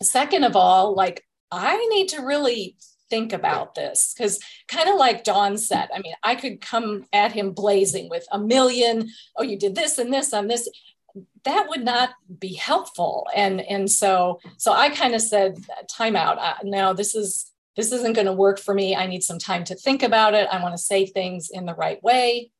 Second 0.00 0.44
of 0.44 0.56
all, 0.56 0.94
like, 0.94 1.24
I 1.50 1.76
need 1.88 2.08
to 2.10 2.22
really 2.22 2.76
think 3.10 3.34
about 3.34 3.74
this 3.74 4.14
because 4.16 4.40
kind 4.68 4.88
of 4.88 4.96
like 4.96 5.22
Dawn 5.22 5.58
said, 5.58 5.88
I 5.94 6.00
mean, 6.00 6.14
I 6.22 6.34
could 6.34 6.62
come 6.62 7.04
at 7.12 7.32
him 7.32 7.52
blazing 7.52 8.08
with 8.08 8.26
a 8.32 8.38
million, 8.38 9.10
oh, 9.36 9.42
you 9.42 9.58
did 9.58 9.74
this 9.74 9.98
and 9.98 10.12
this 10.12 10.32
and 10.32 10.48
this. 10.48 10.68
That 11.44 11.66
would 11.68 11.84
not 11.84 12.10
be 12.38 12.54
helpful. 12.54 13.26
And 13.34 13.60
and 13.60 13.90
so 13.90 14.40
so 14.56 14.72
I 14.72 14.88
kind 14.88 15.14
of 15.14 15.20
said, 15.20 15.58
time 15.90 16.16
out. 16.16 16.38
Uh, 16.38 16.54
now 16.64 16.94
this 16.94 17.14
is 17.14 17.51
this 17.76 17.92
isn't 17.92 18.14
going 18.14 18.26
to 18.26 18.32
work 18.32 18.58
for 18.58 18.74
me. 18.74 18.94
I 18.94 19.06
need 19.06 19.22
some 19.22 19.38
time 19.38 19.64
to 19.64 19.74
think 19.74 20.02
about 20.02 20.34
it. 20.34 20.48
I 20.50 20.62
want 20.62 20.74
to 20.74 20.82
say 20.82 21.06
things 21.06 21.50
in 21.50 21.66
the 21.66 21.74
right 21.74 22.02
way. 22.02 22.50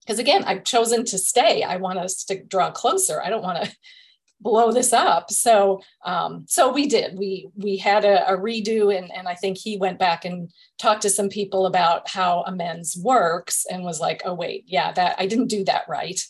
because 0.00 0.18
again, 0.18 0.44
I've 0.44 0.64
chosen 0.64 1.04
to 1.06 1.18
stay. 1.18 1.62
I 1.62 1.76
want 1.76 1.98
us 1.98 2.24
to 2.24 2.42
draw 2.42 2.70
closer. 2.70 3.22
I 3.22 3.30
don't 3.30 3.42
want 3.42 3.64
to 3.64 3.76
blow 4.40 4.70
this 4.70 4.92
up. 4.92 5.30
So 5.30 5.80
um, 6.04 6.44
so 6.46 6.72
we 6.72 6.86
did. 6.86 7.18
We 7.18 7.48
we 7.56 7.76
had 7.76 8.04
a, 8.04 8.34
a, 8.34 8.36
redo, 8.36 8.96
and 8.96 9.10
and 9.12 9.28
I 9.28 9.34
think 9.34 9.56
he 9.56 9.78
went 9.78 9.98
back 9.98 10.24
and 10.24 10.50
talked 10.78 11.02
to 11.02 11.10
some 11.10 11.28
people 11.28 11.66
about 11.66 12.08
how 12.08 12.42
amends 12.42 12.96
works, 13.02 13.64
and 13.70 13.82
was 13.82 14.00
like, 14.00 14.22
oh 14.24 14.34
wait, 14.34 14.64
yeah, 14.66 14.92
that 14.92 15.16
I 15.18 15.26
didn't 15.26 15.48
do 15.48 15.64
that 15.64 15.84
right, 15.88 16.20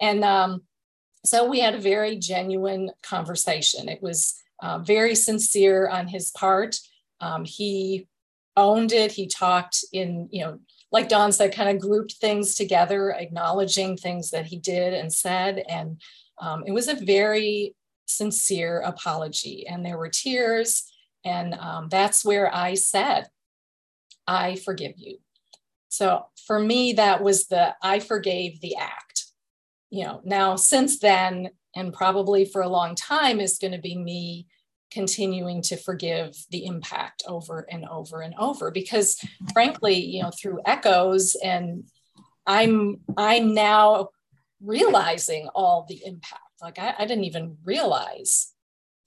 and 0.00 0.22
um, 0.22 0.62
so 1.24 1.48
we 1.48 1.60
had 1.60 1.74
a 1.74 1.80
very 1.80 2.16
genuine 2.16 2.90
conversation. 3.02 3.88
It 3.88 4.00
was 4.00 4.34
uh, 4.62 4.78
very 4.78 5.14
sincere 5.14 5.88
on 5.88 6.06
his 6.06 6.30
part. 6.30 6.76
Um, 7.20 7.44
he 7.44 8.08
owned 8.56 8.92
it. 8.92 9.12
He 9.12 9.26
talked 9.26 9.84
in 9.92 10.28
you 10.30 10.44
know 10.44 10.60
like 10.92 11.08
Dawn 11.08 11.32
said, 11.32 11.54
kind 11.54 11.68
of 11.68 11.82
grouped 11.82 12.14
things 12.14 12.54
together, 12.54 13.10
acknowledging 13.10 13.96
things 13.96 14.30
that 14.30 14.46
he 14.46 14.56
did 14.56 14.94
and 14.94 15.12
said. 15.12 15.62
And 15.68 16.00
um, 16.40 16.64
it 16.66 16.72
was 16.72 16.88
a 16.88 16.94
very 16.94 17.74
sincere 18.06 18.80
apology. 18.80 19.66
And 19.66 19.84
there 19.84 19.98
were 19.98 20.08
tears. 20.08 20.90
And 21.24 21.54
um, 21.54 21.88
that's 21.90 22.24
where 22.24 22.54
I 22.54 22.74
said, 22.74 23.28
I 24.26 24.56
forgive 24.56 24.92
you. 24.96 25.18
So 25.88 26.26
for 26.46 26.58
me, 26.58 26.92
that 26.94 27.22
was 27.22 27.46
the 27.48 27.74
I 27.82 28.00
forgave 28.00 28.60
the 28.60 28.76
act. 28.76 29.24
You 29.90 30.04
know, 30.04 30.20
now 30.24 30.56
since 30.56 30.98
then, 30.98 31.50
and 31.74 31.92
probably 31.92 32.44
for 32.44 32.62
a 32.62 32.68
long 32.68 32.94
time, 32.94 33.40
is 33.40 33.58
going 33.58 33.72
to 33.72 33.78
be 33.78 33.96
me 33.96 34.46
continuing 34.90 35.60
to 35.60 35.76
forgive 35.76 36.34
the 36.50 36.64
impact 36.64 37.22
over 37.26 37.66
and 37.70 37.84
over 37.86 38.20
and 38.20 38.34
over 38.38 38.70
because 38.70 39.20
frankly 39.52 39.94
you 39.94 40.22
know 40.22 40.30
through 40.30 40.60
echoes 40.64 41.36
and 41.42 41.84
i'm 42.46 42.98
i'm 43.16 43.52
now 43.52 44.08
realizing 44.60 45.48
all 45.54 45.86
the 45.88 46.02
impact. 46.04 46.42
Like 46.60 46.78
I, 46.78 46.94
I 46.98 47.06
didn't 47.06 47.24
even 47.24 47.58
realize 47.64 48.52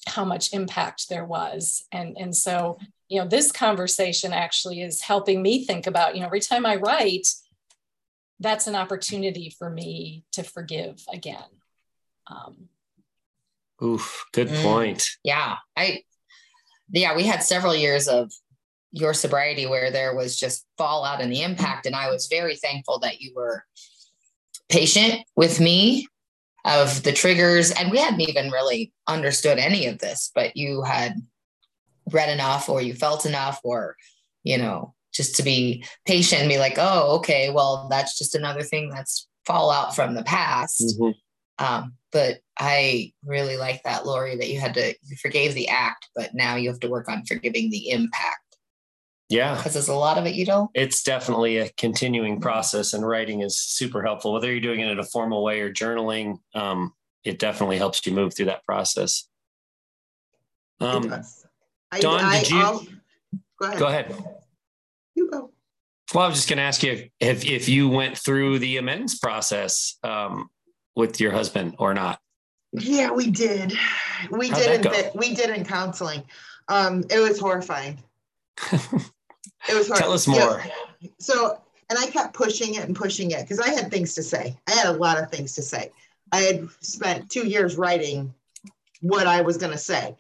how 0.08 0.24
much 0.24 0.54
impact 0.54 1.10
there 1.10 1.26
was. 1.26 1.86
And 1.92 2.16
and 2.18 2.36
so 2.36 2.78
you 3.08 3.20
know 3.20 3.28
this 3.28 3.52
conversation 3.52 4.34
actually 4.34 4.82
is 4.82 5.02
helping 5.02 5.42
me 5.42 5.66
think 5.66 5.88
about 5.88 6.16
you 6.16 6.22
know 6.22 6.28
every 6.28 6.40
time 6.40 6.64
i 6.64 6.76
write 6.76 7.28
that's 8.40 8.68
an 8.68 8.76
opportunity 8.76 9.54
for 9.58 9.70
me 9.70 10.24
to 10.32 10.44
forgive 10.44 11.04
again. 11.12 11.50
Um, 12.28 12.70
Oof, 13.82 14.26
good 14.34 14.50
mm, 14.50 14.62
point. 14.62 15.08
Yeah. 15.24 15.56
I 15.76 16.04
yeah, 16.92 17.16
we 17.16 17.24
had 17.24 17.44
several 17.44 17.76
years 17.76 18.08
of 18.08 18.32
your 18.92 19.14
sobriety 19.14 19.66
where 19.66 19.92
there 19.92 20.16
was 20.16 20.38
just 20.38 20.66
fallout 20.78 21.22
and 21.22 21.32
the 21.32 21.44
impact. 21.44 21.86
And 21.86 21.96
I 21.96 22.10
was 22.10 22.28
very 22.28 22.56
thankful 22.56 23.00
that 23.00 23.22
you 23.22 23.34
were 23.36 23.64
patient 24.70 25.24
with 25.36 25.60
me 25.60 26.08
of 26.66 27.04
the 27.04 27.14
triggers. 27.14 27.72
And 27.72 27.92
we 27.92 28.00
hadn't 28.00 28.22
even 28.22 28.52
really 28.52 28.92
understood 29.08 29.60
any 29.60 29.86
of 29.86 30.00
this, 30.00 30.32
but 30.34 30.58
you 30.58 30.82
had 30.82 31.16
read 32.12 32.30
enough 32.30 32.70
or 32.70 32.82
you 32.82 32.94
felt 32.94 33.26
enough 33.26 33.60
or, 33.64 33.96
you 34.44 34.58
know, 34.58 34.94
just 35.14 35.36
to 35.36 35.44
be 35.44 35.86
patient 36.06 36.42
and 36.42 36.50
be 36.50 36.58
like, 36.58 36.76
oh, 36.78 37.18
okay, 37.18 37.52
well, 37.52 37.88
that's 37.90 38.18
just 38.18 38.36
another 38.36 38.64
thing 38.64 38.90
that's 38.90 39.28
fallout 39.46 39.96
from 39.96 40.16
the 40.16 40.24
past. 40.24 41.00
Mm-hmm. 41.00 41.12
Um, 41.60 41.94
but 42.12 42.40
I 42.58 43.14
really 43.24 43.58
like 43.58 43.84
that, 43.84 44.06
Lori, 44.06 44.36
that 44.38 44.50
you 44.50 44.60
had 44.60 44.74
to, 44.74 44.96
you 45.04 45.18
forgave 45.22 45.54
the 45.54 45.68
act, 45.68 46.08
but 46.16 46.34
now 46.34 46.56
you 46.56 46.70
have 46.70 46.80
to 46.80 46.90
work 46.90 47.08
on 47.10 47.26
forgiving 47.26 47.70
the 47.70 47.92
impact. 47.92 48.58
Yeah. 49.30 49.56
Because 49.56 49.74
there's 49.74 49.90
a 49.90 49.96
lot 49.96 50.18
of 50.18 50.26
it 50.26 50.34
you 50.34 50.46
don't. 50.46 50.72
It's 50.74 51.04
definitely 51.04 51.58
a 51.58 51.70
continuing 51.78 52.42
process, 52.42 52.94
and 52.94 53.08
writing 53.08 53.42
is 53.42 53.60
super 53.60 54.02
helpful. 54.02 54.34
Whether 54.34 54.52
you're 54.52 54.60
doing 54.60 54.80
it 54.80 54.90
in 54.90 54.98
a 54.98 55.04
formal 55.04 55.44
way 55.44 55.62
or 55.62 55.72
journaling, 55.72 56.40
um, 56.56 56.94
it 57.24 57.38
definitely 57.38 57.78
helps 57.78 58.04
you 58.06 58.14
move 58.14 58.34
through 58.34 58.48
that 58.48 58.66
process. 58.66 59.28
Um, 60.80 61.14
I, 61.92 62.00
Dawn, 62.00 62.22
I, 62.22 62.40
did 62.40 62.50
you? 62.50 62.60
I'll, 62.60 62.88
go 63.60 63.68
ahead. 63.68 63.80
Go 63.80 63.88
ahead. 63.88 64.26
You 65.14 65.30
go. 65.30 65.52
Well, 66.14 66.24
I 66.24 66.28
was 66.28 66.38
just 66.38 66.50
going 66.50 66.58
to 66.58 66.64
ask 66.64 66.82
you 66.82 67.10
if 67.20 67.46
if 67.46 67.70
you 67.70 67.88
went 67.88 68.18
through 68.18 68.60
the 68.60 68.78
amends 68.78 69.20
process 69.20 69.98
um, 70.04 70.50
with 71.00 71.20
your 71.20 71.32
husband 71.32 71.76
or 71.80 71.94
not? 71.94 72.20
Yeah, 72.74 73.12
we 73.12 73.32
did. 73.32 73.74
We 74.30 74.50
How'd 74.50 74.62
did 74.62 74.86
in 74.86 75.12
we 75.16 75.34
did 75.34 75.50
in 75.50 75.66
counseling. 75.66 76.24
Um, 76.68 77.04
it 77.10 77.20
was 77.20 77.40
horrifying. 77.40 77.98
it 78.72 78.82
was 78.82 79.88
horrifying. 79.88 79.98
Tell 79.98 80.12
us 80.12 80.28
more. 80.28 80.64
Yeah. 81.00 81.10
So, 81.18 81.60
and 81.90 81.98
I 81.98 82.08
kept 82.08 82.34
pushing 82.34 82.76
it 82.76 82.84
and 82.84 82.96
pushing 82.96 83.32
it 83.32 83.42
because 83.42 83.60
I 83.60 83.70
had 83.70 83.90
things 83.90 84.14
to 84.16 84.24
say. 84.24 84.56
I 84.68 84.72
had 84.72 84.88
a 84.88 84.98
lot 84.98 85.18
of 85.18 85.32
things 85.32 85.56
to 85.56 85.64
say. 85.64 85.92
I 86.32 86.42
had 86.42 86.70
spent 86.82 87.32
two 87.32 87.48
years 87.48 87.76
writing 87.76 88.34
what 89.02 89.26
I 89.26 89.42
was 89.42 89.58
going 89.58 89.72
to 89.72 89.80
say. 89.80 90.16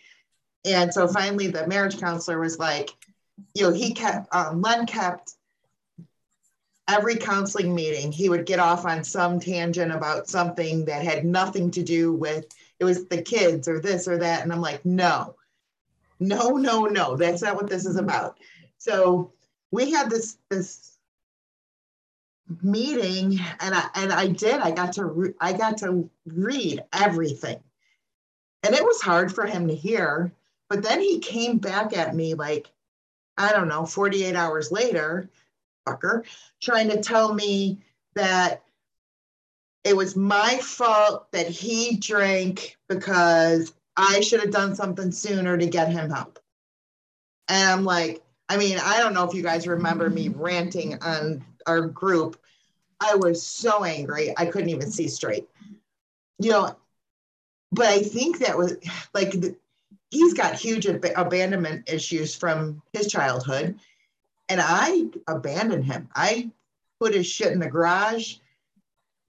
And 0.65 0.93
so 0.93 1.07
finally, 1.07 1.47
the 1.47 1.67
marriage 1.67 1.99
counselor 1.99 2.39
was 2.39 2.57
like, 2.57 2.89
you 3.53 3.63
know, 3.63 3.73
he 3.73 3.93
kept, 3.93 4.33
um, 4.33 4.61
Len 4.61 4.85
kept 4.85 5.33
every 6.89 7.15
counseling 7.15 7.73
meeting, 7.73 8.11
he 8.11 8.29
would 8.29 8.45
get 8.45 8.59
off 8.59 8.85
on 8.85 9.03
some 9.03 9.39
tangent 9.39 9.91
about 9.91 10.27
something 10.27 10.85
that 10.85 11.03
had 11.03 11.23
nothing 11.23 11.71
to 11.71 11.83
do 11.83 12.11
with 12.13 12.45
it 12.79 12.85
was 12.85 13.05
the 13.05 13.21
kids 13.21 13.67
or 13.67 13.79
this 13.79 14.07
or 14.07 14.17
that. 14.17 14.41
And 14.41 14.51
I'm 14.51 14.61
like, 14.61 14.83
no, 14.85 15.35
no, 16.19 16.51
no, 16.51 16.85
no, 16.85 17.15
that's 17.15 17.41
not 17.41 17.55
what 17.55 17.69
this 17.69 17.85
is 17.85 17.97
about. 17.97 18.39
So 18.77 19.33
we 19.71 19.91
had 19.91 20.09
this 20.09 20.37
this 20.49 20.97
meeting 22.63 23.39
and 23.59 23.75
I 23.75 23.83
and 23.95 24.11
I 24.11 24.27
did 24.27 24.59
I 24.59 24.71
got 24.71 24.93
to 24.93 25.05
re- 25.05 25.33
I 25.39 25.53
got 25.53 25.77
to 25.79 26.09
read 26.25 26.83
everything. 26.93 27.59
And 28.63 28.73
it 28.73 28.83
was 28.83 29.01
hard 29.01 29.33
for 29.33 29.45
him 29.45 29.67
to 29.67 29.75
hear, 29.75 30.31
but 30.69 30.83
then 30.83 30.99
he 30.99 31.19
came 31.19 31.59
back 31.59 31.95
at 31.95 32.15
me 32.15 32.33
like 32.33 32.71
I 33.37 33.51
don't 33.51 33.69
know, 33.69 33.85
48 33.85 34.35
hours 34.35 34.71
later 34.71 35.29
fucker, 35.89 36.23
trying 36.61 36.89
to 36.89 37.01
tell 37.01 37.33
me 37.33 37.79
that 38.15 38.63
it 39.83 39.95
was 39.95 40.15
my 40.15 40.57
fault 40.61 41.31
that 41.31 41.47
he 41.47 41.97
drank 41.97 42.77
because 42.87 43.73
I 43.95 44.21
should 44.21 44.41
have 44.41 44.51
done 44.51 44.75
something 44.75 45.11
sooner 45.11 45.57
to 45.57 45.65
get 45.65 45.91
him 45.91 46.09
help. 46.09 46.39
And 47.47 47.69
I'm 47.69 47.83
like, 47.85 48.21
I 48.47 48.57
mean, 48.57 48.77
I 48.81 48.99
don't 48.99 49.13
know 49.13 49.27
if 49.27 49.33
you 49.33 49.43
guys 49.43 49.67
remember 49.67 50.09
me 50.09 50.29
ranting 50.29 51.01
on 51.01 51.43
our 51.65 51.81
group. 51.81 52.39
I 52.99 53.15
was 53.15 53.45
so 53.45 53.83
angry, 53.83 54.33
I 54.37 54.45
couldn't 54.45 54.69
even 54.69 54.91
see 54.91 55.07
straight. 55.07 55.47
You 56.39 56.51
know, 56.51 56.75
but 57.71 57.87
I 57.87 57.99
think 58.01 58.39
that 58.39 58.57
was 58.57 58.75
like 59.13 59.31
the, 59.31 59.55
he's 60.09 60.33
got 60.33 60.55
huge 60.55 60.87
ab- 60.87 61.05
abandonment 61.15 61.89
issues 61.89 62.35
from 62.35 62.81
his 62.93 63.07
childhood. 63.07 63.79
And 64.49 64.59
I 64.61 65.05
abandoned 65.27 65.85
him. 65.85 66.09
I 66.15 66.51
put 66.99 67.13
his 67.13 67.27
shit 67.27 67.53
in 67.53 67.59
the 67.59 67.69
garage, 67.69 68.35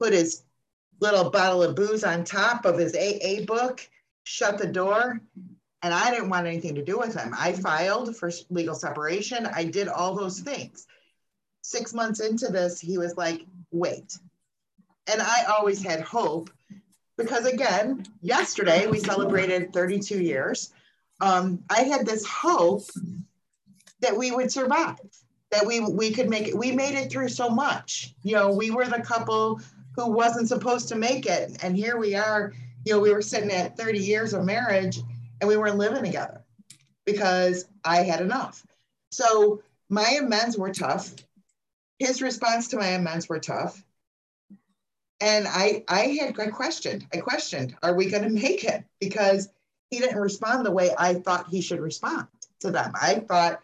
put 0.01 0.13
his 0.13 0.43
little 1.01 1.31
bottle 1.31 1.63
of 1.63 1.77
booze 1.77 2.05
on 2.05 2.25
top 2.25 2.65
of 2.65 2.79
his 2.79 2.95
AA 2.95 3.45
book, 3.45 3.89
shut 4.25 4.59
the 4.59 4.67
door, 4.67 5.21
and 5.83 5.95
I 5.95 6.11
didn't 6.11 6.29
want 6.29 6.47
anything 6.47 6.75
to 6.75 6.85
do 6.85 6.99
with 6.99 7.15
him. 7.15 7.35
I 7.37 7.53
filed 7.53 8.17
for 8.17 8.31
legal 8.51 8.75
separation. 8.75 9.47
I 9.47 9.65
did 9.65 9.89
all 9.89 10.15
those 10.15 10.41
things. 10.41 10.87
Six 11.63 11.95
months 11.95 12.21
into 12.21 12.49
this, 12.49 12.81
he 12.81 12.99
was 12.99 13.17
like, 13.17 13.47
wait. 13.71 14.19
And 15.11 15.23
I 15.23 15.45
always 15.45 15.83
had 15.83 16.01
hope 16.01 16.51
because, 17.17 17.47
again, 17.47 18.07
yesterday 18.21 18.87
we 18.87 18.99
celebrated 18.99 19.73
32 19.73 20.23
years. 20.23 20.73
Um, 21.21 21.65
I 21.69 21.83
had 21.83 22.07
this 22.07 22.27
hope 22.27 22.85
that 24.01 24.17
we 24.17 24.31
would 24.31 24.51
survive, 24.51 24.99
that 25.51 25.67
we 25.67 25.81
we 25.81 26.11
could 26.11 26.29
make 26.29 26.49
it. 26.49 26.57
We 26.57 26.73
made 26.73 26.95
it 26.95 27.11
through 27.11 27.29
so 27.29 27.49
much. 27.49 28.15
You 28.23 28.35
know, 28.35 28.53
we 28.53 28.71
were 28.71 28.87
the 28.87 29.03
couple 29.03 29.61
who 29.97 30.11
wasn't 30.11 30.49
supposed 30.49 30.89
to 30.89 30.97
make 30.97 31.27
it, 31.27 31.63
and 31.63 31.77
here 31.77 31.97
we 31.97 32.15
are. 32.15 32.53
You 32.85 32.95
know, 32.95 33.01
we 33.01 33.13
were 33.13 33.23
sitting 33.23 33.51
at 33.51 33.77
30 33.77 33.99
years 33.99 34.33
of 34.33 34.45
marriage, 34.45 34.99
and 35.41 35.49
we 35.49 35.57
weren't 35.57 35.77
living 35.77 36.05
together 36.05 36.43
because 37.05 37.67
I 37.85 38.03
had 38.03 38.21
enough. 38.21 38.65
So 39.11 39.63
my 39.89 40.19
amends 40.21 40.57
were 40.57 40.73
tough. 40.73 41.15
His 41.99 42.23
response 42.23 42.69
to 42.69 42.79
my 42.79 42.89
amends 42.89 43.29
were 43.29 43.41
tough. 43.41 43.83
And 45.21 45.47
I 45.47 45.85
I 45.89 46.19
had 46.21 46.41
I 46.41 46.47
questioned. 46.47 47.07
I 47.13 47.19
questioned, 47.19 47.77
are 47.83 47.95
we 47.95 48.09
going 48.09 48.23
to 48.23 48.31
make 48.31 48.65
it? 48.65 48.85
Because 49.01 49.49
he 49.91 49.99
didn't 49.99 50.21
respond 50.21 50.65
the 50.65 50.71
way 50.71 50.91
I 50.97 51.15
thought 51.15 51.49
he 51.49 51.61
should 51.61 51.81
respond 51.81 52.29
to 52.61 52.71
them. 52.71 52.93
I 52.95 53.17
thought 53.17 53.61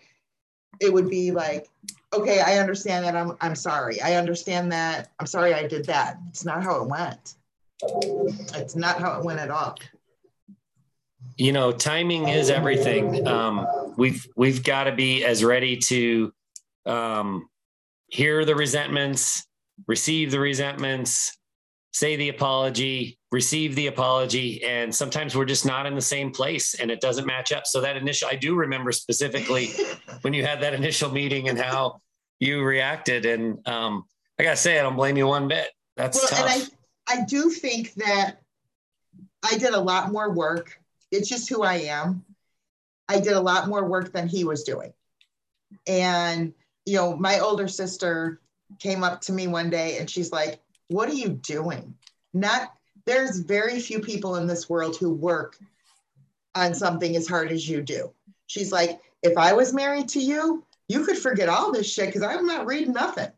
it 0.80 0.92
would 0.92 1.08
be 1.08 1.30
like, 1.30 1.68
okay, 2.12 2.40
I 2.40 2.58
understand 2.58 3.04
that. 3.04 3.16
I'm, 3.16 3.36
I'm 3.40 3.54
sorry. 3.54 4.00
I 4.00 4.14
understand 4.14 4.72
that. 4.72 5.10
I'm 5.18 5.26
sorry 5.26 5.54
I 5.54 5.66
did 5.66 5.84
that. 5.86 6.18
It's 6.28 6.44
not 6.44 6.62
how 6.62 6.82
it 6.82 6.88
went. 6.88 7.34
It's 8.54 8.76
not 8.76 8.98
how 9.00 9.18
it 9.18 9.24
went 9.24 9.40
at 9.40 9.50
all. 9.50 9.76
You 11.36 11.52
know, 11.52 11.72
timing 11.72 12.28
is 12.28 12.48
everything. 12.48 13.26
Um, 13.26 13.66
we've 13.98 14.26
we've 14.36 14.64
got 14.64 14.84
to 14.84 14.92
be 14.92 15.24
as 15.24 15.44
ready 15.44 15.76
to 15.76 16.32
um, 16.86 17.50
hear 18.08 18.46
the 18.46 18.54
resentments, 18.54 19.46
receive 19.86 20.30
the 20.30 20.40
resentments, 20.40 21.36
say 21.92 22.16
the 22.16 22.30
apology, 22.30 23.18
receive 23.36 23.74
the 23.74 23.88
apology. 23.88 24.64
And 24.64 24.92
sometimes 24.92 25.36
we're 25.36 25.44
just 25.44 25.66
not 25.66 25.84
in 25.84 25.94
the 25.94 26.00
same 26.00 26.30
place 26.30 26.72
and 26.72 26.90
it 26.90 27.02
doesn't 27.02 27.26
match 27.26 27.52
up. 27.52 27.66
So 27.66 27.82
that 27.82 27.94
initial, 27.94 28.28
I 28.32 28.34
do 28.34 28.54
remember 28.54 28.92
specifically 28.92 29.68
when 30.22 30.32
you 30.32 30.42
had 30.42 30.62
that 30.62 30.72
initial 30.72 31.10
meeting 31.10 31.50
and 31.50 31.58
how 31.58 32.00
you 32.40 32.62
reacted. 32.62 33.26
And 33.26 33.58
um, 33.68 34.04
I 34.38 34.42
got 34.42 34.52
to 34.52 34.56
say, 34.56 34.80
I 34.80 34.82
don't 34.82 34.96
blame 34.96 35.18
you 35.18 35.26
one 35.26 35.48
bit. 35.48 35.68
That's 35.98 36.18
well, 36.18 36.28
tough. 36.28 36.50
And 36.50 36.70
I, 37.08 37.20
I 37.20 37.24
do 37.26 37.50
think 37.50 37.92
that 37.96 38.38
I 39.44 39.58
did 39.58 39.74
a 39.74 39.80
lot 39.80 40.10
more 40.10 40.32
work. 40.32 40.80
It's 41.12 41.28
just 41.28 41.50
who 41.50 41.62
I 41.62 41.74
am. 41.74 42.24
I 43.06 43.20
did 43.20 43.34
a 43.34 43.40
lot 43.40 43.68
more 43.68 43.84
work 43.86 44.14
than 44.14 44.28
he 44.28 44.44
was 44.44 44.64
doing. 44.64 44.94
And, 45.86 46.54
you 46.86 46.96
know, 46.96 47.14
my 47.18 47.40
older 47.40 47.68
sister 47.68 48.40
came 48.78 49.04
up 49.04 49.20
to 49.22 49.32
me 49.32 49.46
one 49.46 49.68
day 49.68 49.98
and 49.98 50.08
she's 50.08 50.32
like, 50.32 50.58
What 50.88 51.10
are 51.10 51.14
you 51.14 51.28
doing? 51.28 51.94
Not, 52.32 52.72
there's 53.06 53.38
very 53.38 53.80
few 53.80 54.00
people 54.00 54.36
in 54.36 54.46
this 54.46 54.68
world 54.68 54.96
who 54.96 55.10
work 55.10 55.58
on 56.54 56.74
something 56.74 57.14
as 57.16 57.28
hard 57.28 57.52
as 57.52 57.68
you 57.68 57.82
do. 57.82 58.12
She's 58.46 58.72
like, 58.72 59.00
If 59.22 59.38
I 59.38 59.52
was 59.52 59.72
married 59.72 60.08
to 60.10 60.20
you, 60.20 60.64
you 60.88 61.04
could 61.04 61.18
forget 61.18 61.48
all 61.48 61.72
this 61.72 61.90
shit 61.90 62.06
because 62.06 62.22
I'm 62.22 62.46
not 62.46 62.66
reading 62.66 62.92
nothing. 62.92 63.30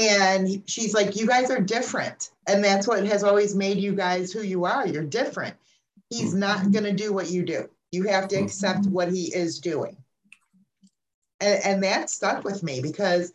And 0.00 0.62
she's 0.66 0.94
like, 0.94 1.16
You 1.16 1.26
guys 1.26 1.50
are 1.50 1.60
different. 1.60 2.30
And 2.46 2.62
that's 2.62 2.86
what 2.86 3.04
has 3.06 3.24
always 3.24 3.54
made 3.54 3.78
you 3.78 3.94
guys 3.94 4.32
who 4.32 4.42
you 4.42 4.64
are. 4.64 4.86
You're 4.86 5.04
different. 5.04 5.56
He's 6.10 6.34
not 6.34 6.58
mm-hmm. 6.58 6.70
going 6.70 6.84
to 6.84 6.92
do 6.92 7.12
what 7.12 7.30
you 7.30 7.44
do. 7.44 7.68
You 7.90 8.04
have 8.04 8.28
to 8.28 8.36
accept 8.36 8.82
mm-hmm. 8.82 8.92
what 8.92 9.12
he 9.12 9.34
is 9.34 9.58
doing. 9.58 9.96
And, 11.40 11.64
and 11.64 11.82
that 11.84 12.10
stuck 12.10 12.44
with 12.44 12.62
me 12.62 12.80
because 12.80 13.32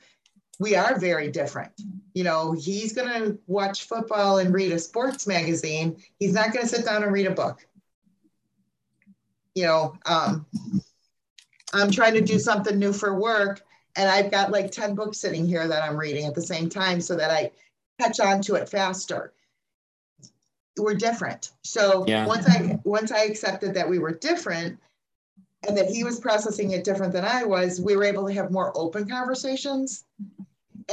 we 0.59 0.75
are 0.75 0.99
very 0.99 1.29
different. 1.29 1.71
You 2.13 2.23
know, 2.23 2.51
he's 2.51 2.93
going 2.93 3.09
to 3.09 3.37
watch 3.47 3.85
football 3.85 4.37
and 4.37 4.53
read 4.53 4.71
a 4.71 4.79
sports 4.79 5.25
magazine. 5.25 5.97
He's 6.19 6.33
not 6.33 6.53
going 6.53 6.65
to 6.65 6.73
sit 6.73 6.85
down 6.85 7.03
and 7.03 7.11
read 7.11 7.27
a 7.27 7.31
book. 7.31 7.65
You 9.55 9.63
know, 9.63 9.95
um, 10.05 10.45
I'm 11.73 11.91
trying 11.91 12.13
to 12.13 12.21
do 12.21 12.39
something 12.39 12.77
new 12.77 12.93
for 12.93 13.19
work, 13.19 13.61
and 13.95 14.09
I've 14.09 14.31
got 14.31 14.51
like 14.51 14.71
10 14.71 14.95
books 14.95 15.17
sitting 15.17 15.47
here 15.47 15.67
that 15.67 15.83
I'm 15.83 15.97
reading 15.97 16.25
at 16.25 16.35
the 16.35 16.41
same 16.41 16.69
time 16.69 17.01
so 17.01 17.15
that 17.15 17.31
I 17.31 17.51
catch 17.99 18.19
on 18.19 18.41
to 18.43 18.55
it 18.55 18.69
faster. 18.69 19.33
We're 20.77 20.95
different. 20.95 21.51
So 21.63 22.03
yeah. 22.07 22.25
once 22.25 22.47
I 22.47 22.79
once 22.83 23.11
I 23.11 23.25
accepted 23.25 23.75
that 23.75 23.87
we 23.87 23.99
were 23.99 24.11
different 24.11 24.79
and 25.67 25.77
that 25.77 25.89
he 25.89 26.03
was 26.03 26.19
processing 26.19 26.71
it 26.71 26.83
different 26.83 27.13
than 27.13 27.23
I 27.23 27.43
was, 27.43 27.79
we 27.79 27.95
were 27.95 28.03
able 28.03 28.27
to 28.27 28.33
have 28.33 28.51
more 28.51 28.71
open 28.75 29.07
conversations. 29.07 30.05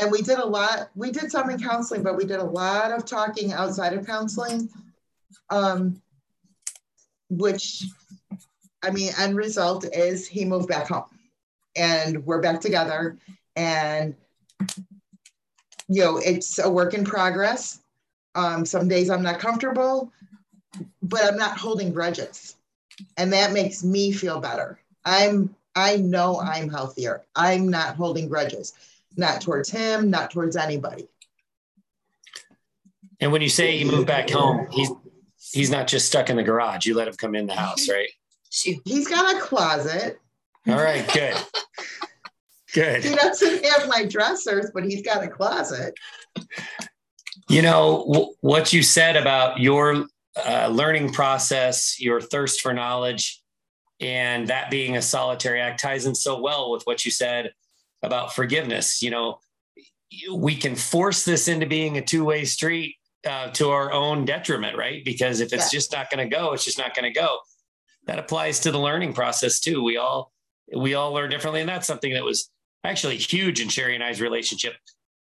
And 0.01 0.11
we 0.11 0.23
did 0.23 0.39
a 0.39 0.47
lot, 0.47 0.91
we 0.95 1.11
did 1.11 1.31
some 1.31 1.51
in 1.51 1.61
counseling, 1.61 2.03
but 2.03 2.17
we 2.17 2.25
did 2.25 2.39
a 2.39 2.45
lot 2.45 2.93
of 2.93 3.05
talking 3.05 3.53
outside 3.53 3.93
of 3.93 4.07
counseling. 4.07 4.69
Um, 5.51 6.01
which 7.29 7.85
I 8.83 8.91
mean, 8.91 9.13
end 9.19 9.37
result 9.37 9.85
is 9.95 10.27
he 10.27 10.45
moved 10.45 10.69
back 10.69 10.89
home 10.89 11.05
and 11.77 12.25
we're 12.25 12.41
back 12.41 12.61
together. 12.61 13.19
And, 13.57 14.15
you 15.89 16.03
know, 16.03 16.19
it's 16.19 16.59
a 16.59 16.71
work 16.71 16.95
in 16.95 17.05
progress. 17.05 17.81
Um, 18.35 18.65
some 18.65 18.89
days 18.89 19.11
I'm 19.11 19.23
not 19.23 19.39
comfortable, 19.39 20.13
but 21.03 21.25
I'm 21.25 21.37
not 21.37 21.59
holding 21.59 21.93
grudges. 21.93 22.57
And 23.17 23.33
that 23.33 23.53
makes 23.53 23.83
me 23.83 24.13
feel 24.13 24.41
better. 24.41 24.79
I'm, 25.05 25.55
I 25.75 25.97
know 25.97 26.41
I'm 26.41 26.69
healthier. 26.69 27.23
I'm 27.35 27.69
not 27.69 27.97
holding 27.97 28.29
grudges, 28.29 28.75
not 29.21 29.41
towards 29.41 29.71
him, 29.71 30.11
not 30.11 30.33
towards 30.33 30.57
anybody. 30.57 31.07
And 33.21 33.31
when 33.31 33.43
you 33.43 33.49
say 33.49 33.77
you 33.77 33.87
move 33.87 34.07
back 34.07 34.31
home, 34.31 34.67
he's 34.73 34.91
he's 35.53 35.71
not 35.71 35.87
just 35.87 36.07
stuck 36.07 36.31
in 36.31 36.37
the 36.37 36.43
garage. 36.43 36.87
You 36.87 36.95
let 36.95 37.07
him 37.07 37.15
come 37.15 37.35
in 37.35 37.47
the 37.47 37.55
house, 37.55 37.89
right? 37.89 38.09
He's 38.51 39.07
got 39.07 39.37
a 39.37 39.41
closet. 39.41 40.19
All 40.67 40.75
right, 40.75 41.07
good. 41.13 41.37
good. 42.75 43.05
He 43.05 43.15
doesn't 43.15 43.65
have 43.65 43.89
my 43.89 44.07
dressers, 44.07 44.71
but 44.75 44.85
he's 44.85 45.03
got 45.03 45.23
a 45.23 45.29
closet. 45.29 45.95
You 47.49 47.63
know, 47.63 48.07
w- 48.13 48.35
what 48.41 48.73
you 48.73 48.83
said 48.83 49.17
about 49.17 49.61
your 49.61 50.07
uh, 50.45 50.69
learning 50.69 51.13
process, 51.13 52.01
your 52.01 52.21
thirst 52.21 52.61
for 52.61 52.73
knowledge, 52.73 53.43
and 54.01 54.49
that 54.49 54.71
being 54.71 54.97
a 54.97 55.03
solitary 55.03 55.61
act 55.61 55.81
ties 55.81 56.07
in 56.07 56.15
so 56.15 56.41
well 56.41 56.71
with 56.71 56.83
what 56.85 57.05
you 57.05 57.11
said 57.11 57.53
about 58.03 58.35
forgiveness. 58.35 59.03
You 59.03 59.11
know, 59.11 59.41
we 60.33 60.57
can 60.57 60.75
force 60.75 61.25
this 61.25 61.49
into 61.49 61.67
being 61.67 61.99
a 61.99 62.05
two 62.05 62.25
way 62.25 62.45
street 62.45 62.97
uh, 63.27 63.51
to 63.51 63.71
our 63.71 63.93
own 63.93 64.25
detriment, 64.25 64.77
right? 64.77 65.05
Because 65.05 65.41
if 65.41 65.53
it's 65.53 65.73
yeah. 65.73 65.79
just 65.79 65.93
not 65.93 66.11
going 66.11 66.29
to 66.29 66.37
go, 66.37 66.53
it's 66.53 66.65
just 66.65 66.79
not 66.79 66.95
going 66.95 67.13
to 67.13 67.19
go 67.19 67.39
that 68.07 68.19
applies 68.19 68.61
to 68.61 68.73
the 68.73 68.79
learning 68.79 69.13
process 69.13 69.61
too. 69.61 69.83
We 69.83 69.97
all 69.97 70.33
we 70.75 70.95
all 70.95 71.13
learn 71.13 71.31
differently, 71.31 71.61
and 71.61 71.69
that's 71.69 71.87
something 71.87 72.13
that 72.15 72.25
was 72.25 72.51
actually 72.85 73.17
huge 73.17 73.61
in 73.61 73.69
Sherry 73.69 73.95
and 73.95 74.05
I's 74.05 74.21
relationship. 74.21 74.75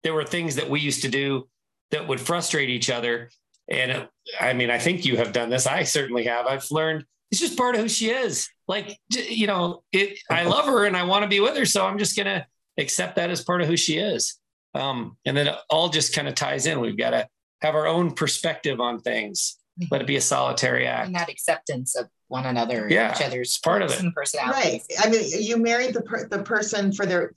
There 0.02 0.14
were 0.14 0.24
things 0.24 0.56
that 0.56 0.68
we 0.68 0.80
used 0.80 1.02
to 1.02 1.08
do 1.08 1.48
that 1.90 2.06
would 2.08 2.20
frustrate 2.20 2.70
each 2.70 2.90
other, 2.90 3.30
and 3.68 3.90
it, 3.90 4.10
I 4.40 4.52
mean, 4.52 4.70
I 4.70 4.78
think 4.78 5.04
you 5.04 5.16
have 5.16 5.32
done 5.32 5.50
this. 5.50 5.66
I 5.66 5.84
certainly 5.84 6.24
have. 6.24 6.46
I've 6.46 6.70
learned 6.70 7.04
it's 7.30 7.40
just 7.40 7.56
part 7.56 7.74
of 7.74 7.80
who 7.80 7.88
she 7.88 8.10
is. 8.10 8.48
Like 8.68 8.98
you 9.10 9.46
know, 9.46 9.82
it. 9.92 10.18
I 10.30 10.44
love 10.44 10.66
her 10.66 10.84
and 10.84 10.96
I 10.96 11.04
want 11.04 11.22
to 11.22 11.28
be 11.28 11.40
with 11.40 11.56
her, 11.56 11.66
so 11.66 11.86
I'm 11.86 11.98
just 11.98 12.16
gonna 12.16 12.46
accept 12.78 13.16
that 13.16 13.30
as 13.30 13.44
part 13.44 13.62
of 13.62 13.68
who 13.68 13.76
she 13.76 13.98
is. 13.98 14.38
Um, 14.74 15.16
and 15.24 15.36
then 15.36 15.46
it 15.46 15.54
all 15.70 15.88
just 15.88 16.14
kind 16.14 16.26
of 16.26 16.34
ties 16.34 16.66
in. 16.66 16.80
We've 16.80 16.96
got 16.96 17.10
to 17.10 17.28
have 17.62 17.74
our 17.74 17.86
own 17.86 18.12
perspective 18.12 18.80
on 18.80 19.00
things. 19.00 19.58
Let 19.90 20.00
it 20.00 20.06
be 20.06 20.16
a 20.16 20.20
solitary 20.20 20.86
act. 20.86 21.06
And 21.06 21.16
that 21.16 21.28
acceptance 21.28 21.96
of 21.96 22.08
one 22.28 22.46
another, 22.46 22.86
yeah, 22.88 23.12
each 23.14 23.22
other's 23.22 23.58
part 23.58 23.82
of 23.82 23.90
it. 23.90 24.04
Right. 24.36 24.80
I 25.00 25.08
mean, 25.08 25.22
you 25.40 25.56
married 25.56 25.94
the 25.94 26.02
per- 26.02 26.28
the 26.28 26.42
person 26.42 26.92
for 26.92 27.06
their, 27.06 27.32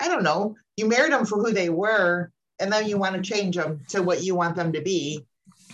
I 0.00 0.08
don't 0.08 0.22
know, 0.22 0.56
you 0.76 0.86
married 0.88 1.12
them 1.12 1.26
for 1.26 1.38
who 1.38 1.52
they 1.52 1.68
were, 1.68 2.30
and 2.58 2.72
then 2.72 2.88
you 2.88 2.96
want 2.96 3.14
to 3.16 3.22
change 3.22 3.56
them 3.56 3.80
to 3.90 4.02
what 4.02 4.22
you 4.22 4.34
want 4.34 4.56
them 4.56 4.72
to 4.72 4.80
be, 4.80 5.26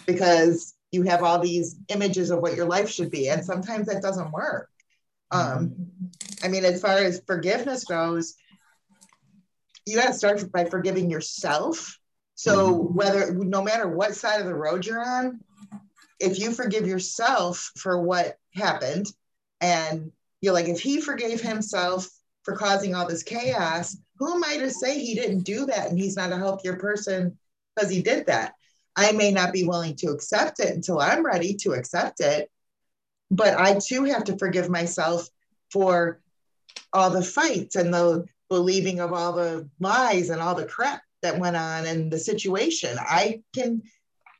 because 0.06 0.74
you 0.90 1.02
have 1.04 1.22
all 1.22 1.38
these 1.38 1.76
images 1.88 2.30
of 2.30 2.40
what 2.40 2.56
your 2.56 2.66
life 2.66 2.90
should 2.90 3.10
be, 3.10 3.28
and 3.28 3.44
sometimes 3.44 3.86
that 3.86 4.02
doesn't 4.02 4.32
work. 4.32 4.68
Um, 5.30 5.74
I 6.42 6.48
mean, 6.48 6.64
as 6.64 6.80
far 6.80 6.98
as 6.98 7.22
forgiveness 7.26 7.84
goes, 7.84 8.34
you 9.86 9.96
got 9.96 10.08
to 10.08 10.14
start 10.14 10.50
by 10.52 10.64
forgiving 10.64 11.10
yourself. 11.10 11.98
So 12.34 12.74
mm-hmm. 12.74 12.94
whether 12.94 13.34
no 13.34 13.62
matter 13.62 13.88
what 13.88 14.14
side 14.14 14.40
of 14.40 14.46
the 14.46 14.54
road 14.54 14.86
you're 14.86 15.04
on, 15.04 15.40
if 16.22 16.38
you 16.38 16.52
forgive 16.52 16.86
yourself 16.86 17.72
for 17.76 18.00
what 18.00 18.36
happened 18.54 19.06
and 19.60 20.12
you're 20.40 20.52
like 20.52 20.68
if 20.68 20.80
he 20.80 21.00
forgave 21.00 21.40
himself 21.40 22.08
for 22.44 22.56
causing 22.56 22.94
all 22.94 23.08
this 23.08 23.22
chaos 23.24 23.96
who 24.18 24.34
am 24.34 24.44
i 24.44 24.56
to 24.56 24.70
say 24.70 24.98
he 24.98 25.14
didn't 25.14 25.40
do 25.40 25.66
that 25.66 25.88
and 25.88 25.98
he's 25.98 26.16
not 26.16 26.32
a 26.32 26.36
healthier 26.36 26.76
person 26.76 27.36
because 27.74 27.90
he 27.90 28.02
did 28.02 28.26
that 28.26 28.54
i 28.94 29.10
may 29.12 29.32
not 29.32 29.52
be 29.52 29.64
willing 29.64 29.96
to 29.96 30.08
accept 30.08 30.60
it 30.60 30.74
until 30.74 31.00
i'm 31.00 31.24
ready 31.24 31.54
to 31.54 31.72
accept 31.72 32.20
it 32.20 32.50
but 33.30 33.58
i 33.58 33.78
too 33.78 34.04
have 34.04 34.24
to 34.24 34.38
forgive 34.38 34.68
myself 34.68 35.28
for 35.72 36.20
all 36.92 37.10
the 37.10 37.22
fights 37.22 37.76
and 37.76 37.92
the 37.92 38.24
believing 38.52 39.00
of 39.00 39.12
all 39.12 39.32
the 39.32 39.68
lies 39.80 40.30
and 40.30 40.40
all 40.40 40.54
the 40.54 40.66
crap 40.66 41.02
that 41.22 41.38
went 41.38 41.56
on 41.56 41.86
in 41.86 42.10
the 42.10 42.18
situation 42.18 42.96
i 43.00 43.40
can 43.54 43.82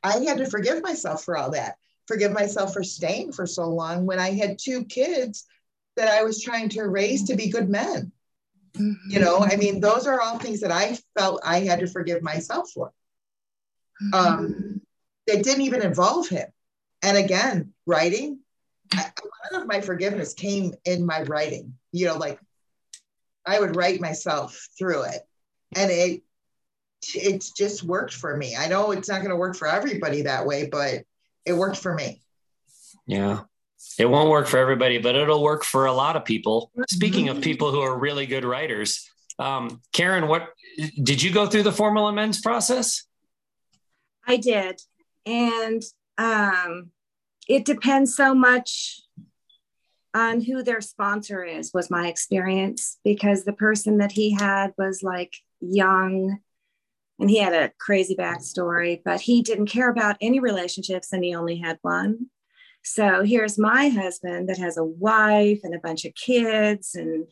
i 0.03 0.17
had 0.19 0.37
to 0.37 0.45
forgive 0.45 0.81
myself 0.81 1.23
for 1.23 1.35
all 1.35 1.51
that 1.51 1.75
forgive 2.07 2.31
myself 2.31 2.73
for 2.73 2.83
staying 2.83 3.31
for 3.31 3.45
so 3.45 3.69
long 3.69 4.05
when 4.05 4.19
I 4.19 4.31
had 4.31 4.59
two 4.59 4.85
kids 4.85 5.45
that 5.95 6.09
I 6.09 6.23
was 6.23 6.41
trying 6.41 6.69
to 6.69 6.83
raise 6.83 7.23
to 7.25 7.35
be 7.35 7.49
good 7.49 7.69
men. 7.69 8.11
Mm-hmm. 8.75 9.11
You 9.11 9.19
know, 9.19 9.39
I 9.39 9.55
mean, 9.55 9.79
those 9.79 10.07
are 10.07 10.19
all 10.19 10.39
things 10.39 10.61
that 10.61 10.71
I 10.71 10.97
felt 11.17 11.41
I 11.45 11.59
had 11.59 11.79
to 11.79 11.87
forgive 11.87 12.23
myself 12.23 12.71
for. 12.71 12.91
Mm-hmm. 14.01 14.13
Um, 14.13 14.81
that 15.27 15.43
didn't 15.43 15.61
even 15.61 15.83
involve 15.83 16.27
him. 16.27 16.47
And 17.01 17.17
again, 17.17 17.73
writing, 17.85 18.39
a 18.93 18.97
lot 18.97 19.61
of 19.61 19.67
my 19.67 19.81
forgiveness 19.81 20.33
came 20.33 20.73
in 20.85 21.05
my 21.05 21.21
writing. 21.23 21.75
You 21.91 22.07
know, 22.07 22.17
like 22.17 22.39
I 23.45 23.59
would 23.59 23.75
write 23.75 24.01
myself 24.01 24.67
through 24.77 25.03
it, 25.03 25.21
and 25.75 25.91
it 25.91 26.21
it's 27.13 27.51
just 27.51 27.83
worked 27.83 28.13
for 28.13 28.35
me. 28.37 28.55
I 28.55 28.67
know 28.67 28.91
it's 28.91 29.09
not 29.09 29.19
going 29.19 29.29
to 29.29 29.35
work 29.35 29.55
for 29.55 29.67
everybody 29.67 30.23
that 30.23 30.45
way, 30.45 30.67
but 30.67 31.03
it 31.45 31.53
worked 31.53 31.77
for 31.77 31.93
me. 31.93 32.21
Yeah. 33.05 33.41
It 33.99 34.05
won't 34.05 34.29
work 34.29 34.47
for 34.47 34.57
everybody, 34.57 34.97
but 34.97 35.15
it'll 35.15 35.43
work 35.43 35.63
for 35.63 35.85
a 35.85 35.93
lot 35.93 36.15
of 36.15 36.23
people. 36.23 36.71
Speaking 36.89 37.29
of 37.29 37.41
people 37.41 37.71
who 37.71 37.81
are 37.81 37.97
really 37.97 38.25
good 38.25 38.45
writers, 38.45 39.09
um, 39.39 39.81
Karen, 39.91 40.27
what 40.27 40.49
did 41.01 41.21
you 41.21 41.31
go 41.31 41.45
through 41.45 41.63
the 41.63 41.71
formal 41.71 42.07
amends 42.07 42.41
process? 42.41 43.03
I 44.25 44.37
did. 44.37 44.79
And 45.25 45.83
um, 46.17 46.91
it 47.47 47.65
depends 47.65 48.15
so 48.15 48.33
much 48.33 49.01
on 50.13 50.41
who 50.41 50.63
their 50.63 50.81
sponsor 50.81 51.43
is, 51.43 51.73
was 51.73 51.89
my 51.89 52.07
experience, 52.07 52.99
because 53.03 53.43
the 53.43 53.53
person 53.53 53.97
that 53.97 54.11
he 54.11 54.31
had 54.31 54.73
was 54.77 55.01
like 55.03 55.33
young 55.59 56.39
and 57.19 57.29
he 57.29 57.39
had 57.39 57.53
a 57.53 57.71
crazy 57.79 58.15
backstory, 58.15 59.01
but 59.03 59.21
he 59.21 59.41
didn't 59.41 59.67
care 59.67 59.89
about 59.89 60.17
any 60.21 60.39
relationships 60.39 61.13
and 61.13 61.23
he 61.23 61.35
only 61.35 61.57
had 61.57 61.79
one. 61.81 62.27
So 62.83 63.23
here's 63.23 63.57
my 63.57 63.89
husband 63.89 64.49
that 64.49 64.57
has 64.57 64.77
a 64.77 64.83
wife 64.83 65.59
and 65.63 65.73
a 65.73 65.79
bunch 65.79 66.05
of 66.05 66.15
kids 66.15 66.95
and 66.95 67.27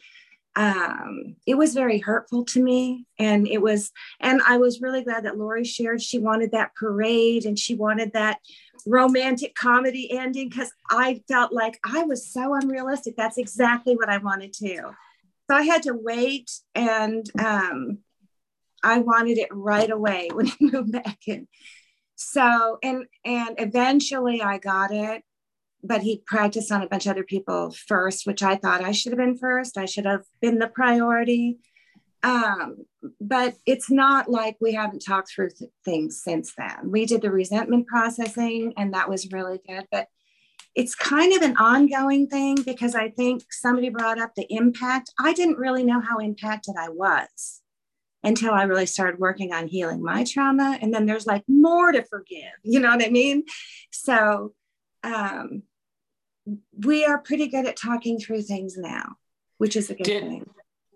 um, 0.55 1.35
it 1.47 1.55
was 1.55 1.73
very 1.73 1.99
hurtful 1.99 2.43
to 2.45 2.61
me. 2.61 3.05
And 3.17 3.47
it 3.47 3.61
was, 3.61 3.91
and 4.19 4.41
I 4.45 4.57
was 4.57 4.81
really 4.81 5.03
glad 5.03 5.23
that 5.23 5.37
Lori 5.37 5.63
shared 5.63 6.01
she 6.01 6.19
wanted 6.19 6.51
that 6.51 6.75
parade 6.75 7.45
and 7.45 7.57
she 7.57 7.75
wanted 7.75 8.13
that 8.13 8.39
romantic 8.85 9.55
comedy 9.55 10.11
ending 10.11 10.49
because 10.49 10.71
I 10.89 11.21
felt 11.27 11.53
like 11.53 11.79
I 11.85 12.03
was 12.03 12.31
so 12.31 12.53
unrealistic. 12.53 13.15
That's 13.15 13.37
exactly 13.37 13.95
what 13.95 14.09
I 14.09 14.17
wanted 14.17 14.53
to. 14.53 14.95
So 15.49 15.55
I 15.57 15.63
had 15.63 15.83
to 15.83 15.93
wait 15.93 16.51
and 16.75 17.25
um, 17.39 17.99
I 18.83 18.99
wanted 18.99 19.37
it 19.37 19.49
right 19.51 19.89
away 19.89 20.29
when 20.33 20.47
he 20.47 20.71
moved 20.71 20.91
back 20.91 21.19
in. 21.27 21.47
So 22.15 22.77
and 22.83 23.05
and 23.25 23.55
eventually 23.57 24.41
I 24.41 24.59
got 24.59 24.91
it 24.91 25.23
but 25.83 26.01
he 26.01 26.23
practiced 26.25 26.71
on 26.71 26.81
a 26.81 26.87
bunch 26.87 27.05
of 27.05 27.11
other 27.11 27.23
people 27.23 27.71
first, 27.87 28.27
which 28.27 28.43
I 28.43 28.55
thought 28.55 28.83
I 28.83 28.91
should 28.91 29.11
have 29.11 29.19
been 29.19 29.37
first. 29.37 29.77
I 29.77 29.85
should 29.85 30.05
have 30.05 30.23
been 30.41 30.59
the 30.59 30.67
priority. 30.67 31.57
Um, 32.23 32.85
but 33.19 33.55
it's 33.65 33.89
not 33.89 34.29
like 34.29 34.57
we 34.61 34.73
haven't 34.73 35.03
talked 35.05 35.31
through 35.31 35.49
th- 35.57 35.71
things 35.83 36.21
since 36.23 36.53
then. 36.55 36.91
We 36.91 37.05
did 37.05 37.21
the 37.21 37.31
resentment 37.31 37.87
processing, 37.87 38.73
and 38.77 38.93
that 38.93 39.09
was 39.09 39.31
really 39.31 39.59
good. 39.67 39.87
But 39.91 40.07
it's 40.75 40.95
kind 40.95 41.33
of 41.33 41.41
an 41.41 41.57
ongoing 41.57 42.27
thing 42.27 42.57
because 42.63 42.95
I 42.95 43.09
think 43.09 43.43
somebody 43.51 43.89
brought 43.89 44.19
up 44.19 44.35
the 44.35 44.47
impact. 44.49 45.11
I 45.19 45.33
didn't 45.33 45.57
really 45.57 45.83
know 45.83 45.99
how 45.99 46.19
impacted 46.19 46.75
I 46.79 46.89
was 46.89 47.61
until 48.23 48.53
I 48.53 48.63
really 48.63 48.85
started 48.85 49.19
working 49.19 49.51
on 49.51 49.67
healing 49.67 50.03
my 50.03 50.23
trauma. 50.23 50.77
And 50.81 50.93
then 50.93 51.05
there's 51.05 51.25
like 51.25 51.43
more 51.47 51.91
to 51.91 52.03
forgive. 52.03 52.43
You 52.63 52.79
know 52.79 52.89
what 52.89 53.03
I 53.03 53.09
mean? 53.09 53.43
So, 53.91 54.53
um, 55.03 55.63
we 56.77 57.05
are 57.05 57.19
pretty 57.19 57.47
good 57.47 57.65
at 57.65 57.75
talking 57.75 58.19
through 58.19 58.43
things 58.43 58.77
now, 58.77 59.15
which 59.57 59.75
is 59.75 59.89
a 59.89 59.95
good 59.95 60.03
did, 60.03 60.23
thing. 60.23 60.49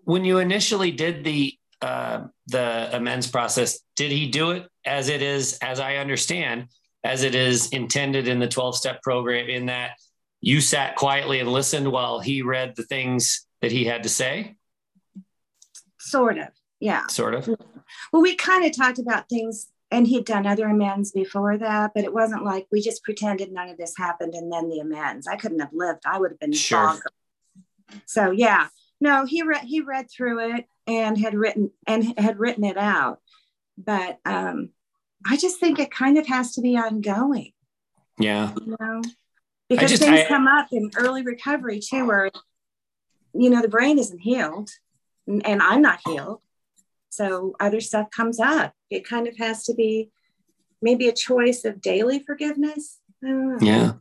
When 0.06 0.24
you 0.24 0.38
initially 0.38 0.92
did 0.92 1.24
the 1.24 1.52
uh, 1.82 2.28
the 2.46 2.96
amends 2.96 3.26
process, 3.26 3.80
did 3.96 4.10
he 4.10 4.30
do 4.30 4.52
it 4.52 4.66
as 4.84 5.08
it 5.08 5.20
is, 5.20 5.58
as 5.58 5.78
I 5.78 5.96
understand, 5.96 6.68
as 7.04 7.22
it 7.22 7.34
is 7.34 7.68
intended 7.68 8.28
in 8.28 8.38
the 8.38 8.48
12 8.48 8.76
step 8.76 9.02
program, 9.02 9.48
in 9.48 9.66
that 9.66 9.98
you 10.40 10.60
sat 10.60 10.96
quietly 10.96 11.40
and 11.40 11.52
listened 11.52 11.90
while 11.90 12.20
he 12.20 12.42
read 12.42 12.76
the 12.76 12.84
things 12.84 13.46
that 13.60 13.72
he 13.72 13.84
had 13.84 14.04
to 14.04 14.08
say? 14.08 14.54
Sort 15.98 16.38
of, 16.38 16.48
yeah. 16.80 17.06
Sort 17.08 17.34
of. 17.34 17.48
Well, 18.12 18.22
we 18.22 18.36
kind 18.36 18.64
of 18.64 18.76
talked 18.76 18.98
about 18.98 19.28
things 19.28 19.66
and 19.90 20.06
he'd 20.06 20.24
done 20.24 20.46
other 20.46 20.66
amends 20.66 21.12
before 21.12 21.58
that, 21.58 21.92
but 21.94 22.04
it 22.04 22.12
wasn't 22.12 22.44
like 22.44 22.66
we 22.72 22.80
just 22.80 23.02
pretended 23.02 23.52
none 23.52 23.68
of 23.68 23.76
this 23.76 23.94
happened 23.96 24.34
and 24.34 24.52
then 24.52 24.68
the 24.68 24.78
amends. 24.78 25.26
I 25.26 25.36
couldn't 25.36 25.60
have 25.60 25.72
lived. 25.72 26.02
I 26.06 26.18
would 26.18 26.32
have 26.32 26.40
been 26.40 26.52
sure. 26.52 26.98
So 28.06 28.30
yeah, 28.30 28.68
no, 29.00 29.24
he 29.26 29.42
read 29.42 29.64
he 29.64 29.80
read 29.80 30.10
through 30.10 30.56
it 30.56 30.66
and 30.86 31.18
had 31.18 31.34
written 31.34 31.70
and 31.86 32.18
had 32.18 32.38
written 32.38 32.64
it 32.64 32.76
out, 32.76 33.20
but 33.76 34.18
um, 34.24 34.70
I 35.24 35.36
just 35.36 35.60
think 35.60 35.78
it 35.78 35.90
kind 35.90 36.18
of 36.18 36.26
has 36.26 36.54
to 36.54 36.60
be 36.60 36.76
ongoing. 36.76 37.52
Yeah, 38.18 38.52
you 38.60 38.76
know, 38.80 39.02
because 39.68 39.90
just, 39.90 40.02
things 40.02 40.20
I, 40.20 40.28
come 40.28 40.46
up 40.46 40.68
in 40.72 40.90
early 40.96 41.22
recovery 41.22 41.80
too, 41.80 42.06
where 42.06 42.30
you 43.34 43.50
know 43.50 43.60
the 43.60 43.68
brain 43.68 43.98
isn't 43.98 44.20
healed, 44.20 44.70
and 45.26 45.62
I'm 45.62 45.82
not 45.82 46.00
healed, 46.06 46.40
so 47.10 47.54
other 47.60 47.80
stuff 47.80 48.10
comes 48.10 48.40
up. 48.40 48.72
It 48.90 49.06
kind 49.06 49.28
of 49.28 49.36
has 49.36 49.64
to 49.64 49.74
be 49.74 50.10
maybe 50.80 51.08
a 51.08 51.12
choice 51.12 51.64
of 51.64 51.80
daily 51.80 52.20
forgiveness. 52.20 52.98
Yeah. 53.22 53.94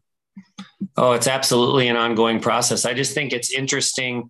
Oh, 0.98 1.14
it's 1.14 1.28
absolutely 1.28 1.88
an 1.88 1.98
ongoing 1.98 2.40
process. 2.40 2.86
I 2.86 2.94
just 2.94 3.14
think 3.14 3.34
it's 3.34 3.52
interesting 3.52 4.30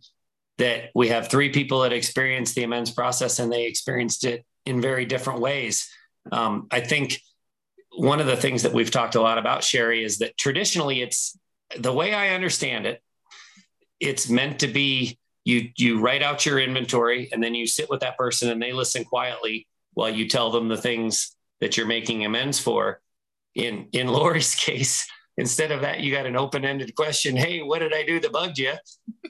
that 0.58 0.92
we 0.96 1.10
have 1.10 1.28
three 1.28 1.50
people 1.50 1.82
that 1.82 1.94
experienced 1.94 2.56
the 2.56 2.64
amends 2.64 2.92
process 2.92 3.40
and 3.40 3.52
they 3.52 3.66
experienced 3.66 4.24
it 4.24 4.46
in 4.66 4.82
very 4.82 5.06
different 5.06 5.42
ways. 5.42 5.90
Um, 6.32 6.68
I 6.72 6.80
think 6.80 7.22
one 7.92 8.20
of 8.20 8.28
the 8.28 8.38
things 8.38 8.64
that 8.64 8.74
we've 8.74 8.92
talked 8.92 9.16
a 9.16 9.22
lot 9.22 9.38
about, 9.38 9.64
Sherry, 9.64 10.04
is 10.04 10.20
that 10.20 10.38
traditionally 10.38 11.02
it's 11.02 11.38
the 11.78 11.94
way 11.94 12.14
I 12.14 12.30
understand 12.30 12.86
it, 12.86 13.02
it's 14.00 14.30
meant 14.30 14.60
to 14.60 14.68
be 14.68 15.18
you 15.46 15.70
you 15.78 16.00
write 16.00 16.24
out 16.24 16.46
your 16.46 16.60
inventory 16.60 17.30
and 17.32 17.42
then 17.42 17.56
you 17.56 17.68
sit 17.68 17.90
with 17.90 18.02
that 18.02 18.18
person 18.18 18.50
and 18.50 18.62
they 18.62 18.74
listen 18.74 19.06
quietly 19.06 19.68
while 19.94 20.10
you 20.10 20.28
tell 20.28 20.52
them 20.52 20.68
the 20.68 20.78
things 20.78 21.36
that 21.62 21.78
you're 21.78 21.86
making 21.86 22.26
amends 22.26 22.60
for 22.60 23.00
in 23.54 23.88
in 23.94 24.08
lori's 24.16 24.56
case 24.56 25.08
instead 25.38 25.72
of 25.72 25.82
that 25.82 26.00
you 26.00 26.12
got 26.12 26.26
an 26.26 26.36
open-ended 26.36 26.94
question 26.96 27.36
hey 27.36 27.62
what 27.62 27.80
did 27.80 27.94
i 27.94 28.04
do 28.04 28.20
that 28.20 28.32
bugged 28.32 28.58
you 28.58 28.74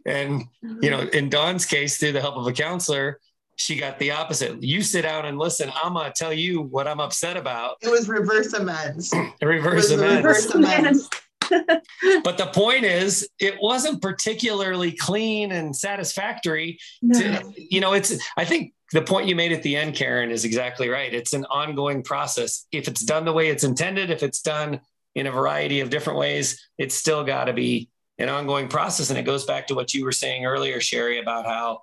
and 0.06 0.44
you 0.82 0.90
know 0.90 1.02
in 1.02 1.30
dawn's 1.30 1.66
case 1.66 1.98
through 1.98 2.12
the 2.12 2.22
help 2.22 2.36
of 2.36 2.48
a 2.48 2.54
counselor 2.54 3.20
she 3.58 3.78
got 3.78 3.98
the 4.00 4.12
opposite 4.12 4.62
you 4.62 4.82
sit 4.82 5.04
down 5.04 5.26
and 5.26 5.38
listen 5.38 5.72
i'm 5.84 5.94
going 5.94 6.06
to 6.06 6.14
tell 6.18 6.34
you 6.34 6.62
what 6.62 6.88
i'm 6.88 7.00
upset 7.00 7.38
about 7.38 7.78
it 7.82 7.90
was 7.90 8.08
reverse 8.08 8.54
amends 8.54 9.14
reverse 9.42 9.92
amends. 9.92 10.18
reverse 10.18 10.46
amends 10.54 11.10
but 12.24 12.38
the 12.38 12.50
point 12.54 12.84
is, 12.84 13.28
it 13.40 13.56
wasn't 13.62 14.02
particularly 14.02 14.92
clean 14.92 15.52
and 15.52 15.76
satisfactory. 15.76 16.80
No. 17.02 17.20
To, 17.20 17.54
you 17.56 17.82
know, 17.82 17.94
it's, 17.94 18.18
I 18.38 18.46
think 18.46 18.74
the 18.92 19.02
point 19.02 19.28
you 19.28 19.36
made 19.36 19.52
at 19.52 19.64
the 19.64 19.76
end, 19.76 19.96
Karen, 19.96 20.32
is 20.32 20.46
exactly 20.46 20.90
right. 20.90 21.14
It's 21.14 21.34
an 21.34 21.46
ongoing 21.46 22.04
process. 22.04 22.66
If 22.72 22.88
it's 22.88 23.04
done 23.04 23.26
the 23.26 23.34
way 23.34 23.50
it's 23.50 23.64
intended, 23.64 24.10
if 24.10 24.24
it's 24.24 24.42
done 24.42 24.82
in 25.16 25.28
a 25.28 25.32
variety 25.32 25.80
of 25.80 25.90
different 25.90 26.20
ways, 26.20 26.70
it's 26.78 26.96
still 26.96 27.24
got 27.24 27.46
to 27.46 27.54
be 27.54 27.90
an 28.18 28.30
ongoing 28.30 28.68
process. 28.68 29.10
And 29.10 29.18
it 29.18 29.24
goes 29.24 29.46
back 29.46 29.68
to 29.68 29.76
what 29.76 29.94
you 29.94 30.06
were 30.06 30.12
saying 30.12 30.46
earlier, 30.46 30.80
Sherry, 30.80 31.20
about 31.20 31.46
how 31.46 31.82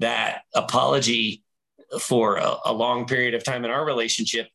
that 0.00 0.42
apology 0.54 1.42
for 2.00 2.36
a, 2.36 2.56
a 2.64 2.72
long 2.72 3.06
period 3.06 3.34
of 3.34 3.44
time 3.44 3.64
in 3.64 3.70
our 3.70 3.84
relationship 3.84 4.48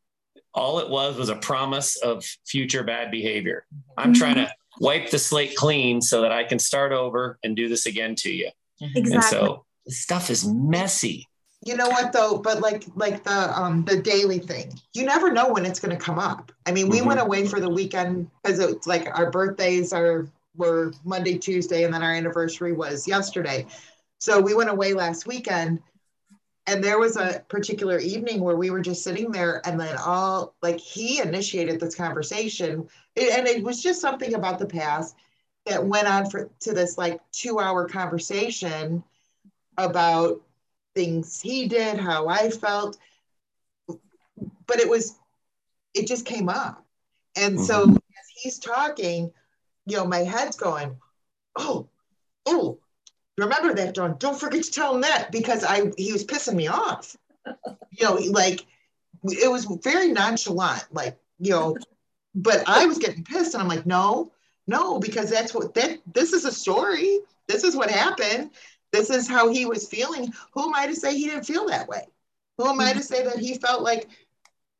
all 0.53 0.80
it 0.80 0.89
was 0.89 1.18
was 1.18 1.30
a 1.30 1.36
promise 1.36 1.97
of 1.97 2.26
future 2.45 2.84
bad 2.84 3.12
behavior. 3.12 3.66
I'm 3.97 4.14
mm-hmm. 4.14 4.20
trying 4.20 4.36
to 4.36 4.51
wipe 4.80 5.10
the 5.10 5.20
slate 5.20 5.55
clean 5.55 6.01
so 6.01 6.22
that 6.22 6.32
I 6.32 6.43
can 6.43 6.60
start 6.60 6.91
over 6.91 7.38
and 7.43 7.55
do 7.55 7.70
this 7.70 7.86
again 7.86 8.16
to 8.16 8.32
you. 8.32 8.49
Exactly. 8.82 9.14
And 9.14 9.24
so 9.24 9.66
stuff 9.88 10.30
is 10.30 10.45
messy. 10.45 11.28
You 11.66 11.76
know 11.76 11.89
what 11.89 12.14
though, 12.14 12.38
but 12.38 12.62
like 12.62 12.86
like 12.95 13.24
the 13.24 13.60
um 13.60 13.84
the 13.84 14.01
daily 14.01 14.39
thing, 14.39 14.74
you 14.93 15.05
never 15.05 15.32
know 15.32 15.49
when 15.49 15.66
it's 15.66 15.80
going 15.80 15.95
to 15.95 16.03
come 16.03 16.18
up. 16.18 16.51
I 16.66 16.72
mean, 16.72 16.88
we 16.88 16.99
mm-hmm. 16.99 17.07
went 17.07 17.20
away 17.20 17.47
for 17.47 17.60
the 17.60 17.70
weekend 17.70 18.30
because 18.43 18.60
it's 18.60 18.88
like 18.88 19.07
our 19.18 19.30
birthdays 19.30 19.91
are 19.91 20.28
were 20.55 20.93
Monday, 21.03 21.38
Tuesday, 21.38 21.84
and 21.84 21.93
then 21.93 22.01
our 22.01 22.14
anniversary 22.14 22.74
was 22.74 23.07
yesterday. 23.07 23.66
So 24.20 24.39
we 24.39 24.53
went 24.53 24.70
away 24.70 24.93
last 24.93 25.28
weekend 25.28 25.80
and 26.70 26.84
there 26.84 26.99
was 26.99 27.18
a 27.18 27.43
particular 27.47 27.97
evening 27.97 28.41
where 28.41 28.55
we 28.55 28.70
were 28.70 28.82
just 28.82 29.03
sitting 29.03 29.32
there 29.32 29.62
and 29.66 29.80
then 29.80 29.97
all 29.97 30.53
like 30.62 30.80
he 30.80 31.20
initiated 31.20 31.80
this 31.80 31.95
conversation 31.95 32.88
and 33.16 33.47
it 33.47 33.64
was 33.64 33.82
just 33.82 34.01
something 34.01 34.36
about 34.36 34.60
the 34.60 34.66
past 34.66 35.16
that 35.66 35.84
went 35.84 36.07
on 36.07 36.30
for 36.30 36.49
to 36.60 36.74
this 36.74 36.97
like 36.97 37.20
two 37.32 37.60
hour 37.60 37.88
conversation 37.88 39.03
about 39.78 40.41
things 40.99 41.39
he 41.39 41.67
did 41.67 41.97
how 41.97 42.27
i 42.27 42.49
felt 42.49 42.97
but 43.87 44.79
it 44.79 44.89
was 44.89 45.15
it 45.93 46.07
just 46.07 46.25
came 46.25 46.49
up 46.49 46.85
and 47.35 47.55
mm-hmm. 47.55 47.63
so 47.63 47.83
as 47.89 48.27
he's 48.35 48.59
talking 48.59 49.31
you 49.85 49.97
know 49.97 50.05
my 50.05 50.19
head's 50.19 50.57
going 50.57 50.97
oh 51.57 51.87
oh 52.45 52.79
remember 53.39 53.73
that, 53.73 53.95
John. 53.95 54.15
Don't 54.19 54.39
forget 54.39 54.63
to 54.63 54.71
tell 54.71 54.95
him 54.95 55.01
that 55.01 55.31
because 55.31 55.63
I 55.63 55.91
he 55.97 56.11
was 56.11 56.25
pissing 56.25 56.55
me 56.55 56.67
off. 56.67 57.15
you 57.91 58.05
know, 58.05 58.15
like 58.31 58.65
it 59.23 59.51
was 59.51 59.65
very 59.83 60.11
nonchalant, 60.11 60.85
like, 60.91 61.17
you 61.39 61.51
know, 61.51 61.77
but 62.35 62.63
I 62.67 62.85
was 62.85 62.97
getting 62.97 63.23
pissed 63.23 63.53
and 63.53 63.61
I'm 63.61 63.69
like, 63.69 63.85
no, 63.85 64.31
no, 64.67 64.99
because 64.99 65.29
that's 65.29 65.53
what 65.53 65.73
that 65.75 65.99
this 66.13 66.33
is 66.33 66.45
a 66.45 66.51
story. 66.51 67.19
This 67.47 67.63
is 67.63 67.75
what 67.75 67.89
happened. 67.89 68.51
This 68.91 69.09
is 69.09 69.27
how 69.27 69.49
he 69.49 69.65
was 69.65 69.87
feeling. 69.87 70.33
Who 70.53 70.63
am 70.63 70.75
I 70.75 70.87
to 70.87 70.95
say 70.95 71.15
he 71.15 71.25
didn't 71.27 71.45
feel 71.45 71.67
that 71.67 71.87
way? 71.87 72.07
Who 72.57 72.67
am 72.67 72.79
I 72.79 72.93
to 72.93 73.03
say 73.03 73.23
that 73.23 73.37
he 73.37 73.55
felt 73.55 73.83
like 73.83 74.07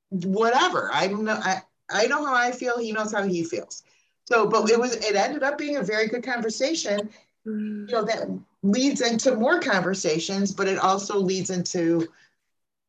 whatever? 0.10 0.90
I'm 0.92 1.24
not 1.24 1.46
I, 1.46 1.62
I 1.90 2.08
know 2.08 2.26
how 2.26 2.36
I 2.36 2.52
feel, 2.52 2.78
he 2.80 2.92
knows 2.92 3.12
how 3.14 3.24
he 3.24 3.44
feels. 3.44 3.84
So, 4.26 4.48
but 4.48 4.70
it 4.70 4.80
was 4.80 4.96
it 4.96 5.16
ended 5.16 5.44
up 5.44 5.58
being 5.58 5.78
a 5.78 5.84
very 5.84 6.08
good 6.08 6.24
conversation 6.24 7.10
you 7.46 7.88
know 7.92 8.04
that 8.04 8.30
leads 8.62 9.02
into 9.02 9.36
more 9.36 9.60
conversations 9.60 10.52
but 10.52 10.68
it 10.68 10.78
also 10.78 11.18
leads 11.18 11.50
into 11.50 12.08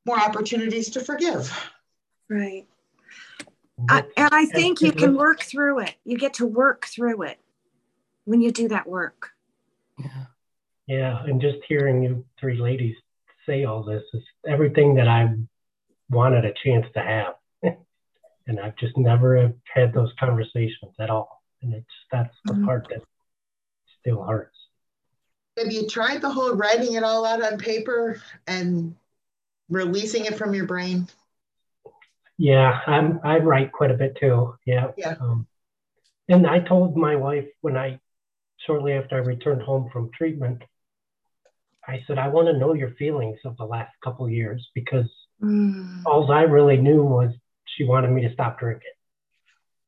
more 0.04 0.18
opportunities 0.18 0.90
to 0.90 1.00
forgive 1.00 1.52
right 2.28 2.66
I, 3.88 4.04
and 4.16 4.28
i 4.32 4.46
think 4.46 4.80
you 4.80 4.92
can 4.92 5.14
work 5.14 5.42
through 5.42 5.80
it 5.80 5.94
you 6.04 6.18
get 6.18 6.34
to 6.34 6.46
work 6.46 6.86
through 6.86 7.22
it 7.22 7.38
when 8.24 8.40
you 8.40 8.50
do 8.50 8.68
that 8.68 8.86
work 8.86 9.30
yeah 9.98 10.26
yeah 10.90 11.22
and 11.24 11.40
just 11.40 11.58
hearing 11.68 12.02
you 12.02 12.24
three 12.38 12.58
ladies 12.58 12.96
say 13.46 13.64
all 13.64 13.82
this 13.82 14.02
is 14.12 14.22
everything 14.46 14.94
that 14.94 15.08
i 15.08 15.34
wanted 16.10 16.44
a 16.44 16.52
chance 16.64 16.86
to 16.94 17.00
have. 17.00 17.34
and 18.46 18.60
I've 18.60 18.76
just 18.76 18.96
never 18.96 19.52
had 19.72 19.94
those 19.94 20.12
conversations 20.18 20.92
at 20.98 21.08
all. 21.08 21.42
And 21.62 21.74
it's 21.74 21.86
that's 22.10 22.34
the 22.44 22.54
mm-hmm. 22.54 22.64
part 22.64 22.88
that 22.90 23.02
still 24.00 24.22
hurts. 24.22 24.56
Have 25.58 25.72
you 25.72 25.86
tried 25.86 26.22
the 26.22 26.30
whole 26.30 26.54
writing 26.54 26.94
it 26.94 27.02
all 27.02 27.24
out 27.24 27.42
on 27.42 27.58
paper 27.58 28.20
and 28.46 28.94
releasing 29.68 30.24
it 30.24 30.36
from 30.36 30.54
your 30.54 30.66
brain? 30.66 31.06
Yeah, 32.38 32.80
I'm 32.86 33.20
I 33.22 33.38
write 33.38 33.72
quite 33.72 33.90
a 33.90 33.94
bit 33.94 34.16
too. 34.18 34.54
Yeah. 34.64 34.88
Yeah. 34.96 35.16
Um, 35.20 35.46
and 36.28 36.46
I 36.46 36.60
told 36.60 36.96
my 36.96 37.16
wife 37.16 37.48
when 37.60 37.76
I 37.76 38.00
shortly 38.66 38.92
after 38.92 39.16
I 39.16 39.18
returned 39.18 39.62
home 39.62 39.90
from 39.92 40.10
treatment, 40.12 40.62
I 41.86 42.02
said, 42.06 42.18
I 42.18 42.28
want 42.28 42.48
to 42.48 42.58
know 42.58 42.74
your 42.74 42.90
feelings 42.92 43.38
of 43.44 43.56
the 43.56 43.64
last 43.64 43.92
couple 44.04 44.28
years 44.28 44.68
because 44.74 45.10
mm. 45.42 46.02
all 46.06 46.30
I 46.30 46.42
really 46.42 46.76
knew 46.76 47.02
was 47.02 47.32
she 47.64 47.84
wanted 47.84 48.10
me 48.10 48.22
to 48.22 48.32
stop 48.32 48.58
drinking. 48.58 48.90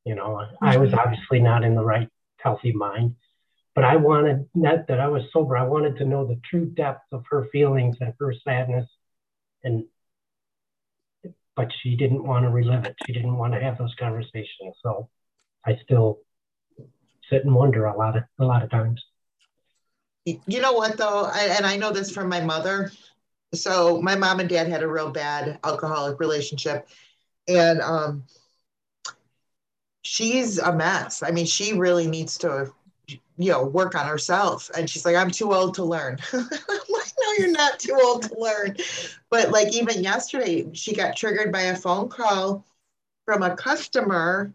You 0.05 0.14
know, 0.14 0.40
mm-hmm. 0.43 0.64
I 0.64 0.76
was 0.78 0.90
mm-hmm. 0.90 0.99
obviously 0.99 1.40
not 1.40 1.64
in 1.64 1.74
the 1.74 1.84
right 1.84 2.09
healthy 2.38 2.72
mind, 2.72 3.16
but 3.74 3.84
I 3.84 3.97
wanted 3.97 4.49
not 4.55 4.88
that 4.88 5.01
I 5.01 5.09
was 5.09 5.22
sober. 5.32 5.57
I 5.57 5.64
wanted 5.64 5.97
to 5.99 6.05
know 6.05 6.26
the 6.26 6.40
true 6.51 6.66
depth 6.66 7.12
of 7.12 7.24
her 7.30 7.47
feelings 7.53 7.97
and 8.01 8.12
her 8.18 8.34
sadness, 8.45 8.88
and 9.62 9.84
but 11.55 11.68
she 11.82 11.97
didn't 11.97 12.24
want 12.24 12.45
to 12.45 12.51
relive 12.51 12.84
it. 12.84 12.97
She 13.07 13.12
didn't 13.12 13.36
want 13.36 13.53
to 13.55 13.61
have 13.61 13.78
those 13.78 13.95
conversations. 13.99 14.74
So 14.82 15.09
I 15.64 15.78
still 15.84 16.18
sit 17.30 17.45
and 17.45 17.55
wonder 17.55 17.84
a 17.84 17.97
lot 17.97 18.16
of 18.16 18.24
a 18.38 18.45
lot 18.45 18.62
of 18.64 18.70
times. 18.70 19.03
You 20.25 20.61
know 20.61 20.73
what 20.73 20.97
though, 20.97 21.25
I, 21.25 21.55
and 21.57 21.66
I 21.66 21.77
know 21.77 21.91
this 21.93 22.11
from 22.11 22.29
my 22.29 22.41
mother. 22.41 22.93
So 23.55 24.01
my 24.01 24.14
mom 24.14 24.41
and 24.41 24.49
dad 24.49 24.68
had 24.68 24.83
a 24.83 24.89
real 24.89 25.11
bad 25.11 25.59
alcoholic 25.64 26.20
relationship, 26.20 26.89
and 27.49 27.81
um, 27.81 28.25
she's 30.03 30.59
a 30.59 30.73
mess. 30.73 31.23
I 31.23 31.31
mean, 31.31 31.47
she 31.47 31.73
really 31.73 32.07
needs 32.07 32.39
to, 32.39 32.73
you 33.09 33.51
know, 33.51 33.64
work 33.64 33.95
on 33.95 34.07
herself. 34.07 34.70
And 34.77 34.89
she's 34.89 35.05
like, 35.05 35.16
I'm 35.16 35.31
too 35.31 35.53
old 35.53 35.75
to 35.75 35.85
learn. 35.85 36.18
Like, 36.33 37.12
no, 37.20 37.33
you're 37.39 37.53
not 37.53 37.79
too 37.81 37.99
old 38.03 38.23
to 38.25 38.39
learn. 38.39 38.77
But 39.31 39.51
like 39.51 39.73
even 39.75 40.03
yesterday, 40.03 40.66
she 40.75 40.95
got 40.95 41.16
triggered 41.16 41.51
by 41.51 41.62
a 41.62 41.77
phone 41.77 42.09
call 42.09 42.64
from 43.25 43.43
a 43.43 43.57
customer 43.57 44.53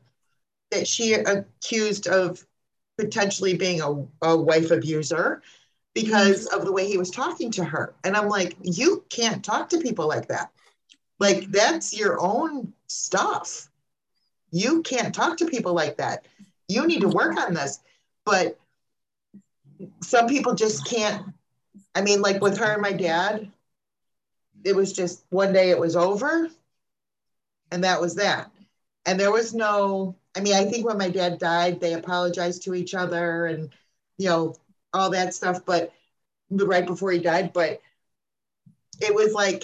that 0.72 0.88
she 0.88 1.13
accused 1.13 2.07
of 2.07 2.45
potentially 2.97 3.55
being 3.55 3.82
a, 3.82 4.05
a 4.22 4.38
wife 4.38 4.72
abuser 4.72 5.41
because 5.98 6.45
of 6.45 6.64
the 6.64 6.72
way 6.72 6.88
he 6.88 7.00
was 7.00 7.10
talking 7.10 7.50
to 7.50 7.64
her. 7.64 7.95
And 8.04 8.16
I'm 8.16 8.30
like, 8.30 8.56
you 8.62 9.04
can't 9.10 9.43
talk 9.43 9.68
to 9.70 9.80
people 9.80 10.08
like 10.08 10.28
that. 10.28 10.52
Like, 11.18 11.50
that's 11.50 11.98
your 11.98 12.22
own 12.22 12.72
stuff. 12.86 13.68
You 14.52 14.84
can't 14.84 15.16
talk 15.16 15.38
to 15.38 15.48
people 15.48 15.74
like 15.74 15.98
that. 15.98 16.28
You 16.68 16.86
need 16.86 17.02
to 17.02 17.08
work 17.08 17.36
on 17.38 17.56
this. 17.56 17.80
But 18.26 18.60
some 20.04 20.28
people 20.28 20.54
just 20.54 20.86
can't. 20.86 21.34
I 21.95 22.02
mean, 22.02 22.22
like 22.22 22.41
with 22.41 22.60
her 22.60 22.74
and 22.74 22.82
my 22.84 22.93
dad, 22.93 23.52
it 24.64 24.76
was 24.76 24.93
just 24.93 25.24
one 25.30 25.52
day 25.52 25.72
it 25.72 25.80
was 25.80 25.95
over, 25.95 26.48
and 27.72 27.84
that 27.84 28.00
was 28.00 28.14
that. 28.16 28.52
And 29.08 29.20
there 29.20 29.32
was 29.32 29.56
no 29.56 30.16
I 30.36 30.41
mean, 30.41 30.54
I 30.54 30.66
think 30.66 30.86
when 30.86 31.00
my 31.00 31.10
dad 31.10 31.39
died, 31.39 31.80
they 31.80 31.93
apologized 31.93 32.62
to 32.64 32.76
each 32.76 32.93
other 32.93 33.48
and, 33.48 33.70
you 34.20 34.30
know, 34.30 34.54
all 34.98 35.10
that 35.12 35.34
stuff, 35.34 35.66
but 35.66 35.93
right 36.50 36.86
before 36.86 37.12
he 37.12 37.20
died, 37.20 37.54
but 37.54 37.82
it 39.00 39.14
was 39.14 39.34
like, 39.34 39.64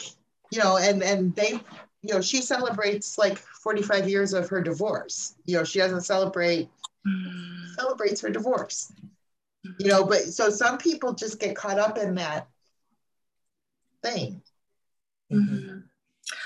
you 0.51 0.59
know, 0.59 0.77
and, 0.77 1.01
and 1.01 1.35
they, 1.35 1.59
you 2.01 2.13
know, 2.13 2.21
she 2.21 2.41
celebrates 2.41 3.17
like 3.17 3.37
45 3.37 4.09
years 4.09 4.33
of 4.33 4.49
her 4.49 4.61
divorce. 4.61 5.35
You 5.45 5.57
know, 5.57 5.63
she 5.63 5.79
doesn't 5.79 6.01
celebrate, 6.01 6.69
mm. 7.07 7.75
celebrates 7.75 8.21
her 8.21 8.29
divorce, 8.29 8.91
you 9.79 9.87
know, 9.87 10.05
but 10.05 10.21
so 10.21 10.49
some 10.49 10.77
people 10.77 11.13
just 11.13 11.39
get 11.39 11.55
caught 11.55 11.79
up 11.79 11.97
in 11.97 12.15
that 12.15 12.47
thing. 14.03 14.41
Mm-hmm. 15.31 15.79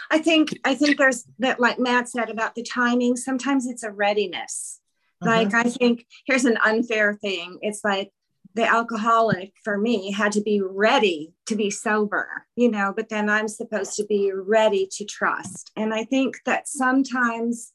I 0.10 0.20
think 0.20 0.58
I 0.64 0.76
think 0.76 0.98
there's 0.98 1.26
that 1.40 1.60
like 1.60 1.80
Matt 1.80 2.10
said 2.10 2.30
about 2.30 2.56
the 2.56 2.64
timing. 2.64 3.16
Sometimes 3.16 3.68
it's 3.68 3.84
a 3.84 3.92
readiness. 3.92 4.80
Uh-huh. 5.22 5.32
Like 5.32 5.54
I 5.54 5.64
think 5.64 6.06
here's 6.26 6.46
an 6.46 6.58
unfair 6.64 7.16
thing. 7.16 7.60
It's 7.62 7.84
like 7.84 8.12
the 8.58 8.68
alcoholic 8.68 9.53
for 9.64 9.78
me 9.78 10.12
had 10.12 10.32
to 10.32 10.41
be 10.41 10.60
ready 10.60 11.32
to 11.45 11.55
be 11.55 11.70
sober, 11.70 12.47
you 12.55 12.72
know, 12.72 12.91
but 12.93 13.08
then 13.08 13.30
I'm 13.30 13.47
supposed 13.47 13.93
to 13.97 14.05
be 14.05 14.32
ready 14.34 14.89
to 14.93 15.05
trust. 15.05 15.72
And 15.76 15.93
I 15.93 16.03
think 16.03 16.38
that 16.45 16.68
sometimes 16.68 17.72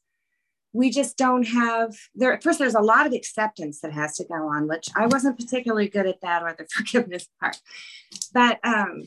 we 0.73 0.89
just 0.89 1.17
don't 1.17 1.47
have 1.47 1.95
there 2.15 2.37
first 2.41 2.59
there's 2.59 2.75
a 2.75 2.81
lot 2.81 3.07
of 3.07 3.13
acceptance 3.13 3.79
that 3.79 3.93
has 3.93 4.15
to 4.15 4.25
go 4.25 4.47
on 4.47 4.67
which 4.67 4.87
i 4.95 5.05
wasn't 5.05 5.37
particularly 5.37 5.87
good 5.87 6.07
at 6.07 6.19
that 6.21 6.41
or 6.41 6.55
the 6.57 6.65
forgiveness 6.71 7.27
part. 7.39 7.57
But 8.33 8.59
um 8.63 9.03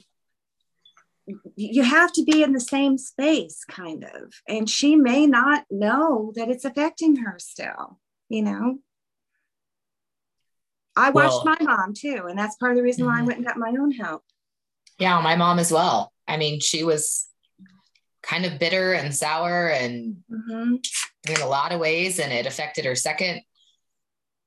you 1.57 1.83
have 1.83 2.13
to 2.13 2.23
be 2.23 2.45
in 2.45 2.53
the 2.53 2.61
same 2.61 2.97
space 2.99 3.65
kind 3.69 4.05
of. 4.05 4.33
And 4.49 4.71
she 4.71 4.95
may 4.95 5.27
not 5.27 5.65
know 5.69 6.33
that 6.37 6.49
it's 6.49 6.65
affecting 6.65 7.17
her 7.17 7.37
still 7.39 7.99
you 8.31 8.43
know 8.43 8.79
i 10.97 11.11
watched 11.11 11.45
well, 11.45 11.57
my 11.61 11.65
mom 11.65 11.93
too 11.95 12.27
and 12.29 12.39
that's 12.39 12.57
part 12.57 12.73
of 12.73 12.77
the 12.77 12.83
reason 12.83 13.05
mm-hmm. 13.05 13.13
why 13.13 13.17
i 13.17 13.19
mm-hmm. 13.19 13.27
went 13.27 13.39
and 13.39 13.47
got 13.47 13.57
my 13.57 13.71
own 13.71 13.91
help 13.93 14.23
yeah 14.99 15.21
my 15.21 15.37
mom 15.37 15.59
as 15.59 15.71
well 15.71 16.13
i 16.27 16.37
mean 16.37 16.61
she 16.61 16.85
was 16.85 17.27
kind 18.23 18.45
of 18.45 18.59
bitter 18.59 18.93
and 18.93 19.15
sour 19.15 19.69
and 19.69 20.17
mm-hmm. 20.31 20.75
in 21.29 21.41
a 21.41 21.47
lot 21.47 21.73
of 21.73 21.81
ways 21.81 22.19
and 22.19 22.33
it 22.33 22.47
affected 22.47 22.85
her 22.85 22.95
second 22.95 23.41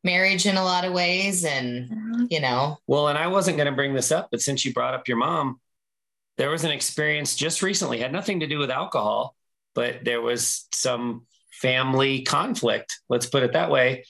marriage 0.03 0.45
in 0.45 0.57
a 0.57 0.63
lot 0.63 0.85
of 0.85 0.93
ways 0.93 1.43
and 1.43 1.89
mm-hmm. 1.89 2.25
you 2.29 2.39
know 2.39 2.77
well 2.87 3.07
and 3.07 3.17
i 3.17 3.27
wasn't 3.27 3.55
going 3.55 3.69
to 3.69 3.75
bring 3.75 3.93
this 3.93 4.11
up 4.11 4.29
but 4.31 4.41
since 4.41 4.65
you 4.65 4.73
brought 4.73 4.93
up 4.93 5.07
your 5.07 5.17
mom 5.17 5.59
there 6.39 6.49
was 6.49 6.63
an 6.63 6.71
experience 6.71 7.35
just 7.35 7.61
recently, 7.61 7.99
had 7.99 8.13
nothing 8.13 8.39
to 8.39 8.47
do 8.47 8.59
with 8.59 8.71
alcohol, 8.71 9.35
but 9.75 10.05
there 10.05 10.21
was 10.21 10.67
some 10.73 11.27
family 11.51 12.21
conflict, 12.21 12.97
let's 13.09 13.25
put 13.25 13.43
it 13.43 13.51
that 13.53 13.69
way. 13.69 14.05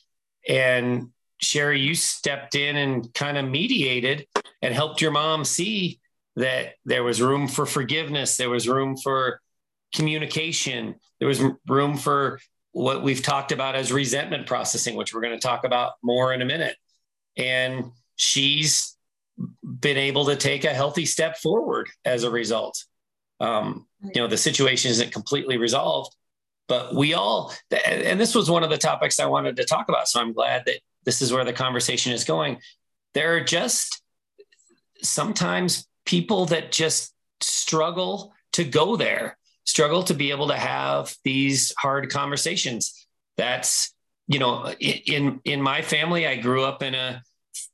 And 0.47 1.09
Sherry, 1.39 1.79
you 1.79 1.95
stepped 1.95 2.55
in 2.55 2.75
and 2.75 3.13
kind 3.13 3.37
of 3.37 3.45
mediated 3.45 4.27
and 4.61 4.73
helped 4.73 5.01
your 5.01 5.11
mom 5.11 5.45
see 5.45 5.99
that 6.35 6.73
there 6.85 7.03
was 7.03 7.21
room 7.21 7.47
for 7.47 7.65
forgiveness, 7.65 8.37
there 8.37 8.49
was 8.49 8.67
room 8.67 8.95
for 8.97 9.41
communication, 9.93 10.95
there 11.19 11.27
was 11.27 11.41
room 11.67 11.97
for 11.97 12.39
what 12.71 13.03
we've 13.03 13.23
talked 13.23 13.51
about 13.51 13.75
as 13.75 13.91
resentment 13.91 14.47
processing, 14.47 14.95
which 14.95 15.13
we're 15.13 15.21
going 15.21 15.33
to 15.33 15.39
talk 15.39 15.63
about 15.63 15.93
more 16.03 16.33
in 16.33 16.41
a 16.41 16.45
minute. 16.45 16.75
And 17.37 17.91
she's 18.15 18.95
been 19.63 19.97
able 19.97 20.25
to 20.25 20.35
take 20.35 20.65
a 20.65 20.73
healthy 20.73 21.05
step 21.05 21.37
forward 21.37 21.89
as 22.05 22.23
a 22.23 22.29
result. 22.29 22.83
Um, 23.39 23.87
you 24.01 24.21
know, 24.21 24.27
the 24.27 24.37
situation 24.37 24.91
isn't 24.91 25.13
completely 25.13 25.57
resolved, 25.57 26.13
but 26.67 26.93
we 26.93 27.13
all, 27.13 27.53
and 27.85 28.19
this 28.19 28.35
was 28.35 28.49
one 28.49 28.63
of 28.63 28.69
the 28.69 28.77
topics 28.77 29.19
I 29.19 29.25
wanted 29.25 29.55
to 29.55 29.65
talk 29.65 29.89
about. 29.89 30.07
So 30.09 30.19
I'm 30.19 30.33
glad 30.33 30.63
that 30.65 30.79
this 31.09 31.23
is 31.23 31.33
where 31.33 31.43
the 31.43 31.51
conversation 31.51 32.11
is 32.11 32.23
going. 32.23 32.59
There 33.15 33.35
are 33.35 33.43
just 33.43 34.03
sometimes 35.01 35.87
people 36.05 36.45
that 36.45 36.71
just 36.71 37.15
struggle 37.41 38.31
to 38.51 38.63
go 38.63 38.95
there, 38.95 39.39
struggle 39.63 40.03
to 40.03 40.13
be 40.13 40.29
able 40.29 40.49
to 40.49 40.55
have 40.55 41.15
these 41.23 41.73
hard 41.79 42.11
conversations. 42.11 43.07
That's, 43.37 43.91
you 44.27 44.37
know, 44.37 44.71
in 44.79 45.41
in 45.45 45.63
my 45.63 45.81
family, 45.81 46.27
I 46.27 46.35
grew 46.35 46.63
up 46.63 46.83
in 46.83 46.93
a 46.93 47.23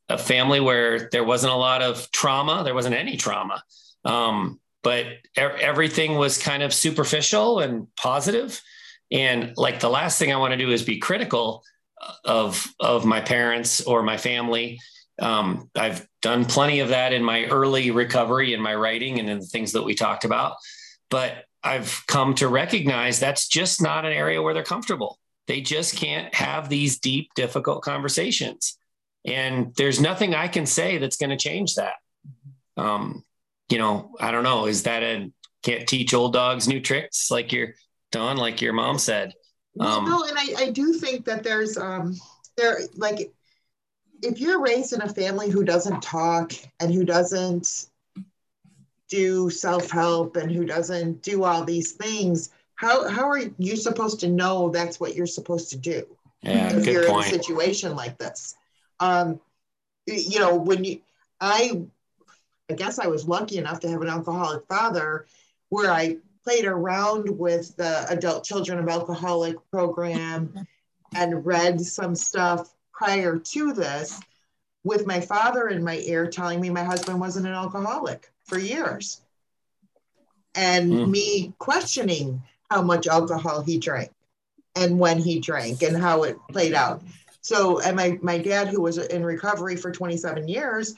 a 0.08 0.18
family 0.18 0.62
where 0.62 1.10
there 1.12 1.26
wasn't 1.26 1.52
a 1.52 1.58
lot 1.58 1.82
of 1.82 2.10
trauma. 2.12 2.64
There 2.64 2.74
wasn't 2.74 2.96
any 2.96 3.18
trauma. 3.18 3.62
Um, 4.06 4.62
but 4.82 5.08
er- 5.38 5.58
everything 5.60 6.16
was 6.16 6.38
kind 6.38 6.64
of 6.64 6.74
superficial 6.74 7.60
and 7.60 7.88
positive. 7.98 8.62
And 9.12 9.52
like 9.58 9.82
the 9.82 9.90
last 9.90 10.20
thing 10.20 10.32
I 10.32 10.38
want 10.38 10.54
to 10.54 10.58
do 10.58 10.72
is 10.72 10.84
be 10.84 11.00
critical 11.00 11.64
of 12.24 12.66
of 12.80 13.06
my 13.06 13.22
parents 13.22 13.82
or 13.82 14.04
my 14.04 14.18
family. 14.18 14.80
Um, 15.20 15.70
I've 15.76 16.08
done 16.22 16.46
plenty 16.46 16.82
of 16.82 16.90
that 16.90 17.14
in 17.14 17.24
my 17.24 17.46
early 17.46 17.92
recovery 17.92 18.54
in 18.54 18.62
my 18.62 18.76
writing 18.76 19.20
and 19.20 19.30
in 19.30 19.40
the 19.40 19.46
things 19.46 19.72
that 19.72 19.84
we 19.84 19.96
talked 19.96 20.26
about. 20.26 20.58
But 21.10 21.46
I've 21.64 22.04
come 22.08 22.36
to 22.36 22.48
recognize 22.48 23.20
that's 23.20 23.48
just 23.48 23.82
not 23.82 24.06
an 24.06 24.12
area 24.12 24.42
where 24.42 24.54
they're 24.54 24.64
comfortable. 24.64 25.20
They 25.48 25.62
just 25.62 25.96
can't 25.96 26.34
have 26.34 26.70
these 26.70 27.00
deep, 27.00 27.34
difficult 27.36 27.84
conversations. 27.84 28.78
And 29.26 29.74
there's 29.76 30.00
nothing 30.00 30.36
I 30.36 30.48
can 30.48 30.66
say 30.66 30.98
that's 30.98 31.18
going 31.18 31.30
to 31.32 31.38
change 31.38 31.76
that. 31.76 31.96
Um, 32.78 33.24
you 33.70 33.78
know, 33.78 34.16
I 34.20 34.32
don't 34.32 34.44
know. 34.44 34.68
Is 34.68 34.84
that 34.84 35.02
a 35.02 35.32
can't 35.64 35.88
teach 35.88 36.14
old 36.14 36.34
dogs 36.34 36.68
new 36.68 36.80
tricks 36.80 37.32
like 37.32 37.52
your 37.52 37.74
Dawn, 38.12 38.38
like 38.38 38.62
your 38.62 38.74
mom 38.74 39.00
said? 39.00 39.34
Um, 39.80 40.06
no, 40.06 40.24
and 40.24 40.38
I, 40.38 40.64
I 40.66 40.70
do 40.72 40.94
think 40.94 41.26
that 41.26 41.44
there's 41.44 41.78
um 41.78 42.16
there 42.58 42.80
like 42.96 43.32
if 44.22 44.40
you're 44.40 44.62
raised 44.62 44.94
in 44.94 45.02
a 45.02 45.14
family 45.14 45.50
who 45.50 45.64
doesn't 45.64 46.02
talk 46.02 46.54
and 46.80 46.94
who 46.94 47.04
doesn't 47.04 47.88
do 49.10 49.50
self-help 49.50 50.36
and 50.36 50.52
who 50.52 50.66
doesn't 50.66 51.22
do 51.22 51.44
all 51.44 51.64
these 51.64 51.92
things 51.92 52.50
how 52.76 53.08
how 53.08 53.30
are 53.30 53.40
you 53.58 53.76
supposed 53.76 54.20
to 54.20 54.28
know 54.28 54.70
that's 54.70 55.00
what 55.00 55.16
you're 55.16 55.28
supposed 55.28 55.70
to 55.70 55.78
do 55.78 56.06
yeah, 56.42 56.76
if 56.76 56.86
you're 56.86 57.06
point. 57.06 57.28
in 57.28 57.34
a 57.34 57.38
situation 57.38 57.96
like 57.96 58.18
this 58.18 58.56
um 59.00 59.40
you 60.08 60.40
know 60.40 60.56
when 60.56 60.84
you 60.84 61.00
i 61.40 61.84
i 62.70 62.74
guess 62.74 62.98
i 62.98 63.08
was 63.08 63.28
lucky 63.28 63.58
enough 63.58 63.80
to 63.80 63.90
have 63.90 64.02
an 64.02 64.08
alcoholic 64.08 64.66
father 64.68 65.28
where 65.70 65.92
i 65.92 66.18
played 66.46 66.66
around 66.66 67.30
with 67.38 67.76
the 67.76 68.06
adult 68.10 68.44
children 68.44 68.78
of 68.80 68.88
alcoholic 68.88 69.56
program 69.72 70.68
and 71.16 71.46
read 71.46 71.82
some 71.82 72.16
stuff 72.16 72.74
prior 72.94 73.38
to 73.40 73.74
this 73.74 74.20
with 74.84 75.08
my 75.08 75.20
father 75.20 75.68
in 75.70 75.84
my 75.84 75.98
ear 75.98 76.28
telling 76.28 76.62
me 76.62 76.70
my 76.70 76.84
husband 76.84 77.20
wasn't 77.20 77.48
an 77.48 77.54
alcoholic 77.54 78.32
for 78.44 78.60
years. 78.60 79.22
And 80.54 80.92
Mm. 80.94 81.10
me 81.10 81.54
questioning 81.58 82.44
how 82.70 82.82
much 82.82 83.08
alcohol 83.08 83.62
he 83.62 83.78
drank 83.78 84.12
and 84.76 85.00
when 85.00 85.18
he 85.20 85.40
drank 85.40 85.82
and 85.82 85.98
how 85.98 86.24
it 86.24 86.38
played 86.50 86.74
out. 86.74 87.02
So 87.42 87.80
and 87.80 87.96
my 87.96 88.20
my 88.22 88.38
dad 88.38 88.68
who 88.68 88.82
was 88.82 88.98
in 88.98 89.24
recovery 89.24 89.76
for 89.76 89.92
27 89.92 90.48
years 90.48 90.96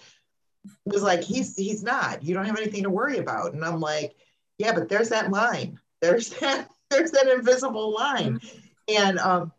was 0.86 1.02
like 1.02 1.24
he's 1.24 1.56
he's 1.56 1.84
not. 1.84 2.24
You 2.24 2.34
don't 2.34 2.46
have 2.46 2.58
anything 2.58 2.84
to 2.84 2.90
worry 2.90 3.18
about. 3.18 3.54
And 3.54 3.64
i'm 3.64 3.80
like 3.80 4.16
yeah 4.58 4.74
but 4.74 4.90
there's 4.90 5.10
that 5.10 5.32
line. 5.32 5.80
There's 6.02 6.30
that 6.40 6.70
there's 6.90 7.12
that 7.12 7.28
invisible 7.28 7.94
line. 7.94 8.40
And 8.88 9.20
um 9.20 9.52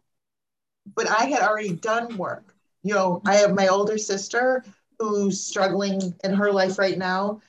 but 0.94 1.06
i 1.08 1.24
had 1.24 1.42
already 1.42 1.74
done 1.74 2.16
work. 2.16 2.54
You 2.82 2.94
know 2.94 3.22
i 3.26 3.36
have 3.36 3.54
my 3.54 3.68
older 3.68 3.98
sister 3.98 4.64
who's 4.98 5.40
struggling 5.44 6.14
in 6.24 6.34
her 6.34 6.52
life 6.52 6.78
right 6.78 6.98
now. 6.98 7.40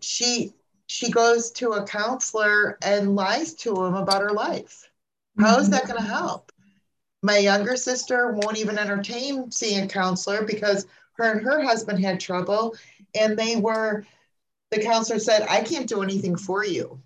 She 0.00 0.52
she 0.86 1.10
goes 1.10 1.50
to 1.52 1.72
a 1.72 1.84
counselor 1.84 2.78
and 2.82 3.16
lies 3.16 3.54
to 3.54 3.74
him 3.84 3.94
about 3.94 4.22
her 4.22 4.30
life. 4.30 4.88
How 5.38 5.58
is 5.58 5.68
that 5.70 5.86
going 5.86 6.00
to 6.00 6.06
help? 6.06 6.52
My 7.22 7.38
younger 7.38 7.76
sister 7.76 8.32
won't 8.32 8.58
even 8.58 8.78
entertain 8.78 9.50
seeing 9.50 9.84
a 9.84 9.88
counselor 9.88 10.44
because 10.44 10.86
her 11.14 11.32
and 11.32 11.42
her 11.42 11.62
husband 11.62 12.02
had 12.04 12.20
trouble 12.20 12.76
and 13.18 13.36
they 13.36 13.56
were 13.56 14.06
the 14.76 14.84
counselor 14.84 15.18
said 15.18 15.46
i 15.48 15.60
can't 15.60 15.88
do 15.88 16.02
anything 16.02 16.36
for 16.36 16.64
you. 16.64 17.00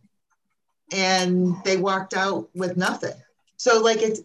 And 0.92 1.54
they 1.64 1.76
walked 1.76 2.14
out 2.14 2.48
with 2.54 2.76
nothing. 2.76 3.14
So 3.56 3.80
like 3.80 4.02
it's 4.02 4.20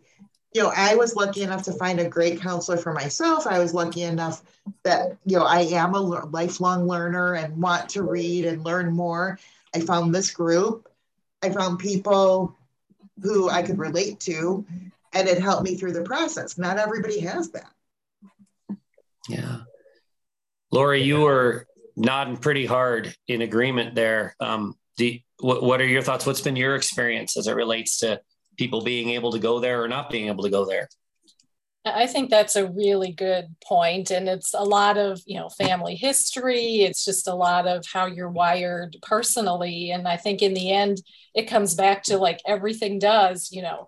you 0.53 0.63
know 0.63 0.71
i 0.75 0.95
was 0.95 1.15
lucky 1.15 1.43
enough 1.43 1.63
to 1.63 1.73
find 1.73 1.99
a 1.99 2.09
great 2.09 2.41
counselor 2.41 2.77
for 2.77 2.93
myself. 2.93 3.45
I 3.45 3.59
was 3.59 3.73
lucky 3.73 4.03
enough 4.03 4.41
that 4.83 5.17
you 5.25 5.37
know 5.37 5.45
i 5.45 5.61
am 5.61 5.93
a 5.93 5.99
lifelong 5.99 6.87
learner 6.87 7.35
and 7.35 7.61
want 7.61 7.89
to 7.89 8.03
read 8.03 8.45
and 8.45 8.63
learn 8.63 8.93
more. 8.93 9.39
I 9.73 9.79
found 9.81 10.15
this 10.15 10.31
group. 10.31 10.89
I 11.43 11.49
found 11.49 11.79
people 11.79 12.55
who 13.21 13.49
i 13.49 13.61
could 13.61 13.77
relate 13.77 14.19
to 14.21 14.65
and 15.13 15.27
it 15.29 15.39
helped 15.39 15.63
me 15.63 15.75
through 15.75 15.93
the 15.93 16.01
process. 16.03 16.57
Not 16.57 16.77
everybody 16.77 17.19
has 17.21 17.51
that. 17.51 17.71
Yeah. 19.29 19.59
Lori, 20.71 21.03
you 21.03 21.21
were 21.21 21.67
nodding 21.95 22.37
pretty 22.37 22.65
hard 22.65 23.15
in 23.27 23.41
agreement 23.41 23.95
there. 23.95 24.35
Um, 24.39 24.75
what, 25.39 25.63
what 25.63 25.81
are 25.81 25.87
your 25.87 26.01
thoughts? 26.01 26.25
What's 26.25 26.41
been 26.41 26.55
your 26.55 26.75
experience 26.75 27.37
as 27.37 27.47
it 27.47 27.53
relates 27.53 27.99
to 27.99 28.21
people 28.57 28.81
being 28.81 29.09
able 29.09 29.31
to 29.31 29.39
go 29.39 29.59
there 29.59 29.83
or 29.83 29.87
not 29.87 30.09
being 30.09 30.27
able 30.27 30.43
to 30.43 30.49
go 30.49 30.65
there? 30.65 30.87
I 31.85 32.07
think 32.07 32.31
that's 32.31 32.55
a 32.55 32.67
really 32.71 33.11
good 33.11 33.55
point, 33.63 34.09
and 34.09 34.27
it's 34.27 34.55
a 34.55 34.63
lot 34.63 34.97
of 34.97 35.21
you 35.27 35.35
know 35.35 35.49
family 35.49 35.93
history. 35.93 36.77
It's 36.77 37.05
just 37.05 37.27
a 37.27 37.35
lot 37.35 37.67
of 37.67 37.85
how 37.85 38.07
you're 38.07 38.29
wired 38.29 38.97
personally, 39.03 39.91
and 39.91 40.07
I 40.07 40.17
think 40.17 40.41
in 40.41 40.55
the 40.55 40.71
end, 40.71 41.03
it 41.35 41.43
comes 41.43 41.75
back 41.75 42.01
to 42.03 42.17
like 42.17 42.39
everything 42.47 42.97
does. 42.97 43.51
You 43.51 43.61
know, 43.61 43.85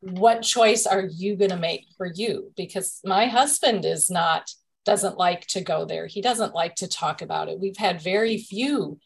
what 0.00 0.40
choice 0.40 0.86
are 0.86 1.04
you 1.04 1.36
going 1.36 1.50
to 1.50 1.58
make 1.58 1.84
for 1.98 2.06
you? 2.06 2.50
Because 2.56 3.00
my 3.04 3.26
husband 3.26 3.84
is 3.84 4.10
not 4.10 4.50
doesn't 4.84 5.16
like 5.16 5.46
to 5.48 5.60
go 5.60 5.84
there. 5.84 6.06
He 6.06 6.20
doesn't 6.20 6.54
like 6.54 6.76
to 6.76 6.88
talk 6.88 7.22
about 7.22 7.48
it. 7.48 7.58
We've 7.58 7.76
had 7.76 8.00
very 8.00 8.38
few 8.38 8.98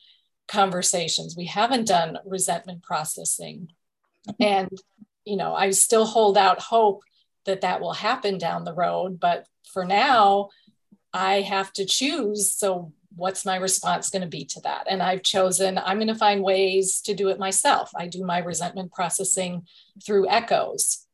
conversations. 0.46 1.36
We 1.36 1.46
haven't 1.46 1.86
done 1.86 2.18
resentment 2.24 2.82
processing, 2.82 3.68
and 4.40 4.70
you 5.24 5.36
know, 5.36 5.54
I 5.54 5.70
still 5.70 6.06
hold 6.06 6.38
out 6.38 6.60
hope 6.60 7.02
that 7.44 7.60
that 7.60 7.80
will 7.80 7.92
happen 7.92 8.38
down 8.38 8.64
the 8.64 8.74
road. 8.74 9.20
But 9.20 9.46
for 9.72 9.84
now, 9.84 10.48
I 11.12 11.40
have 11.42 11.72
to 11.74 11.84
choose. 11.84 12.54
So, 12.54 12.92
what's 13.14 13.44
my 13.44 13.56
response 13.56 14.10
going 14.10 14.22
to 14.22 14.28
be 14.28 14.44
to 14.44 14.60
that? 14.60 14.86
And 14.88 15.02
I've 15.02 15.22
chosen, 15.22 15.78
I'm 15.78 15.98
going 15.98 16.08
to 16.08 16.14
find 16.14 16.42
ways 16.42 17.00
to 17.02 17.14
do 17.14 17.28
it 17.28 17.38
myself. 17.38 17.90
I 17.96 18.06
do 18.06 18.24
my 18.24 18.38
resentment 18.38 18.92
processing 18.92 19.66
through 20.04 20.28
echoes. 20.28 21.06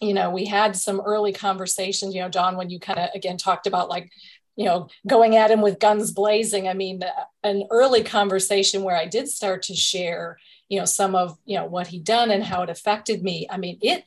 You 0.00 0.14
know, 0.14 0.30
we 0.30 0.44
had 0.44 0.76
some 0.76 1.00
early 1.00 1.32
conversations, 1.32 2.14
you 2.14 2.20
know, 2.20 2.28
John, 2.28 2.56
when 2.56 2.70
you 2.70 2.78
kind 2.78 2.98
of 2.98 3.10
again 3.14 3.36
talked 3.36 3.66
about 3.66 3.88
like, 3.88 4.10
you 4.56 4.64
know, 4.64 4.88
going 5.06 5.36
at 5.36 5.50
him 5.50 5.60
with 5.60 5.78
guns 5.78 6.12
blazing. 6.12 6.68
I 6.68 6.74
mean, 6.74 7.00
an 7.42 7.64
early 7.70 8.02
conversation 8.02 8.82
where 8.82 8.96
I 8.96 9.06
did 9.06 9.28
start 9.28 9.62
to 9.64 9.74
share, 9.74 10.38
you 10.68 10.78
know, 10.78 10.84
some 10.84 11.14
of, 11.14 11.38
you 11.44 11.56
know, 11.56 11.66
what 11.66 11.88
he'd 11.88 12.04
done 12.04 12.30
and 12.30 12.42
how 12.42 12.62
it 12.62 12.70
affected 12.70 13.22
me. 13.22 13.46
I 13.50 13.56
mean, 13.56 13.78
it, 13.82 14.04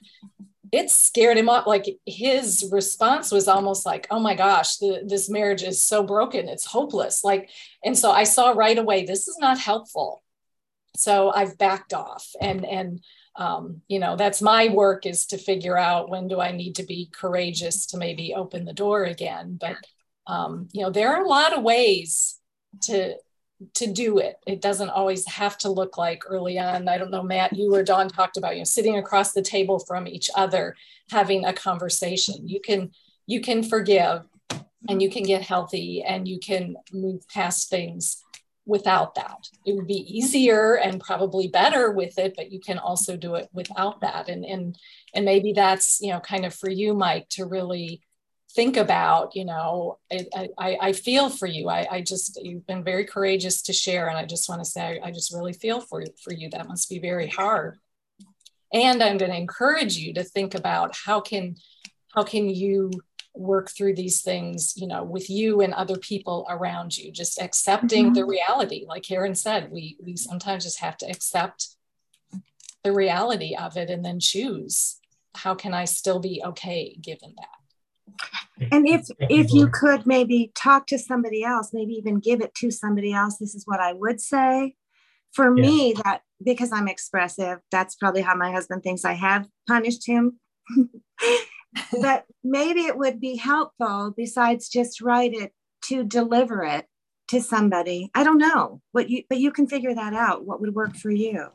it 0.72 0.90
scared 0.90 1.38
him 1.38 1.50
up. 1.50 1.68
Like 1.68 2.00
his 2.06 2.70
response 2.72 3.32
was 3.32 3.48
almost 3.48 3.86
like, 3.86 4.08
"Oh 4.10 4.20
my 4.20 4.36
gosh, 4.36 4.78
the, 4.78 5.04
this 5.06 5.30
marriage 5.30 5.64
is 5.64 5.84
so 5.84 6.04
broken; 6.04 6.48
it's 6.48 6.66
hopeless." 6.66 7.24
Like, 7.24 7.50
and 7.84 7.98
so 7.98 8.12
I 8.12 8.24
saw 8.24 8.52
right 8.52 8.78
away 8.78 9.06
this 9.06 9.28
is 9.28 9.38
not 9.40 9.60
helpful. 9.60 10.24
So 10.96 11.32
I've 11.32 11.58
backed 11.58 11.94
off, 11.94 12.28
and 12.40 12.66
and 12.66 13.02
um, 13.36 13.82
you 13.88 14.00
know 14.00 14.16
that's 14.16 14.42
my 14.42 14.68
work 14.70 15.06
is 15.06 15.26
to 15.28 15.38
figure 15.38 15.78
out 15.78 16.10
when 16.10 16.28
do 16.28 16.40
I 16.40 16.52
need 16.52 16.76
to 16.76 16.84
be 16.84 17.10
courageous 17.14 17.86
to 17.88 17.98
maybe 17.98 18.34
open 18.36 18.66
the 18.66 18.74
door 18.74 19.06
again. 19.06 19.58
But 19.60 19.78
um, 20.28 20.68
you 20.72 20.84
know 20.84 20.90
there 20.90 21.14
are 21.14 21.24
a 21.24 21.28
lot 21.28 21.58
of 21.58 21.64
ways 21.64 22.40
to 22.84 23.16
to 23.76 23.92
do 23.92 24.18
it. 24.18 24.38
It 24.48 24.62
doesn't 24.62 24.90
always 24.90 25.28
have 25.28 25.58
to 25.60 25.70
look 25.70 25.98
like 25.98 26.24
early 26.28 26.58
on. 26.58 26.88
I 26.88 26.98
don't 26.98 27.12
know, 27.12 27.24
Matt, 27.24 27.56
you 27.56 27.74
or 27.74 27.84
Dawn 27.84 28.10
talked 28.10 28.38
about, 28.38 28.54
you 28.54 28.62
know, 28.62 28.66
sitting 28.66 28.98
across 28.98 29.34
the 29.34 29.42
table 29.42 29.80
from 29.80 30.08
each 30.08 30.30
other, 30.36 30.76
having 31.12 31.46
a 31.46 31.54
conversation. 31.54 32.48
You 32.48 32.60
can, 32.60 32.92
you 33.28 33.42
can 33.42 33.64
forgive 33.64 34.24
and 34.90 35.02
you 35.02 35.10
can 35.10 35.24
get 35.24 35.44
healthy 35.44 36.04
and 36.04 36.28
you 36.28 36.40
can 36.40 36.76
move 36.92 37.28
past 37.30 37.70
things 37.70 38.24
without 38.72 39.16
that. 39.16 39.50
It 39.66 39.76
would 39.76 39.86
be 39.86 40.06
easier 40.08 40.76
and 40.76 41.02
probably 41.02 41.50
better 41.50 41.92
with 41.92 42.18
it, 42.18 42.34
but 42.38 42.52
you 42.52 42.62
can 42.62 42.80
also 42.80 43.18
do 43.18 43.36
it 43.36 43.50
without 43.52 44.00
that. 44.02 44.30
And 44.30 44.46
and 44.46 44.78
and 45.14 45.26
maybe 45.26 45.52
that's, 45.52 46.00
you 46.02 46.12
know, 46.12 46.22
kind 46.22 46.46
of 46.46 46.56
for 46.56 46.70
you, 46.70 46.94
Mike, 46.94 47.28
to 47.32 47.46
really 47.46 48.02
think 48.54 48.76
about 48.76 49.34
you 49.34 49.46
know 49.46 49.98
I, 50.12 50.50
I, 50.58 50.78
I 50.82 50.92
feel 50.92 51.30
for 51.30 51.48
you 51.48 51.70
I, 51.70 51.88
I 51.90 52.02
just 52.02 52.38
you've 52.44 52.68
been 52.68 52.84
very 52.84 53.06
courageous 53.06 53.62
to 53.62 53.72
share 53.72 54.10
and 54.10 54.18
i 54.18 54.26
just 54.26 54.50
want 54.50 54.62
to 54.62 54.70
say 54.70 54.82
I, 54.82 55.08
I 55.08 55.12
just 55.12 55.34
really 55.34 55.54
feel 55.54 55.80
for 55.80 56.04
for 56.22 56.34
you 56.34 56.50
that 56.50 56.68
must 56.68 56.90
be 56.90 57.00
very 57.00 57.30
hard 57.30 57.78
and 58.74 59.02
i'm 59.02 59.18
going 59.18 59.32
to 59.32 59.38
encourage 59.38 59.96
you 59.96 60.14
to 60.16 60.26
think 60.26 60.54
about 60.54 60.98
how 61.06 61.22
can 61.22 61.56
how 62.14 62.24
can 62.24 62.50
you 62.50 62.92
work 63.34 63.70
through 63.70 63.96
these 63.96 64.22
things 64.22 64.74
you 64.76 64.86
know 64.86 65.04
with 65.04 65.30
you 65.30 65.62
and 65.62 65.74
other 65.74 65.98
people 65.98 66.46
around 66.50 66.98
you 66.98 67.12
just 67.12 67.42
accepting 67.42 68.08
mm-hmm. 68.08 68.14
the 68.16 68.26
reality. 68.26 68.86
Like 68.88 69.04
karen 69.04 69.36
said 69.36 69.72
we 69.72 69.98
we 70.04 70.18
sometimes 70.18 70.64
just 70.64 70.80
have 70.80 70.98
to 70.98 71.10
accept 71.10 71.70
the 72.84 72.92
reality 72.92 73.56
of 73.56 73.78
it 73.78 73.90
and 73.90 74.04
then 74.04 74.20
choose 74.20 75.00
how 75.36 75.56
can 75.56 75.74
i 75.74 75.86
still 75.86 76.20
be 76.20 76.42
okay 76.46 76.98
given 77.02 77.34
that? 77.38 78.68
And 78.72 78.88
if 78.88 79.08
if 79.20 79.54
you 79.54 79.70
could 79.70 80.06
maybe 80.06 80.52
talk 80.54 80.88
to 80.88 81.00
somebody 81.00 81.44
else 81.44 81.70
maybe 81.74 81.94
even 81.94 82.20
give 82.20 82.42
it 82.42 82.54
to 82.56 82.70
somebody 82.70 83.14
else 83.14 83.38
this 83.38 83.56
is 83.56 83.64
what 83.66 83.80
i 83.80 83.94
would 83.94 84.20
say. 84.20 84.76
For 85.34 85.58
yeah. 85.58 85.62
me 85.62 85.94
that 86.04 86.22
because 86.44 86.74
i'm 86.74 86.90
expressive 86.90 87.60
that's 87.72 87.96
probably 87.96 88.22
how 88.22 88.36
my 88.36 88.52
husband 88.52 88.84
thinks 88.84 89.06
i 89.06 89.14
have 89.14 89.48
punished 89.68 90.06
him 90.06 90.40
but 92.02 92.26
maybe 92.44 92.82
it 92.82 92.98
would 92.98 93.20
be 93.20 93.36
helpful 93.36 94.14
besides 94.16 94.70
just 94.70 95.02
write 95.02 95.34
it 95.34 95.54
to 95.84 96.04
deliver 96.04 96.64
it 96.64 96.86
to 97.28 97.42
somebody 97.42 98.10
i 98.14 98.24
don't 98.24 98.38
know 98.38 98.82
what 98.92 99.10
you 99.10 99.24
but 99.30 99.40
you 99.40 99.52
can 99.52 99.68
figure 99.68 99.96
that 99.96 100.14
out 100.14 100.46
what 100.46 100.60
would 100.60 100.76
work 100.76 100.96
for 100.96 101.12
you 101.12 101.48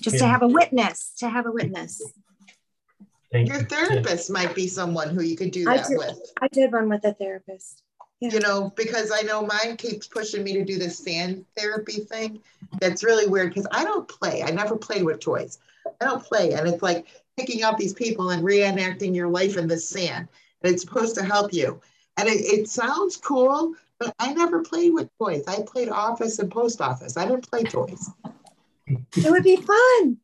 just 0.00 0.16
yeah. 0.16 0.22
to 0.22 0.28
have 0.28 0.42
a 0.42 0.48
witness 0.48 1.12
to 1.18 1.28
have 1.28 1.46
a 1.46 1.52
witness 1.52 2.00
Thank 3.34 3.48
Your 3.48 3.64
therapist 3.64 4.30
yeah. 4.30 4.32
might 4.32 4.54
be 4.54 4.68
someone 4.68 5.08
who 5.08 5.20
you 5.20 5.36
could 5.36 5.50
do 5.50 5.64
that 5.64 5.86
I 5.86 5.88
did, 5.88 5.98
with. 5.98 6.32
I 6.40 6.46
did 6.46 6.72
one 6.72 6.88
with 6.88 7.04
a 7.04 7.14
therapist. 7.14 7.82
Yeah. 8.20 8.30
You 8.30 8.38
know, 8.38 8.72
because 8.76 9.10
I 9.12 9.22
know 9.22 9.44
mine 9.44 9.76
keeps 9.76 10.06
pushing 10.06 10.44
me 10.44 10.52
to 10.52 10.64
do 10.64 10.78
this 10.78 10.98
sand 10.98 11.44
therapy 11.56 11.94
thing. 11.98 12.38
That's 12.80 13.02
really 13.02 13.26
weird 13.26 13.48
because 13.48 13.66
I 13.72 13.82
don't 13.82 14.06
play. 14.06 14.44
I 14.44 14.52
never 14.52 14.76
played 14.76 15.02
with 15.02 15.18
toys. 15.18 15.58
I 16.00 16.04
don't 16.04 16.22
play. 16.22 16.52
And 16.52 16.68
it's 16.68 16.80
like 16.80 17.08
picking 17.36 17.62
up 17.62 17.78
these 17.78 17.94
people 17.94 18.30
and 18.30 18.42
reenacting 18.44 19.14
your 19.14 19.28
life 19.28 19.56
in 19.56 19.66
the 19.66 19.78
sand. 19.78 20.28
And 20.62 20.72
it's 20.72 20.82
supposed 20.82 21.14
to 21.16 21.24
help 21.24 21.52
you. 21.52 21.80
And 22.16 22.28
it, 22.28 22.40
it 22.40 22.68
sounds 22.68 23.16
cool, 23.16 23.74
But 23.98 24.14
I 24.18 24.32
never 24.32 24.62
played 24.62 24.94
with 24.94 25.08
toys. 25.18 25.44
I 25.46 25.62
played 25.66 25.88
office 25.88 26.38
and 26.38 26.50
post 26.50 26.80
office. 26.80 27.16
I 27.16 27.26
didn't 27.26 27.50
play 27.50 27.64
toys. 27.64 28.10
It 28.86 29.30
would 29.30 29.42
be 29.42 29.56
fun. 29.56 30.18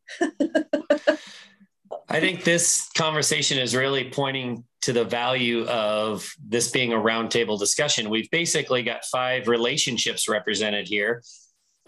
I 2.09 2.19
think 2.19 2.43
this 2.43 2.89
conversation 2.95 3.57
is 3.57 3.75
really 3.75 4.09
pointing 4.09 4.63
to 4.81 4.93
the 4.93 5.03
value 5.03 5.65
of 5.67 6.29
this 6.45 6.71
being 6.71 6.93
a 6.93 6.97
roundtable 6.97 7.59
discussion. 7.59 8.09
We've 8.09 8.29
basically 8.31 8.83
got 8.83 9.05
five 9.05 9.47
relationships 9.47 10.27
represented 10.27 10.87
here. 10.87 11.23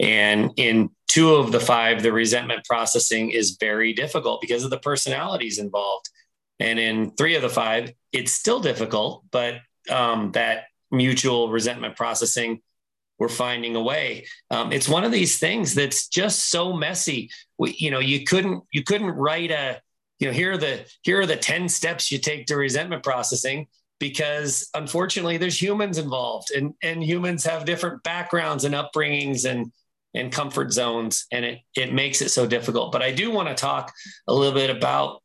And 0.00 0.50
in 0.56 0.90
two 1.14 1.36
of 1.36 1.52
the 1.52 1.60
five, 1.60 2.02
the 2.02 2.12
resentment 2.12 2.64
processing 2.64 3.30
is 3.30 3.56
very 3.60 3.92
difficult 3.92 4.40
because 4.40 4.64
of 4.64 4.70
the 4.70 4.78
personalities 4.78 5.60
involved. 5.60 6.10
And 6.58 6.76
in 6.76 7.12
three 7.12 7.36
of 7.36 7.42
the 7.42 7.48
five, 7.48 7.92
it's 8.12 8.32
still 8.32 8.58
difficult, 8.58 9.22
but 9.30 9.58
um, 9.88 10.32
that 10.32 10.64
mutual 10.90 11.50
resentment 11.50 11.94
processing, 11.94 12.62
we're 13.20 13.28
finding 13.28 13.76
a 13.76 13.80
way. 13.80 14.26
Um, 14.50 14.72
it's 14.72 14.88
one 14.88 15.04
of 15.04 15.12
these 15.12 15.38
things 15.38 15.72
that's 15.72 16.08
just 16.08 16.50
so 16.50 16.72
messy. 16.72 17.30
We, 17.58 17.76
you 17.78 17.92
know, 17.92 18.00
you 18.00 18.24
couldn't 18.24 18.64
you 18.72 18.82
couldn't 18.82 19.12
write 19.12 19.52
a 19.52 19.80
you 20.18 20.26
know 20.26 20.32
here 20.32 20.54
are 20.54 20.58
the 20.58 20.84
here 21.02 21.20
are 21.20 21.26
the 21.26 21.36
10 21.36 21.68
steps 21.68 22.10
you 22.10 22.18
take 22.18 22.46
to 22.46 22.56
resentment 22.56 23.04
processing 23.04 23.68
because 24.00 24.68
unfortunately 24.74 25.36
there's 25.36 25.62
humans 25.62 25.98
involved 25.98 26.50
and 26.50 26.74
and 26.82 27.04
humans 27.04 27.44
have 27.44 27.64
different 27.64 28.02
backgrounds 28.02 28.64
and 28.64 28.74
upbringings 28.74 29.48
and 29.48 29.70
and 30.14 30.32
comfort 30.32 30.72
zones 30.72 31.26
and 31.32 31.44
it 31.44 31.58
it 31.76 31.92
makes 31.92 32.22
it 32.22 32.30
so 32.30 32.46
difficult. 32.46 32.92
But 32.92 33.02
i 33.02 33.12
do 33.12 33.30
want 33.30 33.48
to 33.48 33.54
talk 33.54 33.92
a 34.28 34.34
little 34.34 34.54
bit 34.54 34.70
about 34.70 35.22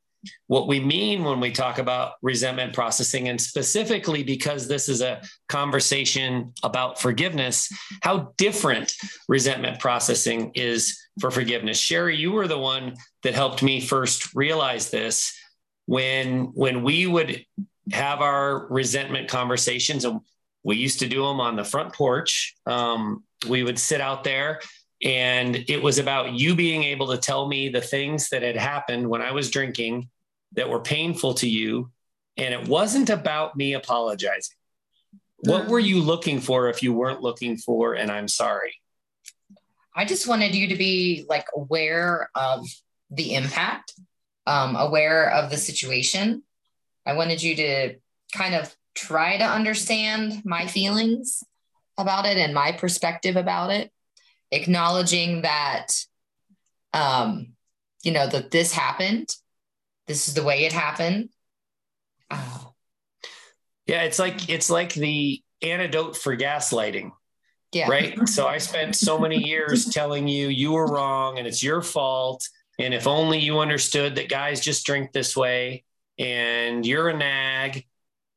what 0.47 0.67
we 0.67 0.79
mean 0.81 1.23
when 1.23 1.39
we 1.39 1.51
talk 1.51 1.77
about 1.77 2.13
resentment 2.21 2.73
processing 2.73 3.29
and 3.29 3.39
specifically 3.39 4.21
because 4.21 4.67
this 4.67 4.89
is 4.89 5.01
a 5.01 5.21
conversation 5.47 6.53
about 6.63 6.99
forgiveness 6.99 7.71
how 8.01 8.33
different 8.35 8.93
resentment 9.29 9.79
processing 9.79 10.51
is 10.55 10.99
for 11.19 11.31
forgiveness. 11.31 11.77
Sherry 11.77 12.17
you 12.17 12.31
were 12.31 12.47
the 12.47 12.57
one 12.57 12.95
that 13.23 13.33
helped 13.33 13.63
me 13.63 13.79
first 13.79 14.35
realize 14.35 14.89
this 14.89 15.37
when 15.85 16.51
when 16.53 16.83
we 16.83 17.07
would 17.07 17.45
have 17.91 18.21
our 18.21 18.67
resentment 18.67 19.29
conversations 19.29 20.05
and 20.05 20.21
we 20.63 20.75
used 20.75 20.99
to 20.99 21.07
do 21.07 21.23
them 21.23 21.39
on 21.39 21.55
the 21.55 21.63
front 21.63 21.93
porch. 21.93 22.55
Um, 22.65 23.23
we 23.47 23.63
would 23.63 23.79
sit 23.79 24.01
out 24.01 24.23
there 24.23 24.59
and 25.03 25.55
it 25.67 25.81
was 25.81 25.97
about 25.97 26.33
you 26.33 26.55
being 26.55 26.83
able 26.83 27.07
to 27.07 27.17
tell 27.17 27.47
me 27.47 27.69
the 27.69 27.81
things 27.81 28.29
that 28.29 28.43
had 28.43 28.57
happened 28.57 29.07
when 29.07 29.21
I 29.21 29.31
was 29.31 29.49
drinking 29.49 30.09
that 30.53 30.69
were 30.69 30.81
painful 30.81 31.35
to 31.35 31.49
you. 31.49 31.89
And 32.35 32.53
it 32.53 32.67
wasn't 32.67 33.09
about 33.09 33.55
me 33.55 33.73
apologizing. 33.73 34.55
What 35.39 35.67
were 35.67 35.79
you 35.79 36.01
looking 36.01 36.41
for 36.41 36.69
if 36.69 36.83
you 36.83 36.93
weren't 36.93 37.21
looking 37.21 37.55
for, 37.55 37.93
and 37.93 38.11
I'm 38.11 38.27
sorry? 38.27 38.75
I 39.95 40.03
just 40.03 40.27
wanted 40.27 40.53
you 40.53 40.67
to 40.67 40.75
be 40.75 41.25
like 41.29 41.47
aware 41.55 42.29
of 42.35 42.67
the 43.09 43.35
impact, 43.35 43.93
um, 44.45 44.75
aware 44.75 45.31
of 45.31 45.49
the 45.49 45.57
situation. 45.57 46.43
I 47.05 47.13
wanted 47.13 47.41
you 47.41 47.55
to 47.55 47.95
kind 48.33 48.53
of 48.53 48.75
try 48.95 49.37
to 49.37 49.45
understand 49.45 50.43
my 50.43 50.67
feelings 50.67 51.41
about 51.97 52.25
it 52.25 52.37
and 52.37 52.53
my 52.53 52.73
perspective 52.73 53.37
about 53.37 53.71
it 53.71 53.91
acknowledging 54.51 55.43
that 55.43 55.87
um 56.93 57.53
you 58.03 58.11
know 58.11 58.27
that 58.27 58.51
this 58.51 58.71
happened 58.71 59.35
this 60.07 60.27
is 60.27 60.33
the 60.33 60.43
way 60.43 60.65
it 60.65 60.73
happened. 60.73 61.29
Oh. 62.31 62.73
yeah 63.85 64.03
it's 64.03 64.19
like 64.19 64.49
it's 64.49 64.69
like 64.69 64.93
the 64.93 65.41
antidote 65.61 66.15
for 66.15 66.35
gaslighting 66.35 67.11
yeah. 67.71 67.87
right? 67.87 68.27
So 68.27 68.47
i 68.47 68.57
spent 68.57 68.95
so 68.95 69.19
many 69.19 69.37
years 69.37 69.85
telling 69.93 70.27
you 70.27 70.47
you 70.47 70.71
were 70.71 70.87
wrong 70.87 71.37
and 71.37 71.47
it's 71.47 71.63
your 71.63 71.81
fault. 71.81 72.47
And 72.79 72.93
if 72.93 73.07
only 73.07 73.39
you 73.39 73.59
understood 73.59 74.15
that 74.15 74.29
guys 74.29 74.61
just 74.61 74.85
drink 74.85 75.11
this 75.11 75.35
way 75.35 75.83
and 76.17 76.85
you're 76.85 77.09
a 77.09 77.17
nag 77.17 77.85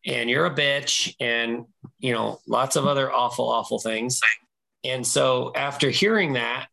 and 0.04 0.28
you're 0.28 0.46
a 0.46 0.54
bitch 0.54 1.14
and 1.20 1.64
you 1.98 2.12
know 2.12 2.40
lots 2.46 2.76
of 2.76 2.86
other 2.86 3.12
awful 3.12 3.48
awful 3.48 3.78
things 3.78 4.20
and 4.84 5.06
so 5.06 5.52
after 5.54 5.90
hearing 5.90 6.34
that 6.34 6.66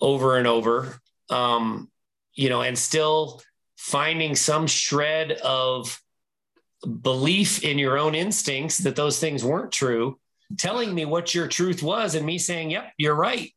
over 0.00 0.36
and 0.36 0.46
over, 0.46 1.00
um, 1.30 1.90
you 2.34 2.48
know, 2.48 2.62
and 2.62 2.78
still 2.78 3.42
finding 3.76 4.36
some 4.36 4.66
shred 4.66 5.32
of 5.32 6.00
belief 7.02 7.64
in 7.64 7.78
your 7.78 7.98
own 7.98 8.14
instincts 8.14 8.78
that 8.78 8.96
those 8.96 9.18
things 9.18 9.44
weren't 9.44 9.72
true, 9.72 10.18
telling 10.58 10.94
me 10.94 11.04
what 11.04 11.34
your 11.34 11.48
truth 11.48 11.82
was, 11.82 12.14
and 12.14 12.26
me 12.26 12.38
saying, 12.38 12.70
Yep, 12.70 12.92
you're 12.98 13.14
right. 13.14 13.50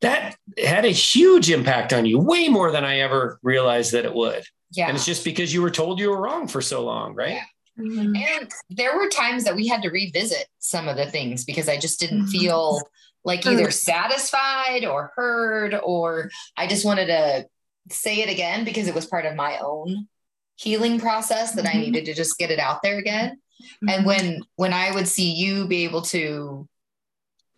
That 0.00 0.36
had 0.56 0.84
a 0.84 0.90
huge 0.90 1.50
impact 1.50 1.92
on 1.92 2.06
you, 2.06 2.18
way 2.18 2.48
more 2.48 2.70
than 2.70 2.84
I 2.84 3.00
ever 3.00 3.38
realized 3.42 3.92
that 3.92 4.04
it 4.04 4.14
would. 4.14 4.44
Yeah. 4.72 4.88
And 4.88 4.96
it's 4.96 5.06
just 5.06 5.24
because 5.24 5.52
you 5.52 5.60
were 5.60 5.70
told 5.70 5.98
you 5.98 6.10
were 6.10 6.20
wrong 6.20 6.46
for 6.46 6.60
so 6.60 6.84
long, 6.84 7.14
right? 7.14 7.34
Yeah. 7.34 7.42
Mm-hmm. 7.78 8.16
And 8.16 8.50
there 8.70 8.96
were 8.96 9.08
times 9.08 9.44
that 9.44 9.56
we 9.56 9.68
had 9.68 9.82
to 9.82 9.90
revisit 9.90 10.46
some 10.58 10.88
of 10.88 10.96
the 10.96 11.06
things 11.06 11.44
because 11.44 11.68
I 11.68 11.78
just 11.78 12.00
didn't 12.00 12.22
mm-hmm. 12.22 12.30
feel 12.30 12.80
like 13.24 13.46
either 13.46 13.70
satisfied 13.70 14.84
or 14.84 15.12
heard, 15.14 15.74
or 15.74 16.30
I 16.56 16.66
just 16.66 16.84
wanted 16.84 17.06
to 17.06 17.46
say 17.90 18.20
it 18.20 18.30
again 18.30 18.64
because 18.64 18.88
it 18.88 18.94
was 18.94 19.06
part 19.06 19.26
of 19.26 19.36
my 19.36 19.58
own 19.58 20.08
healing 20.56 20.98
process 20.98 21.52
that 21.52 21.64
mm-hmm. 21.64 21.76
I 21.76 21.80
needed 21.80 22.04
to 22.06 22.14
just 22.14 22.38
get 22.38 22.50
it 22.50 22.58
out 22.58 22.82
there 22.82 22.98
again. 22.98 23.40
Mm-hmm. 23.60 23.88
And 23.88 24.06
when 24.06 24.42
when 24.56 24.72
I 24.72 24.92
would 24.92 25.08
see 25.08 25.32
you 25.32 25.66
be 25.66 25.84
able 25.84 26.02
to 26.02 26.68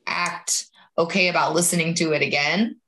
act 0.06 0.66
okay 0.98 1.28
about 1.28 1.54
listening 1.54 1.94
to 1.94 2.12
it 2.12 2.22
again, 2.22 2.80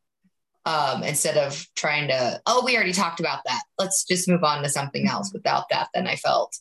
um, 0.64 1.02
instead 1.02 1.36
of 1.36 1.66
trying 1.74 2.08
to, 2.08 2.40
oh, 2.46 2.64
we 2.64 2.76
already 2.76 2.92
talked 2.92 3.20
about 3.20 3.40
that. 3.46 3.62
Let's 3.78 4.04
just 4.04 4.28
move 4.28 4.44
on 4.44 4.62
to 4.62 4.68
something 4.68 5.08
else. 5.08 5.32
Without 5.32 5.68
that, 5.70 5.88
then 5.92 6.06
I 6.06 6.16
felt 6.16 6.58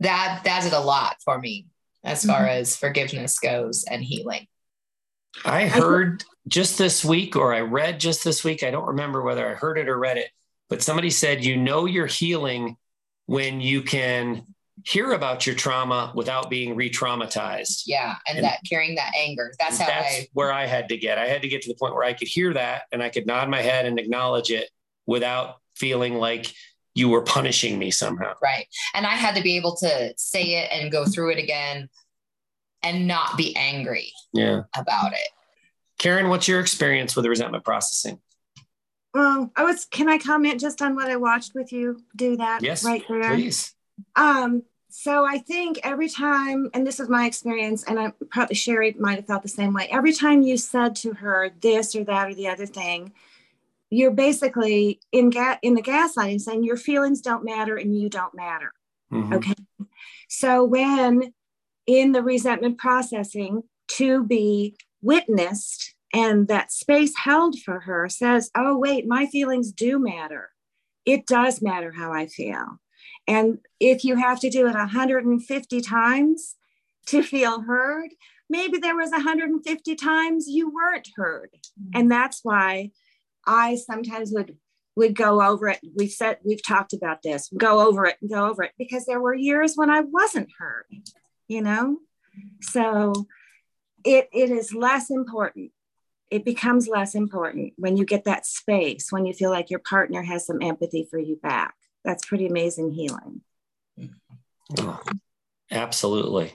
that 0.00 0.42
that 0.44 0.62
did 0.62 0.72
a 0.72 0.80
lot 0.80 1.16
for 1.24 1.38
me 1.38 1.66
as 2.02 2.24
far 2.24 2.40
mm-hmm. 2.40 2.60
as 2.60 2.76
forgiveness 2.76 3.38
goes 3.38 3.84
and 3.84 4.02
healing. 4.02 4.46
I 5.44 5.68
heard 5.68 6.24
just 6.48 6.78
this 6.78 7.04
week, 7.04 7.36
or 7.36 7.54
I 7.54 7.60
read 7.60 8.00
just 8.00 8.24
this 8.24 8.42
week, 8.42 8.62
I 8.62 8.70
don't 8.70 8.88
remember 8.88 9.22
whether 9.22 9.48
I 9.48 9.54
heard 9.54 9.78
it 9.78 9.88
or 9.88 9.98
read 9.98 10.16
it, 10.16 10.30
but 10.68 10.82
somebody 10.82 11.10
said, 11.10 11.44
you 11.44 11.56
know, 11.56 11.86
you're 11.86 12.06
healing 12.06 12.76
when 13.26 13.60
you 13.60 13.82
can 13.82 14.44
hear 14.84 15.12
about 15.12 15.46
your 15.46 15.54
trauma 15.54 16.10
without 16.14 16.50
being 16.50 16.74
re-traumatized. 16.74 17.82
Yeah, 17.86 18.16
and, 18.26 18.38
and 18.38 18.44
that 18.44 18.60
carrying 18.68 18.94
that 18.96 19.12
anger. 19.16 19.52
That's 19.58 19.78
how 19.78 19.86
that's 19.86 20.14
I 20.14 20.28
where 20.32 20.52
I 20.52 20.66
had 20.66 20.88
to 20.88 20.96
get. 20.96 21.18
I 21.18 21.26
had 21.26 21.42
to 21.42 21.48
get 21.48 21.62
to 21.62 21.68
the 21.68 21.76
point 21.78 21.94
where 21.94 22.04
I 22.04 22.14
could 22.14 22.28
hear 22.28 22.52
that 22.54 22.82
and 22.90 23.02
I 23.02 23.10
could 23.10 23.26
nod 23.26 23.48
my 23.48 23.60
head 23.60 23.86
and 23.86 23.98
acknowledge 23.98 24.50
it 24.50 24.70
without 25.06 25.56
feeling 25.76 26.14
like 26.14 26.52
you 26.94 27.08
were 27.08 27.22
punishing 27.22 27.78
me 27.78 27.90
somehow. 27.90 28.34
Right. 28.42 28.66
And 28.94 29.06
I 29.06 29.10
had 29.10 29.36
to 29.36 29.42
be 29.42 29.56
able 29.56 29.76
to 29.76 30.12
say 30.16 30.54
it 30.56 30.70
and 30.72 30.90
go 30.90 31.04
through 31.04 31.32
it 31.32 31.38
again 31.38 31.88
and 32.82 33.06
not 33.06 33.36
be 33.36 33.54
angry 33.56 34.12
yeah. 34.32 34.62
about 34.76 35.12
it. 35.12 35.28
Karen, 35.98 36.28
what's 36.28 36.48
your 36.48 36.60
experience 36.60 37.14
with 37.14 37.26
resentment 37.26 37.64
processing? 37.64 38.20
Well, 39.12 39.50
I 39.56 39.64
was 39.64 39.86
can 39.86 40.08
I 40.08 40.18
comment 40.18 40.60
just 40.60 40.80
on 40.80 40.94
what 40.94 41.10
I 41.10 41.16
watched 41.16 41.52
with 41.54 41.72
you 41.72 42.00
do 42.16 42.36
that 42.36 42.62
yes, 42.62 42.84
right 42.84 43.02
there? 43.08 43.34
Please. 43.34 43.74
Um, 44.16 44.62
so 44.88 45.24
I 45.24 45.38
think 45.38 45.78
every 45.82 46.08
time, 46.08 46.70
and 46.74 46.86
this 46.86 47.00
is 47.00 47.08
my 47.08 47.26
experience, 47.26 47.84
and 47.84 47.98
I 47.98 48.12
probably 48.30 48.56
Sherry 48.56 48.94
might 48.98 49.16
have 49.16 49.26
felt 49.26 49.42
the 49.42 49.48
same 49.48 49.72
way. 49.72 49.88
Every 49.90 50.12
time 50.12 50.42
you 50.42 50.56
said 50.56 50.96
to 50.96 51.12
her 51.14 51.50
this 51.60 51.94
or 51.94 52.04
that 52.04 52.28
or 52.30 52.34
the 52.34 52.48
other 52.48 52.66
thing, 52.66 53.12
you're 53.90 54.12
basically 54.12 55.00
in 55.12 55.30
ga- 55.30 55.58
in 55.62 55.74
the 55.74 55.82
gaslighting 55.82 56.40
saying 56.40 56.64
your 56.64 56.76
feelings 56.76 57.20
don't 57.20 57.44
matter 57.44 57.76
and 57.76 57.98
you 57.98 58.08
don't 58.08 58.34
matter. 58.34 58.72
Mm-hmm. 59.12 59.34
Okay. 59.34 59.54
So 60.28 60.64
when 60.64 61.34
in 61.86 62.12
the 62.12 62.22
resentment 62.22 62.78
processing 62.78 63.64
to 63.88 64.24
be 64.24 64.76
witnessed 65.02 65.94
and 66.12 66.46
that 66.48 66.72
space 66.72 67.12
held 67.16 67.58
for 67.58 67.80
her 67.80 68.08
says, 68.08 68.50
oh, 68.56 68.78
wait, 68.78 69.06
my 69.06 69.26
feelings 69.26 69.72
do 69.72 69.98
matter. 69.98 70.50
It 71.04 71.26
does 71.26 71.60
matter 71.60 71.92
how 71.92 72.12
I 72.12 72.26
feel. 72.26 72.80
And 73.26 73.58
if 73.78 74.04
you 74.04 74.16
have 74.16 74.40
to 74.40 74.50
do 74.50 74.66
it 74.66 74.74
150 74.74 75.80
times 75.80 76.56
to 77.06 77.22
feel 77.22 77.62
heard, 77.62 78.10
maybe 78.48 78.78
there 78.78 78.96
was 78.96 79.10
150 79.10 79.94
times 79.96 80.46
you 80.48 80.72
weren't 80.72 81.08
heard. 81.16 81.50
Mm-hmm. 81.52 82.00
And 82.00 82.10
that's 82.10 82.40
why 82.42 82.90
I 83.46 83.76
sometimes 83.76 84.32
would 84.32 84.56
would 84.96 85.14
go 85.14 85.40
over 85.42 85.68
it. 85.68 85.80
We've 85.96 86.10
said 86.10 86.38
we've 86.44 86.64
talked 86.66 86.92
about 86.92 87.22
this, 87.22 87.48
go 87.56 87.86
over 87.86 88.06
it 88.06 88.16
and 88.20 88.30
go 88.30 88.48
over 88.48 88.62
it 88.64 88.72
because 88.78 89.06
there 89.06 89.20
were 89.20 89.34
years 89.34 89.74
when 89.76 89.90
I 89.90 90.00
wasn't 90.00 90.50
heard, 90.58 90.86
you 91.48 91.62
know? 91.62 91.98
So 92.60 93.12
it 94.04 94.28
it 94.32 94.50
is 94.50 94.74
less 94.74 95.10
important. 95.10 95.72
It 96.30 96.44
becomes 96.44 96.86
less 96.86 97.14
important 97.14 97.72
when 97.76 97.96
you 97.96 98.04
get 98.04 98.24
that 98.24 98.46
space, 98.46 99.10
when 99.10 99.26
you 99.26 99.32
feel 99.32 99.50
like 99.50 99.70
your 99.70 99.80
partner 99.80 100.22
has 100.22 100.46
some 100.46 100.62
empathy 100.62 101.06
for 101.10 101.18
you 101.18 101.36
back. 101.36 101.74
That's 102.04 102.24
pretty 102.24 102.46
amazing 102.46 102.92
healing. 102.92 103.42
Oh, 104.78 105.00
absolutely. 105.70 106.54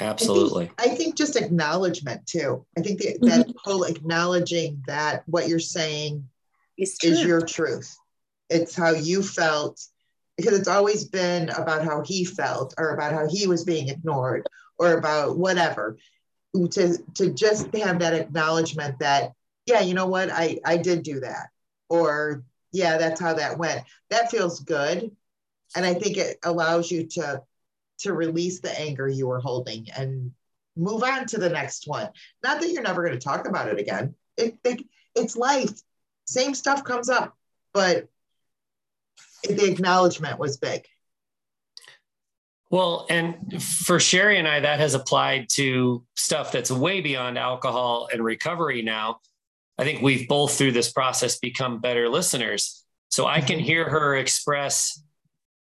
Absolutely. 0.00 0.70
I 0.78 0.82
think, 0.82 0.92
I 0.92 0.94
think 0.96 1.16
just 1.16 1.36
acknowledgement 1.36 2.26
too. 2.26 2.64
I 2.76 2.80
think 2.80 3.00
that, 3.00 3.18
that 3.22 3.52
whole 3.62 3.84
acknowledging 3.84 4.82
that 4.86 5.22
what 5.26 5.48
you're 5.48 5.60
saying 5.60 6.28
is 6.78 6.98
your 7.02 7.40
truth. 7.40 7.96
It's 8.48 8.74
how 8.74 8.90
you 8.90 9.22
felt 9.22 9.80
because 10.36 10.58
it's 10.58 10.68
always 10.68 11.04
been 11.04 11.50
about 11.50 11.84
how 11.84 12.02
he 12.02 12.24
felt 12.24 12.74
or 12.78 12.94
about 12.94 13.12
how 13.12 13.28
he 13.28 13.46
was 13.46 13.64
being 13.64 13.88
ignored 13.88 14.46
or 14.78 14.94
about 14.94 15.36
whatever. 15.36 15.96
To 16.54 16.98
to 17.14 17.30
just 17.30 17.74
have 17.74 18.00
that 18.00 18.12
acknowledgement 18.12 18.98
that 18.98 19.32
yeah, 19.64 19.80
you 19.80 19.94
know 19.94 20.06
what, 20.06 20.30
I 20.30 20.58
I 20.64 20.76
did 20.76 21.02
do 21.02 21.20
that, 21.20 21.48
or 21.88 22.44
yeah, 22.72 22.98
that's 22.98 23.20
how 23.20 23.34
that 23.34 23.58
went. 23.58 23.82
That 24.10 24.30
feels 24.30 24.60
good, 24.60 25.16
and 25.74 25.86
I 25.86 25.94
think 25.94 26.18
it 26.18 26.38
allows 26.44 26.90
you 26.90 27.06
to 27.06 27.42
to 28.02 28.12
release 28.12 28.60
the 28.60 28.78
anger 28.78 29.08
you 29.08 29.26
were 29.26 29.40
holding 29.40 29.88
and 29.96 30.32
move 30.76 31.02
on 31.02 31.26
to 31.26 31.38
the 31.38 31.48
next 31.48 31.86
one. 31.86 32.08
Not 32.42 32.60
that 32.60 32.70
you're 32.70 32.82
never 32.82 33.02
going 33.02 33.18
to 33.18 33.24
talk 33.24 33.46
about 33.46 33.68
it 33.68 33.78
again. 33.78 34.14
It, 34.36 34.58
it 34.64 34.84
it's 35.14 35.36
life. 35.36 35.70
Same 36.26 36.54
stuff 36.54 36.84
comes 36.84 37.08
up, 37.08 37.36
but 37.74 38.08
the 39.44 39.70
acknowledgement 39.70 40.38
was 40.38 40.56
big. 40.56 40.86
Well, 42.70 43.06
and 43.10 43.62
for 43.62 44.00
Sherry 44.00 44.38
and 44.38 44.48
I, 44.48 44.60
that 44.60 44.80
has 44.80 44.94
applied 44.94 45.48
to 45.54 46.06
stuff 46.16 46.52
that's 46.52 46.70
way 46.70 47.02
beyond 47.02 47.38
alcohol 47.38 48.08
and 48.10 48.24
recovery 48.24 48.80
now. 48.80 49.20
I 49.76 49.84
think 49.84 50.00
we've 50.00 50.26
both 50.26 50.56
through 50.56 50.72
this 50.72 50.90
process 50.90 51.38
become 51.38 51.80
better 51.80 52.08
listeners. 52.08 52.84
So 53.10 53.26
I 53.26 53.42
can 53.42 53.58
mm-hmm. 53.58 53.66
hear 53.66 53.90
her 53.90 54.16
express 54.16 55.02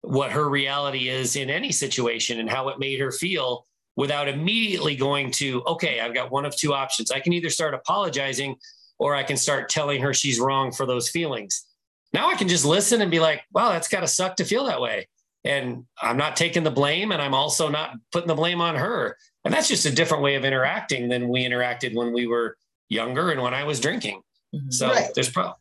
what 0.01 0.31
her 0.31 0.49
reality 0.49 1.09
is 1.09 1.35
in 1.35 1.49
any 1.49 1.71
situation 1.71 2.39
and 2.39 2.49
how 2.49 2.69
it 2.69 2.79
made 2.79 2.99
her 2.99 3.11
feel 3.11 3.65
without 3.95 4.27
immediately 4.27 4.95
going 4.95 5.31
to, 5.31 5.63
okay, 5.65 5.99
I've 5.99 6.13
got 6.13 6.31
one 6.31 6.45
of 6.45 6.55
two 6.55 6.73
options. 6.73 7.11
I 7.11 7.19
can 7.19 7.33
either 7.33 7.49
start 7.49 7.73
apologizing 7.73 8.55
or 8.97 9.15
I 9.15 9.23
can 9.23 9.37
start 9.37 9.69
telling 9.69 10.01
her 10.01 10.13
she's 10.13 10.39
wrong 10.39 10.71
for 10.71 10.85
those 10.85 11.09
feelings. 11.09 11.65
Now 12.13 12.29
I 12.29 12.35
can 12.35 12.47
just 12.47 12.65
listen 12.65 13.01
and 13.01 13.11
be 13.11 13.19
like, 13.19 13.43
wow, 13.53 13.69
that's 13.69 13.87
got 13.87 14.01
to 14.01 14.07
suck 14.07 14.37
to 14.37 14.45
feel 14.45 14.65
that 14.65 14.81
way 14.81 15.07
and 15.43 15.85
I'm 16.01 16.17
not 16.17 16.35
taking 16.35 16.63
the 16.63 16.71
blame 16.71 17.11
and 17.11 17.21
I'm 17.21 17.33
also 17.33 17.69
not 17.69 17.95
putting 18.11 18.27
the 18.27 18.35
blame 18.35 18.61
on 18.61 18.75
her. 18.75 19.17
And 19.43 19.53
that's 19.53 19.67
just 19.67 19.85
a 19.85 19.91
different 19.91 20.23
way 20.23 20.35
of 20.35 20.45
interacting 20.45 21.09
than 21.09 21.29
we 21.29 21.43
interacted 21.43 21.95
when 21.95 22.13
we 22.13 22.27
were 22.27 22.57
younger 22.89 23.31
and 23.31 23.41
when 23.41 23.53
I 23.53 23.63
was 23.63 23.79
drinking. 23.79 24.21
So 24.69 24.89
Right. 24.89 25.09
there's 25.15 25.29
pro 25.29 25.53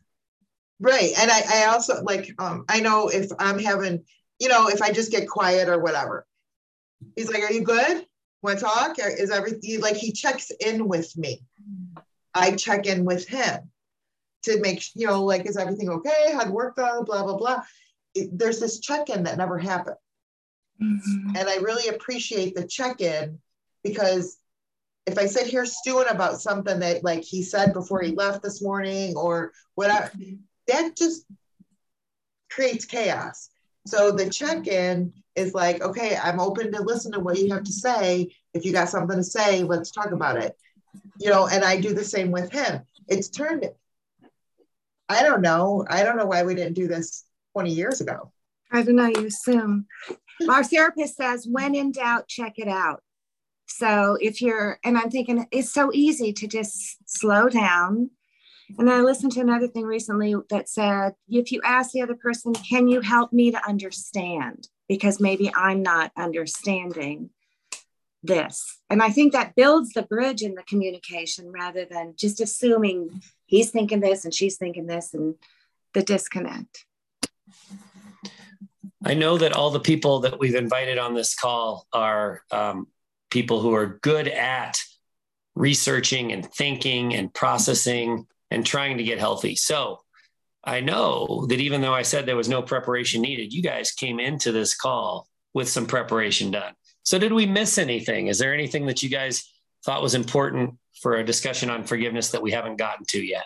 Right. 0.80 1.12
And 1.18 1.30
I, 1.30 1.42
I 1.48 1.64
also 1.66 2.02
like, 2.02 2.34
um, 2.38 2.64
I 2.68 2.80
know 2.80 3.08
if 3.08 3.30
I'm 3.38 3.58
having, 3.58 4.04
you 4.40 4.48
know, 4.48 4.68
if 4.68 4.82
I 4.82 4.90
just 4.90 5.12
get 5.12 5.28
quiet 5.28 5.68
or 5.68 5.78
whatever, 5.78 6.26
he's 7.14 7.30
like, 7.30 7.42
Are 7.42 7.52
you 7.52 7.62
good? 7.62 8.06
Want 8.42 8.58
to 8.58 8.64
talk? 8.64 8.96
Is 8.98 9.30
everything 9.30 9.80
like 9.80 9.96
he 9.96 10.12
checks 10.12 10.50
in 10.60 10.88
with 10.88 11.16
me? 11.16 11.42
I 12.34 12.52
check 12.52 12.86
in 12.86 13.04
with 13.04 13.28
him 13.28 13.70
to 14.44 14.58
make, 14.60 14.82
you 14.94 15.06
know, 15.06 15.24
like, 15.24 15.46
is 15.46 15.58
everything 15.58 15.90
okay? 15.90 16.32
How'd 16.32 16.48
work 16.50 16.76
go? 16.76 17.04
Blah, 17.04 17.24
blah, 17.24 17.36
blah. 17.36 17.62
It, 18.14 18.36
there's 18.36 18.58
this 18.58 18.80
check 18.80 19.10
in 19.10 19.24
that 19.24 19.36
never 19.36 19.58
happened. 19.58 19.96
Mhm. 20.80 21.36
And 21.38 21.48
I 21.48 21.56
really 21.56 21.88
appreciate 21.94 22.54
the 22.54 22.66
check 22.66 23.02
in 23.02 23.38
because 23.84 24.38
if 25.06 25.18
I 25.18 25.26
sit 25.26 25.46
here 25.46 25.66
stewing 25.66 26.08
about 26.08 26.40
something 26.40 26.78
that 26.80 27.04
like 27.04 27.22
he 27.22 27.42
said 27.42 27.74
before 27.74 28.00
he 28.00 28.12
left 28.12 28.42
this 28.42 28.62
morning 28.62 29.16
or 29.16 29.52
whatever, 29.74 30.10
that 30.68 30.96
just 30.96 31.26
creates 32.48 32.86
chaos. 32.86 33.50
So 33.86 34.12
the 34.12 34.28
check 34.28 34.66
in 34.66 35.12
is 35.34 35.54
like, 35.54 35.82
okay, 35.82 36.16
I'm 36.22 36.40
open 36.40 36.72
to 36.72 36.82
listen 36.82 37.12
to 37.12 37.20
what 37.20 37.38
you 37.38 37.52
have 37.52 37.64
to 37.64 37.72
say. 37.72 38.34
If 38.52 38.64
you 38.64 38.72
got 38.72 38.88
something 38.88 39.16
to 39.16 39.24
say, 39.24 39.62
let's 39.62 39.90
talk 39.90 40.12
about 40.12 40.36
it. 40.36 40.56
You 41.18 41.30
know, 41.30 41.46
and 41.46 41.64
I 41.64 41.80
do 41.80 41.94
the 41.94 42.04
same 42.04 42.30
with 42.30 42.50
him. 42.52 42.82
It's 43.08 43.28
turned, 43.28 43.68
I 45.08 45.22
don't 45.22 45.42
know. 45.42 45.84
I 45.88 46.02
don't 46.02 46.16
know 46.16 46.26
why 46.26 46.42
we 46.42 46.54
didn't 46.54 46.74
do 46.74 46.88
this 46.88 47.24
20 47.54 47.72
years 47.72 48.00
ago. 48.00 48.32
I 48.70 48.82
don't 48.82 48.96
know, 48.96 49.06
you 49.06 49.26
assume. 49.26 49.86
Our 50.48 50.62
therapist 50.62 51.16
says, 51.16 51.46
when 51.50 51.74
in 51.74 51.92
doubt, 51.92 52.28
check 52.28 52.54
it 52.58 52.68
out. 52.68 53.02
So 53.66 54.16
if 54.20 54.40
you're, 54.40 54.78
and 54.84 54.98
I'm 54.98 55.10
thinking 55.10 55.46
it's 55.50 55.72
so 55.72 55.90
easy 55.92 56.32
to 56.34 56.46
just 56.46 56.96
slow 57.06 57.48
down. 57.48 58.10
And 58.78 58.88
then 58.88 59.00
I 59.00 59.02
listened 59.02 59.32
to 59.32 59.40
another 59.40 59.68
thing 59.68 59.84
recently 59.84 60.34
that 60.50 60.68
said, 60.68 61.14
if 61.28 61.52
you 61.52 61.60
ask 61.64 61.92
the 61.92 62.02
other 62.02 62.14
person, 62.14 62.52
can 62.54 62.88
you 62.88 63.00
help 63.00 63.32
me 63.32 63.50
to 63.50 63.68
understand? 63.68 64.68
Because 64.88 65.20
maybe 65.20 65.50
I'm 65.54 65.82
not 65.82 66.12
understanding 66.16 67.30
this. 68.22 68.80
And 68.88 69.02
I 69.02 69.10
think 69.10 69.32
that 69.32 69.54
builds 69.54 69.92
the 69.92 70.02
bridge 70.02 70.42
in 70.42 70.54
the 70.54 70.62
communication 70.62 71.50
rather 71.50 71.84
than 71.84 72.14
just 72.16 72.40
assuming 72.40 73.22
he's 73.46 73.70
thinking 73.70 74.00
this 74.00 74.24
and 74.24 74.34
she's 74.34 74.56
thinking 74.56 74.86
this 74.86 75.14
and 75.14 75.34
the 75.94 76.02
disconnect. 76.02 76.84
I 79.04 79.14
know 79.14 79.38
that 79.38 79.52
all 79.52 79.70
the 79.70 79.80
people 79.80 80.20
that 80.20 80.38
we've 80.38 80.54
invited 80.54 80.98
on 80.98 81.14
this 81.14 81.34
call 81.34 81.86
are 81.92 82.42
um, 82.50 82.88
people 83.30 83.60
who 83.60 83.74
are 83.74 83.98
good 84.02 84.28
at 84.28 84.78
researching 85.54 86.32
and 86.32 86.44
thinking 86.52 87.14
and 87.14 87.32
processing 87.32 88.26
and 88.50 88.64
trying 88.64 88.98
to 88.98 89.04
get 89.04 89.18
healthy. 89.18 89.54
So 89.56 90.00
I 90.64 90.80
know 90.80 91.46
that 91.48 91.60
even 91.60 91.80
though 91.80 91.94
I 91.94 92.02
said 92.02 92.26
there 92.26 92.36
was 92.36 92.48
no 92.48 92.62
preparation 92.62 93.22
needed, 93.22 93.52
you 93.52 93.62
guys 93.62 93.92
came 93.92 94.20
into 94.20 94.52
this 94.52 94.74
call 94.74 95.28
with 95.54 95.68
some 95.68 95.86
preparation 95.86 96.50
done. 96.50 96.74
So 97.02 97.18
did 97.18 97.32
we 97.32 97.46
miss 97.46 97.78
anything? 97.78 98.26
Is 98.26 98.38
there 98.38 98.54
anything 98.54 98.86
that 98.86 99.02
you 99.02 99.08
guys 99.08 99.48
thought 99.84 100.02
was 100.02 100.14
important 100.14 100.74
for 101.00 101.16
a 101.16 101.24
discussion 101.24 101.70
on 101.70 101.84
forgiveness 101.84 102.30
that 102.30 102.42
we 102.42 102.50
haven't 102.50 102.76
gotten 102.76 103.06
to 103.06 103.24
yet? 103.24 103.44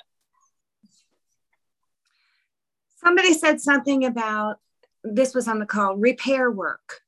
somebody 3.04 3.34
said 3.34 3.60
something 3.60 4.04
about 4.04 4.56
this 5.02 5.34
was 5.34 5.46
on 5.46 5.58
the 5.58 5.66
call 5.66 5.96
repair 5.96 6.50
work 6.50 7.00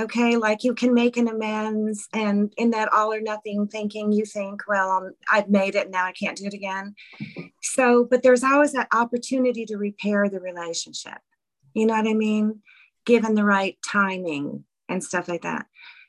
okay 0.00 0.36
like 0.36 0.64
you 0.64 0.74
can 0.74 0.92
make 0.92 1.16
an 1.16 1.28
amends 1.28 2.08
and 2.12 2.52
in 2.56 2.70
that 2.70 2.92
all 2.92 3.12
or 3.12 3.20
nothing 3.20 3.66
thinking 3.66 4.12
you 4.12 4.24
think 4.24 4.62
well 4.68 4.90
um, 4.90 5.12
i've 5.30 5.48
made 5.48 5.74
it 5.74 5.90
now 5.90 6.04
i 6.04 6.12
can't 6.12 6.38
do 6.38 6.46
it 6.46 6.54
again 6.54 6.94
so 7.62 8.04
but 8.04 8.22
there's 8.22 8.44
always 8.44 8.72
that 8.72 8.88
opportunity 8.92 9.64
to 9.64 9.76
repair 9.76 10.28
the 10.28 10.40
relationship 10.40 11.18
you 11.74 11.86
know 11.86 11.94
what 11.94 12.08
i 12.08 12.14
mean 12.14 12.60
given 13.04 13.34
the 13.34 13.44
right 13.44 13.78
timing 13.86 14.64
and 14.88 15.02
stuff 15.04 15.28
like 15.28 15.42
that 15.42 15.66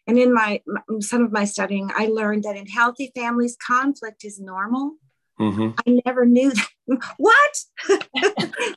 and 0.08 0.18
in 0.18 0.34
my 0.34 0.62
some 1.00 1.24
of 1.24 1.32
my 1.32 1.46
studying 1.46 1.90
i 1.96 2.08
learned 2.08 2.44
that 2.44 2.58
in 2.58 2.66
healthy 2.66 3.12
families 3.16 3.58
conflict 3.66 4.24
is 4.24 4.40
normal 4.40 4.96
Mm-hmm. 5.42 5.70
I 5.88 6.02
never 6.06 6.26
knew 6.26 6.52
that. 6.52 6.70
what? 7.18 7.58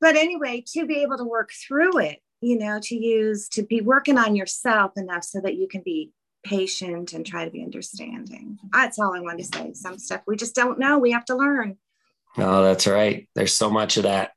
but 0.00 0.16
anyway, 0.16 0.64
to 0.74 0.86
be 0.86 1.02
able 1.02 1.18
to 1.18 1.24
work 1.24 1.50
through 1.66 1.98
it, 1.98 2.20
you 2.40 2.58
know, 2.58 2.78
to 2.82 2.96
use, 2.96 3.48
to 3.50 3.62
be 3.62 3.80
working 3.80 4.18
on 4.18 4.36
yourself 4.36 4.92
enough 4.96 5.24
so 5.24 5.40
that 5.40 5.56
you 5.56 5.68
can 5.68 5.82
be 5.84 6.12
patient 6.44 7.12
and 7.12 7.26
try 7.26 7.44
to 7.44 7.50
be 7.50 7.62
understanding. 7.62 8.58
That's 8.72 8.98
all 8.98 9.14
I 9.14 9.20
wanted 9.20 9.44
to 9.50 9.58
say. 9.58 9.72
Some 9.74 9.98
stuff 9.98 10.22
we 10.26 10.36
just 10.36 10.54
don't 10.54 10.78
know. 10.78 10.98
We 10.98 11.10
have 11.10 11.24
to 11.26 11.36
learn. 11.36 11.76
Oh, 12.36 12.62
that's 12.62 12.86
right. 12.86 13.28
There's 13.34 13.54
so 13.54 13.70
much 13.70 13.96
of 13.96 14.04
that. 14.04 14.32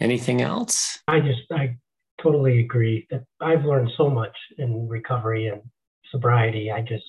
Anything 0.00 0.42
else? 0.42 0.98
I 1.08 1.20
just, 1.20 1.50
I 1.50 1.76
totally 2.22 2.60
agree 2.60 3.06
that 3.10 3.24
I've 3.40 3.64
learned 3.64 3.90
so 3.96 4.10
much 4.10 4.36
in 4.58 4.86
recovery 4.88 5.46
and 5.48 5.62
sobriety. 6.10 6.70
I 6.70 6.82
just, 6.82 7.04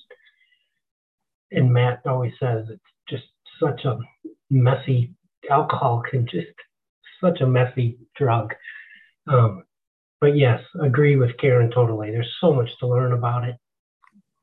and 1.52 1.72
Matt 1.72 2.00
always 2.06 2.32
says 2.40 2.66
it's 2.70 2.80
just 3.08 3.24
such 3.62 3.84
a 3.84 3.98
messy, 4.50 5.14
alcohol 5.50 6.02
can 6.08 6.26
just, 6.26 6.48
such 7.20 7.40
a 7.40 7.46
messy 7.46 7.98
drug. 8.16 8.54
Um, 9.26 9.64
but 10.20 10.36
yes, 10.36 10.62
agree 10.80 11.16
with 11.16 11.36
Karen 11.38 11.70
totally. 11.70 12.10
There's 12.10 12.34
so 12.40 12.52
much 12.52 12.68
to 12.78 12.86
learn 12.86 13.12
about 13.12 13.44
it. 13.44 13.56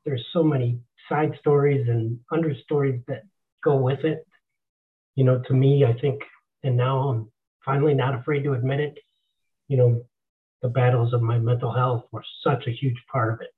There's 0.04 0.26
so 0.32 0.42
many 0.42 0.80
side 1.08 1.32
stories 1.40 1.88
and 1.88 2.18
under 2.32 2.54
stories 2.64 3.00
that 3.08 3.22
go 3.62 3.76
with 3.76 4.04
it. 4.04 4.26
You 5.14 5.24
know, 5.24 5.42
to 5.46 5.54
me, 5.54 5.84
I 5.84 5.98
think, 6.00 6.22
and 6.62 6.76
now 6.76 7.08
I'm 7.08 7.32
finally 7.64 7.94
not 7.94 8.14
afraid 8.14 8.44
to 8.44 8.52
admit 8.52 8.80
it, 8.80 8.98
you 9.68 9.76
know, 9.76 10.02
the 10.62 10.68
battles 10.68 11.12
of 11.12 11.22
my 11.22 11.38
mental 11.38 11.72
health 11.72 12.04
were 12.10 12.24
such 12.42 12.66
a 12.66 12.72
huge 12.72 13.00
part 13.12 13.32
of 13.32 13.40
it. 13.40 13.50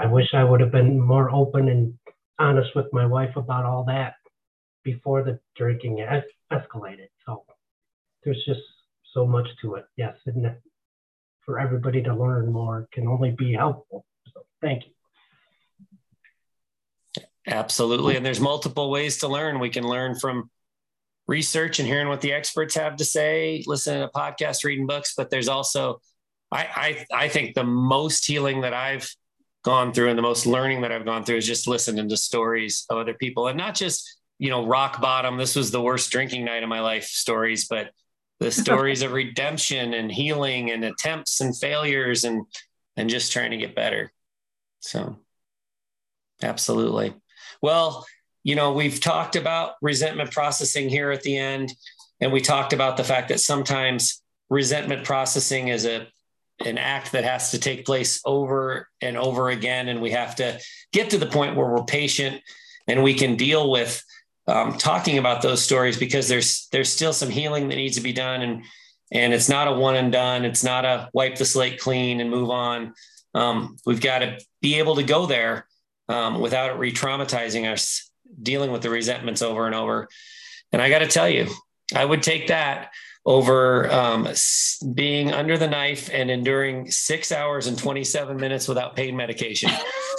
I 0.00 0.06
wish 0.06 0.34
I 0.34 0.44
would 0.44 0.60
have 0.60 0.72
been 0.72 1.00
more 1.00 1.30
open 1.30 1.68
and 1.68 1.98
honest 2.38 2.74
with 2.74 2.92
my 2.92 3.06
wife 3.06 3.36
about 3.36 3.64
all 3.64 3.84
that 3.84 4.14
before 4.84 5.22
the 5.22 5.40
drinking 5.56 6.00
es- 6.00 6.24
escalated. 6.52 7.08
So 7.26 7.44
there's 8.22 8.44
just 8.46 8.60
so 9.14 9.26
much 9.26 9.48
to 9.62 9.74
it. 9.76 9.84
Yes, 9.96 10.16
and 10.26 10.54
for 11.44 11.58
everybody 11.58 12.02
to 12.02 12.14
learn 12.14 12.52
more 12.52 12.88
can 12.92 13.06
only 13.06 13.30
be 13.30 13.54
helpful. 13.54 14.04
So 14.34 14.44
thank 14.60 14.84
you. 14.86 14.92
Absolutely. 17.46 18.16
And 18.16 18.26
there's 18.26 18.40
multiple 18.40 18.90
ways 18.90 19.18
to 19.18 19.28
learn. 19.28 19.58
We 19.58 19.70
can 19.70 19.84
learn 19.84 20.14
from 20.18 20.50
research 21.26 21.78
and 21.78 21.88
hearing 21.88 22.08
what 22.08 22.20
the 22.20 22.32
experts 22.32 22.74
have 22.74 22.96
to 22.96 23.04
say, 23.04 23.62
listening 23.66 24.02
to 24.02 24.08
podcasts, 24.08 24.64
reading 24.64 24.86
books, 24.86 25.14
but 25.16 25.30
there's 25.30 25.48
also 25.48 26.00
I 26.50 27.06
I, 27.10 27.24
I 27.24 27.28
think 27.28 27.54
the 27.54 27.64
most 27.64 28.26
healing 28.26 28.62
that 28.62 28.74
I've 28.74 29.10
gone 29.64 29.92
through 29.92 30.08
and 30.08 30.18
the 30.18 30.22
most 30.22 30.46
learning 30.46 30.82
that 30.82 30.92
I've 30.92 31.04
gone 31.04 31.24
through 31.24 31.36
is 31.36 31.46
just 31.46 31.66
listening 31.66 32.08
to 32.08 32.16
stories 32.16 32.86
of 32.90 32.98
other 32.98 33.14
people 33.14 33.48
and 33.48 33.58
not 33.58 33.74
just, 33.74 34.18
you 34.38 34.50
know, 34.50 34.66
rock 34.66 35.00
bottom. 35.00 35.36
This 35.36 35.56
was 35.56 35.70
the 35.70 35.80
worst 35.80 36.10
drinking 36.10 36.44
night 36.44 36.62
of 36.62 36.68
my 36.68 36.80
life 36.80 37.04
stories, 37.04 37.66
but 37.68 37.90
the 38.40 38.50
stories 38.50 39.02
of 39.02 39.12
redemption 39.12 39.94
and 39.94 40.10
healing 40.10 40.70
and 40.70 40.84
attempts 40.84 41.40
and 41.40 41.56
failures 41.56 42.24
and 42.24 42.44
and 42.96 43.08
just 43.08 43.32
trying 43.32 43.52
to 43.52 43.56
get 43.56 43.76
better. 43.76 44.12
So 44.80 45.16
absolutely. 46.42 47.14
Well, 47.62 48.06
you 48.44 48.54
know, 48.54 48.72
we've 48.72 49.00
talked 49.00 49.36
about 49.36 49.72
resentment 49.82 50.32
processing 50.32 50.88
here 50.88 51.10
at 51.10 51.22
the 51.22 51.36
end, 51.36 51.72
and 52.20 52.32
we 52.32 52.40
talked 52.40 52.72
about 52.72 52.96
the 52.96 53.04
fact 53.04 53.28
that 53.28 53.40
sometimes 53.40 54.22
resentment 54.48 55.04
processing 55.04 55.68
is 55.68 55.84
a 55.84 56.06
an 56.64 56.76
act 56.76 57.12
that 57.12 57.22
has 57.22 57.52
to 57.52 57.58
take 57.58 57.86
place 57.86 58.20
over 58.24 58.88
and 59.00 59.16
over 59.16 59.48
again, 59.48 59.88
and 59.88 60.02
we 60.02 60.10
have 60.10 60.34
to 60.36 60.58
get 60.92 61.10
to 61.10 61.18
the 61.18 61.26
point 61.26 61.54
where 61.54 61.70
we're 61.70 61.84
patient 61.84 62.42
and 62.88 63.02
we 63.02 63.14
can 63.14 63.36
deal 63.36 63.70
with 63.70 64.02
um, 64.48 64.78
talking 64.78 65.18
about 65.18 65.42
those 65.42 65.62
stories 65.62 65.98
because 65.98 66.26
there's 66.26 66.68
there's 66.72 66.92
still 66.92 67.12
some 67.12 67.28
healing 67.28 67.68
that 67.68 67.76
needs 67.76 67.96
to 67.96 68.02
be 68.02 68.12
done, 68.12 68.40
and 68.40 68.64
and 69.12 69.32
it's 69.32 69.48
not 69.48 69.68
a 69.68 69.72
one 69.72 69.94
and 69.94 70.10
done. 70.10 70.44
It's 70.44 70.64
not 70.64 70.84
a 70.84 71.10
wipe 71.12 71.36
the 71.36 71.44
slate 71.44 71.78
clean 71.78 72.20
and 72.20 72.30
move 72.30 72.50
on. 72.50 72.94
Um, 73.34 73.76
we've 73.86 74.00
got 74.00 74.20
to 74.20 74.38
be 74.62 74.78
able 74.78 74.96
to 74.96 75.02
go 75.02 75.26
there 75.26 75.66
um, 76.08 76.40
without 76.40 76.70
it 76.70 76.78
re-traumatizing 76.78 77.70
us, 77.70 78.10
dealing 78.42 78.72
with 78.72 78.82
the 78.82 78.90
resentments 78.90 79.42
over 79.42 79.66
and 79.66 79.74
over. 79.74 80.08
And 80.72 80.80
I 80.80 80.88
got 80.88 81.00
to 81.00 81.06
tell 81.06 81.28
you, 81.28 81.48
I 81.94 82.04
would 82.04 82.22
take 82.22 82.48
that 82.48 82.90
over 83.28 83.90
um, 83.92 84.26
being 84.94 85.32
under 85.32 85.58
the 85.58 85.68
knife 85.68 86.08
and 86.10 86.30
enduring 86.30 86.90
six 86.90 87.30
hours 87.30 87.66
and 87.66 87.78
27 87.78 88.34
minutes 88.38 88.66
without 88.66 88.96
pain 88.96 89.14
medication. 89.14 89.70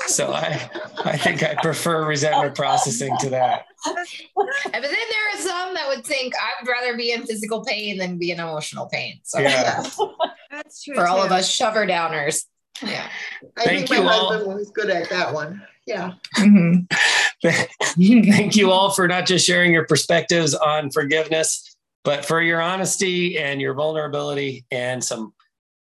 So 0.06 0.32
I, 0.32 0.70
I 1.06 1.18
think 1.18 1.42
I 1.42 1.56
prefer 1.56 2.06
resentment 2.06 2.54
processing 2.56 3.18
to 3.22 3.32
that. 3.32 3.66
But 3.84 4.46
then 4.72 4.82
there 4.82 5.34
are 5.34 5.38
some 5.38 5.74
that 5.74 5.86
would 5.88 6.06
think 6.06 6.34
I'd 6.36 6.68
rather 6.68 6.96
be 6.96 7.12
in 7.12 7.26
physical 7.26 7.66
pain 7.66 7.98
than 7.98 8.20
be 8.20 8.30
in 8.30 8.40
emotional 8.40 8.86
pain. 8.86 9.20
So 9.24 9.40
Yeah. 9.40 9.84
That's 10.52 10.84
true. 10.84 10.94
for 10.94 11.08
all 11.08 11.22
of 11.24 11.30
too. 11.30 11.36
us 11.36 11.50
shover 11.50 11.88
downers. 11.88 12.46
Yeah. 12.84 13.08
I 13.58 13.64
Thank 13.64 13.88
think 13.88 14.00
you 14.00 14.04
my 14.06 14.14
all. 14.14 14.34
husband 14.34 14.56
was 14.56 14.70
good 14.70 14.92
at 14.92 15.10
that 15.10 15.34
one. 15.34 15.64
Yeah. 15.88 16.14
Thank 17.44 18.56
you 18.56 18.72
all 18.72 18.92
for 18.92 19.08
not 19.08 19.26
just 19.26 19.46
sharing 19.48 19.74
your 19.74 19.86
perspectives 19.86 20.54
on 20.54 20.92
forgiveness, 20.92 21.69
but 22.10 22.26
for 22.26 22.42
your 22.42 22.60
honesty 22.60 23.38
and 23.38 23.62
your 23.62 23.76
vulnerability 23.76 24.66
and 24.72 25.04
some 25.04 25.32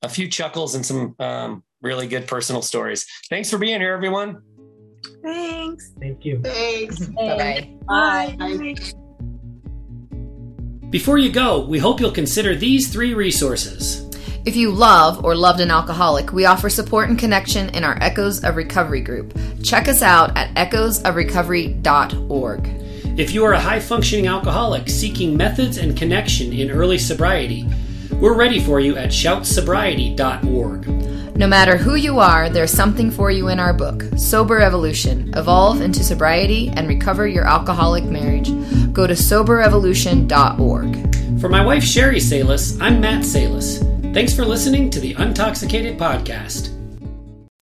a 0.01 0.09
few 0.09 0.27
chuckles 0.27 0.75
and 0.75 0.87
some 0.87 1.15
um, 1.19 1.63
really 1.83 2.07
good 2.07 2.27
personal 2.27 2.63
stories. 2.63 3.05
Thanks 3.29 3.51
for 3.51 3.59
being 3.59 3.79
here, 3.79 3.93
everyone. 3.93 4.41
Thanks. 5.23 5.93
Thank 6.01 6.25
you. 6.25 6.41
Thanks. 6.41 7.09
Bye 7.09 7.37
bye. 7.37 7.69
Bye. 7.87 8.35
Bye. 8.39 8.75
Before 10.89 11.19
you 11.19 11.31
go, 11.31 11.67
we 11.67 11.79
hope 11.79 12.01
you'll 12.01 12.11
consider 12.11 12.57
these 12.57 12.91
three 12.91 13.13
resources. 13.13 14.09
If 14.47 14.57
you 14.57 14.71
love 14.71 15.23
or 15.27 15.35
loved 15.35 15.61
an 15.61 15.71
alcoholic, 15.71 16.33
we 16.33 16.47
offer 16.47 16.71
support 16.71 17.11
and 17.11 17.19
connection 17.19 17.69
in 17.75 17.85
our 17.85 18.03
Echoes 18.03 18.43
of 18.45 18.57
Recovery 18.57 19.03
group. 19.03 19.37
Check 19.63 19.89
us 19.89 20.01
out 20.01 20.35
at 20.39 20.55
echoesofrecovery.org. 20.55 22.84
If 23.17 23.33
you 23.33 23.45
are 23.45 23.53
a 23.53 23.61
high 23.61 23.79
functioning 23.79 24.27
alcoholic 24.27 24.89
seeking 24.89 25.37
methods 25.37 25.79
and 25.79 25.97
connection 25.97 26.53
in 26.53 26.69
early 26.69 26.99
sobriety, 26.99 27.65
we're 28.15 28.35
ready 28.35 28.59
for 28.59 28.81
you 28.81 28.97
at 28.97 29.11
shoutsobriety.org. 29.11 31.37
No 31.37 31.47
matter 31.47 31.77
who 31.77 31.95
you 31.95 32.19
are, 32.19 32.51
there's 32.51 32.73
something 32.73 33.13
for 33.13 33.31
you 33.31 33.47
in 33.49 33.61
our 33.61 33.73
book, 33.73 34.03
Sober 34.17 34.61
Evolution 34.61 35.33
Evolve 35.37 35.81
into 35.81 36.03
Sobriety 36.03 36.71
and 36.71 36.89
Recover 36.89 37.29
Your 37.29 37.45
Alcoholic 37.45 38.03
Marriage. 38.03 38.49
Go 38.93 39.07
to 39.07 39.15
soberevolution.org. 39.15 41.41
For 41.41 41.49
my 41.49 41.65
wife, 41.65 41.85
Sherry 41.85 42.19
Salis, 42.19 42.81
I'm 42.81 43.01
Matt 43.01 43.25
Salis. 43.25 43.79
Thanks 44.13 44.35
for 44.35 44.45
listening 44.45 44.91
to 44.91 44.99
the 44.99 45.15
Untoxicated 45.15 45.99
Podcast. 45.99 46.74